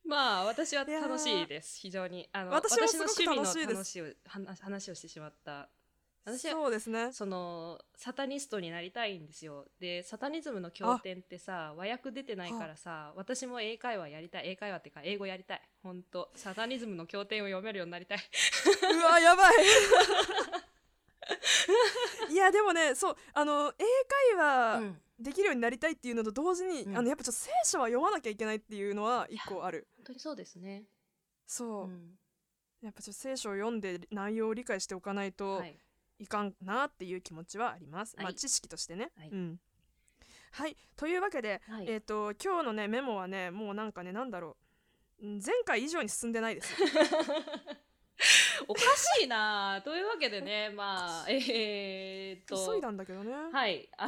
[0.05, 1.79] まあ私は楽しいです。
[1.79, 2.27] 非常に。
[2.33, 4.63] あの私もすごくの趣味楽しいです。
[4.63, 5.69] 話をしてしまった。
[6.23, 7.11] 私はそうですね。
[7.13, 9.65] そのサタニストになりたいんですよ。
[9.79, 14.49] でサタニズムの経典ってさ和訳出てないからさ私も英会話やりたい。
[14.49, 15.61] 英会話っていうか英語やりたい。
[15.81, 16.29] 本当。
[16.35, 18.19] サタニズムの経典を読めるようになりたい。
[18.19, 19.53] うわやばい。
[22.29, 23.83] いやでもねそうあの英
[24.33, 26.97] 会話うんできるようになりたいっていうのと同時に、うん。
[26.97, 29.87] あのやっぱちょっと聖書は読まなきゃいけないっていうのは一個ある。
[29.97, 30.83] 本当にそうですね、
[31.45, 32.17] そう、うん。
[32.81, 35.77] やっぱちょっと聖書を読んで内容を理解しておかないとはい、
[36.19, 38.25] いかんなっていう気持ちはあります、はい。
[38.25, 39.11] まあ知識としてね。
[39.17, 39.29] はい。
[39.29, 39.59] うん。
[40.51, 40.77] はい。
[40.95, 41.85] というわけで、はい。
[41.87, 44.57] えっ、と今日のねメモはねもうなんかねなんだろ
[45.21, 45.25] う。
[45.25, 46.73] うん前回以上に進んでないです
[48.71, 48.81] おか
[49.19, 49.81] しいな。
[49.83, 53.89] というわけでねまあえー、っと急いだんだけどね、はい。
[53.97, 54.07] あ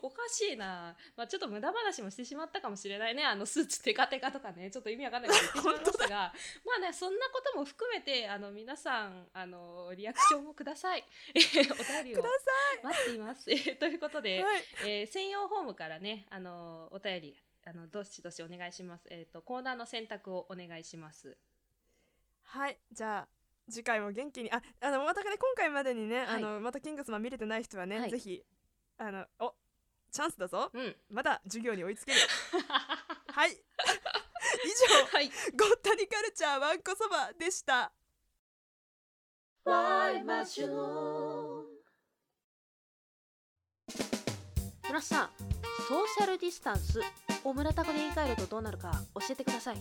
[0.00, 3.24] おかしいな、まあ、ちょっと無駄話もしてしまったかもしれないね。
[3.24, 4.70] あのスーツテカテカとかね。
[4.70, 6.16] ちょっと意味わかんないこと言ってしまいましたが。
[6.64, 11.04] まあねそんなことも含めてあの皆さんあのリアクションをください。
[11.34, 12.28] えーお便りをくだ
[12.84, 13.50] 待っています。
[13.50, 14.62] えーということで、はい。
[14.86, 17.36] えー専用フォームからねあのお便り
[17.66, 19.06] あのどしどしお願いします。
[19.10, 21.36] えっ、とコーナーの選択をお願いします。
[22.44, 22.78] はい。
[22.92, 23.39] じゃあ
[23.70, 26.26] 次回も元気にああのまたね今回までにね、はい。
[26.28, 28.10] あのまたキングスマン見れてない人はね、はい。
[28.10, 28.42] ぜひ
[28.98, 29.54] あのお
[30.10, 30.70] チャンスだぞ。
[30.72, 30.96] うん。
[31.10, 32.18] まだ授業に追いつける。
[33.32, 33.52] はい。
[33.52, 33.56] 以
[35.12, 35.28] はい。
[35.28, 37.92] 上ゴッタニカルチャーわんこそばでした。
[44.88, 45.30] 村さん
[45.86, 47.00] ソーシャルディスタンス
[47.44, 49.76] を村田語で言い換えるとどうなるか教えてください。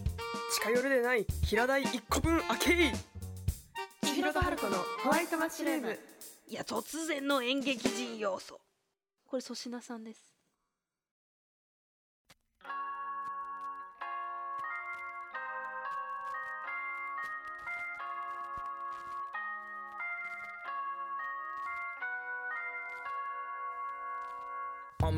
[0.51, 2.91] 近寄るでない平台一個分開けい
[4.09, 5.99] 千尋と春子のホワイトマッシュルーム。
[6.47, 8.59] いや突然の演劇人要素。
[9.27, 10.38] これ粗品さんです。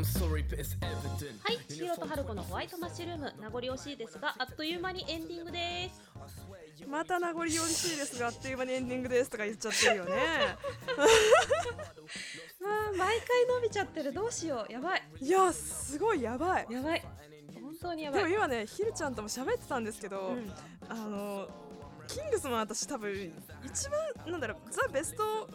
[0.03, 6.01] はい、千尋と春子のホワイトマッシュルーム名残惜しいですがあっという間にエンディングです。
[6.87, 10.11] また名残惜しいですがあっという間にエンディングですとか言っちゃってるよね。
[12.63, 14.11] あー毎回伸びちゃってる。
[14.11, 14.73] どうしよう。
[14.73, 15.03] やばい。
[15.19, 16.67] いやすごいやばい。
[16.69, 17.03] やばい。
[17.61, 18.23] 本当にやばい。
[18.23, 20.51] でも今ねひるちゃんとも喋ってたんですけど、うん。
[20.89, 21.47] あの
[22.07, 23.11] キングスマン私多分
[23.63, 25.47] 一番なんだろうザ・ベスト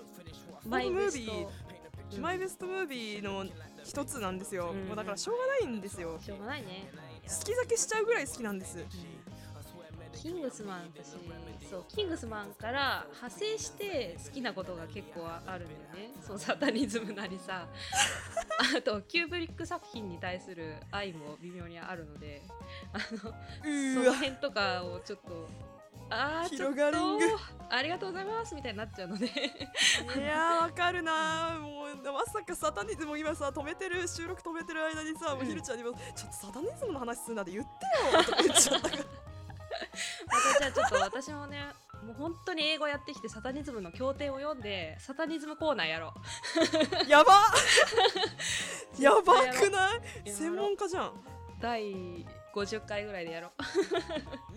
[0.66, 3.44] マイムービーマイベストムービーの
[3.86, 4.88] 一つなんですよ、うん。
[4.88, 6.18] もうだからしょうがないんですよ。
[6.20, 6.90] しょうがないね。
[7.22, 8.84] 好き酒しちゃうぐらい好きなんです。
[10.12, 11.10] キングスマン私
[11.70, 16.14] そうキングスマンから派生して好きなことが結構あるんだよね。
[16.26, 17.68] そうサタニズムなりさ。
[18.76, 22.42] あとキューブリック作品に対する愛も微妙にあるので。
[22.92, 25.48] あのうその辺とかをちょっと
[26.10, 27.28] あーちょっ広がりんぐ。
[27.30, 27.38] と
[27.68, 29.26] ありがとうございますみたいになっちゃうので。
[29.26, 29.28] い
[30.20, 31.60] やーわかるなー。
[31.60, 39.02] もうまさかサタニズム今さ止めてる収録止めてる間にさもうひるちゃんにもちょっとサタニズムの話すんなで言ってよとか言っちゃったから。
[39.02, 41.66] あじゃあちょっと私もね
[42.06, 46.14] もう本当に英語やってきてサタニズムの経典を読んでサタニズムコーナーやろ
[47.06, 47.10] う。
[47.10, 47.32] やば
[49.00, 50.30] やばくない？
[50.30, 51.12] 専門家じゃん。
[51.60, 52.24] 第
[52.56, 53.52] 50回ぐらいでやろ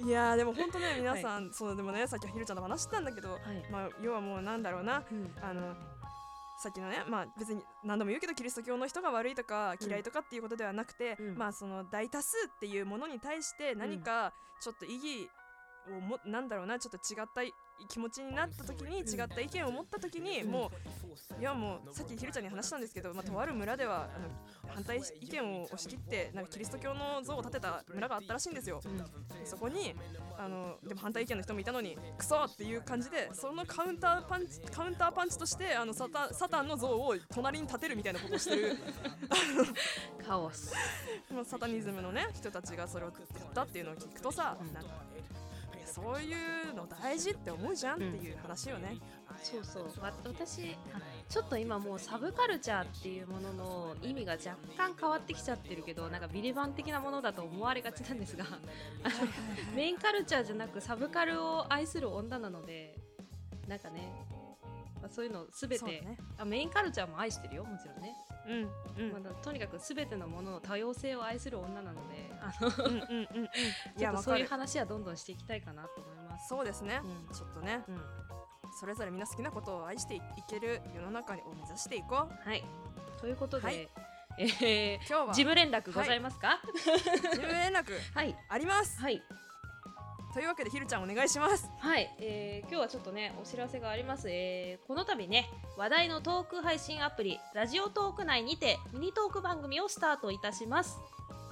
[0.01, 0.07] う。
[0.07, 3.69] いやーでも本当ね皆さん、そうでもねさっきひるちゃんと話したんだけど、はい。
[3.69, 5.35] まあ要はもうなんだろうなうん。
[5.41, 5.75] あの
[6.61, 11.37] さっきのねまあ別に何度も言うけどキリスト教の人が悪いとか嫌いとかっていうことではなくて、うん。
[11.37, 15.29] まあその大多数っていうものに対して何かちょっと意義
[15.87, 17.43] をもなんだろうなちょっと違った
[17.87, 20.99] 気持ちになった時に違った意見を持った時に、うんもう
[21.39, 28.81] いやもうさっきひるちゃんに話したんですけど、まあ、とある村ではあの反対意見を押し切ってなんかキリスト教の像を建てた村があったらしいんですよ。
[29.45, 29.95] そこに
[30.37, 38.77] あのでも反対意見の人もいたのにクソっていう感じでそのカウンターパンチカウンターパンチとしてあのサタンサタンの像を隣に立てるみたいなことをしてる。
[40.27, 40.73] カオス。
[41.33, 45.23] まあサタニズムのね人たちがそれをやったっていうのを聞くとさ、なんかいや
[45.93, 46.33] そうい
[46.71, 48.97] うの大事って思うじゃんっていう話よね。
[49.41, 50.99] そうそうわ私あ
[51.29, 58.45] ちょっと今もうサブカルチャーっていうものの意味が若干変わってきちゃってるけどなんかビリバン的なものだと思われがちなんですが
[59.75, 62.95] メインカルチャーじゃなくサブカルを愛する女なので
[63.67, 64.11] なんかね、
[65.01, 66.17] まあ、そういうの全て、ね。
[66.37, 68.15] あメインカルチャーも愛してるよもちろんね、
[68.49, 69.11] うんうん。
[69.11, 73.49] まあだとにかく全てのものの多様性を愛する女なのであのうんうんうん。
[73.97, 74.47] ちょっとそういう。
[74.47, 76.49] 話はどんどんしていきたいかなと思います。
[76.49, 77.01] そうですね。
[77.03, 77.35] うん。
[77.35, 77.83] ちょっとね。
[77.87, 78.01] うん。
[78.79, 82.49] それぞれみんな好きなことを愛していける世の中を目指していこう。
[82.49, 82.63] はい。
[83.19, 83.89] ということで、はい。
[84.39, 85.25] えー今日は。
[85.33, 86.59] 事務連絡ございますか？
[86.73, 86.81] 事
[87.37, 87.85] 務連絡
[88.15, 88.35] はい。
[88.49, 88.99] あります。
[89.01, 89.21] はい
[90.33, 91.69] というわけでひるちゃんお願いします。
[91.79, 100.99] はい、えー今日はちょっとねお知らせがあります、えーこの度ね話題のトーク配信アプリラジオトーク内にてミニトーク番組をスタートいたします。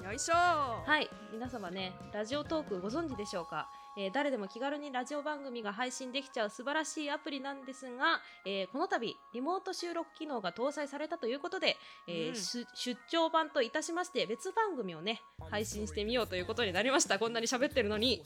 [0.03, 3.67] よいしょはい皆様ねラジオトークご存知でしょうか、
[3.97, 11.75] えー誰でも気軽にラジオ番組が配信できちゃう素晴らしいアプリなんですが、えーこの度リモート収録機能が搭載されたということで、
[12.07, 18.21] えーうんし出張版といたしまして別番組をね配信してみようということになりましたこんなに喋ってるのに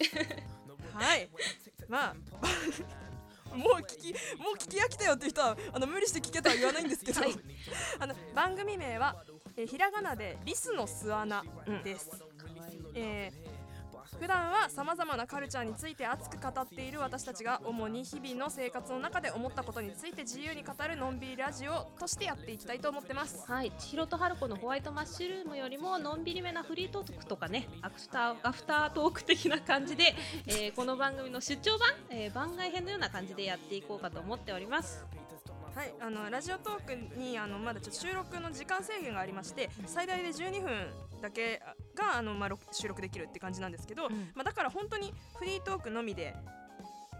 [0.94, 1.30] はい。
[1.88, 2.16] まあ。
[3.56, 7.34] もう聞きもう聞き飽きたよっていう人はあの無理して聞けとは言わないんですけど、はい
[8.00, 9.26] あの番組名は、
[9.58, 11.44] えーひらがなでリスの巣穴
[11.84, 12.10] です。
[12.96, 13.51] えー
[14.20, 23.44] 普段はさまざまなカルチャーについて熱く語っている私たちが主に日々の生活の中で思ったことについて自由に語るのんびりラジオとしてやっていきたいと思ってます。
[23.52, 30.16] はい、千尋と春子のホワイトマッシュルームよりものんびりめなフリートークとかねアフターアフタートーク的な感じで、
[30.46, 35.06] えーこの番組の出張版、えー番外編のような感じでやっていこうかと思っております。
[35.74, 40.72] はい、あのラジオトークにあのまだちょっと収録の時間制限がありまして最大で12分
[41.22, 41.62] だけ
[41.96, 44.32] があの、まあ、録収録できるって感じなんですけど、うん。
[44.36, 46.36] まあ、だから本当にフリートークのみで、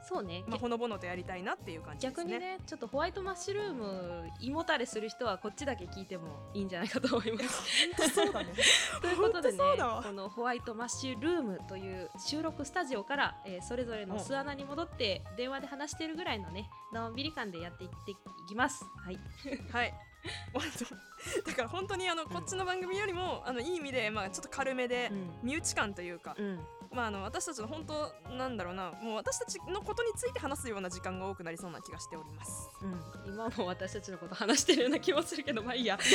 [0.04, 2.32] そうね、まあ、ほのぼのとやりたいなっていう感じですね。
[2.32, 8.10] 逆にねちょっとホワイトマッシュルーム胃もたれする人はこっちだけ聞いてもいいんじゃないかと思います。
[8.14, 8.54] そうだね。
[9.02, 18.16] ということでねこのホワイトマッシュルームという収録スタジオから、えーそれぞれの巣穴に戻って電話で話しているぐらいのねのんびり感でやっていってい
[18.50, 18.84] きます。
[19.06, 19.20] はい。
[19.72, 19.94] はい。
[21.46, 25.12] だから本当にあのこっちの番組よりもあのいい意味で、まあ、ちょっと軽めで、
[25.42, 26.60] 身内感というか、うん
[26.94, 28.92] まあ、あの私たちの本当なんだろうな。
[29.02, 32.70] もう私たちのことについて話すような時間が多くなりそうな気がしております。
[32.82, 35.98] うん、今も私たちのこと話してるような気もするけどまあいいや。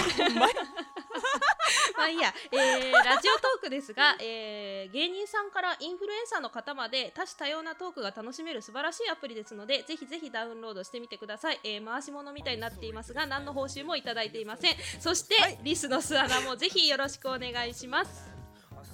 [1.97, 14.77] まあいいや、えーラジオトークですが、えー芸人さんからインフルエンサーの方まで多種多様なトークが楽しめる素晴らしいアプリですのでぜひぜひダウンロードしてみてください、えー回し物みたいになっていますが何の報酬もいただいていません。
[15.01, 18.31] そして、はいリスの巣穴もぜひよろしくお願いします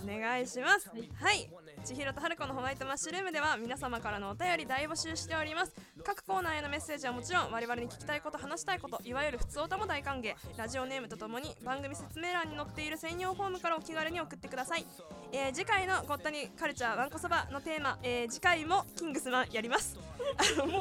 [0.02, 0.90] お願いします。
[0.90, 1.48] はい。
[1.85, 5.73] 千尋と春子のホワイトマッシュルームでは皆様からのお便り大募集しております。
[6.05, 14.86] 各コーナーへのメッセージはもちろん我々に聞きたいこと話したいこといわゆる普通歌も大歓迎ラジオネームとともに番組説明欄に載っている専用フォームからお気軽に送ってください、
[15.32, 19.97] えー次回のごったにカルチャーわんこそばのテーマ、えー次回もキングスマンやります
[20.36, 20.81] あのもう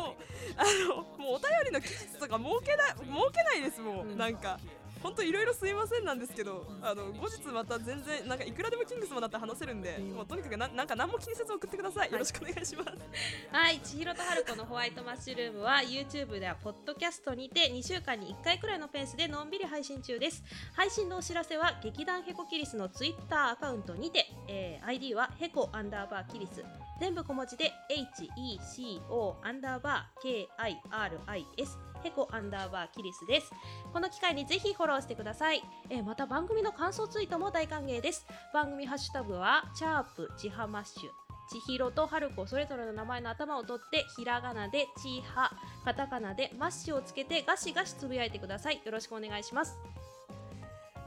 [0.58, 4.60] あのもうお便りの期日とか設けない設けないですもう、うんなんか
[5.02, 10.16] 本当いろいろすいませんなんですけどあの後日また全然なんかいくらでもキングスマンだったら話せるんで、うん。
[10.16, 12.90] もうとにかくななんか何も気にせず送ってください、よろしくお願いします。
[13.52, 13.80] はい。
[13.80, 20.44] 千尋と春子のホワイトマッシュルームは YouTube ではポッドキャストにて2週間に1回くらいのペースでのんびり配信中です。
[20.74, 26.64] 配信のお知らせは劇団ヘコキリスの Twitter アカウントにて、えー ID はヘコアンダーバーキリス。
[27.00, 33.52] 全部小文字で HECO アンダーバー KIRIS ヘコアンダーバーキリスです。
[33.94, 35.64] この機会にぜひフォローしてください。
[35.90, 38.26] えーまた番組の感想ツイートも大歓迎です。
[38.54, 41.10] 番組ハッシュタグはチャープちはマッシュ
[41.50, 45.52] 千尋と春子それぞれの名前の頭を取ってひらがなでちは
[45.84, 48.82] カタカナでマッシュをつけてガシガシつぶやいてください。
[48.84, 49.78] よろしくお願いします。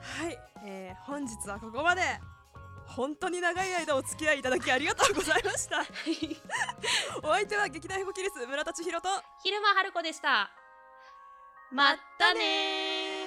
[0.01, 2.03] はい、えー本日はここまで。
[2.87, 5.81] 本当に長い間お付き合いいただきありがとうございました。
[7.27, 9.09] お相手は劇団ヘコキリス村田千尋と。
[9.43, 10.51] 昼間春子でした
[11.75, 13.24] まったね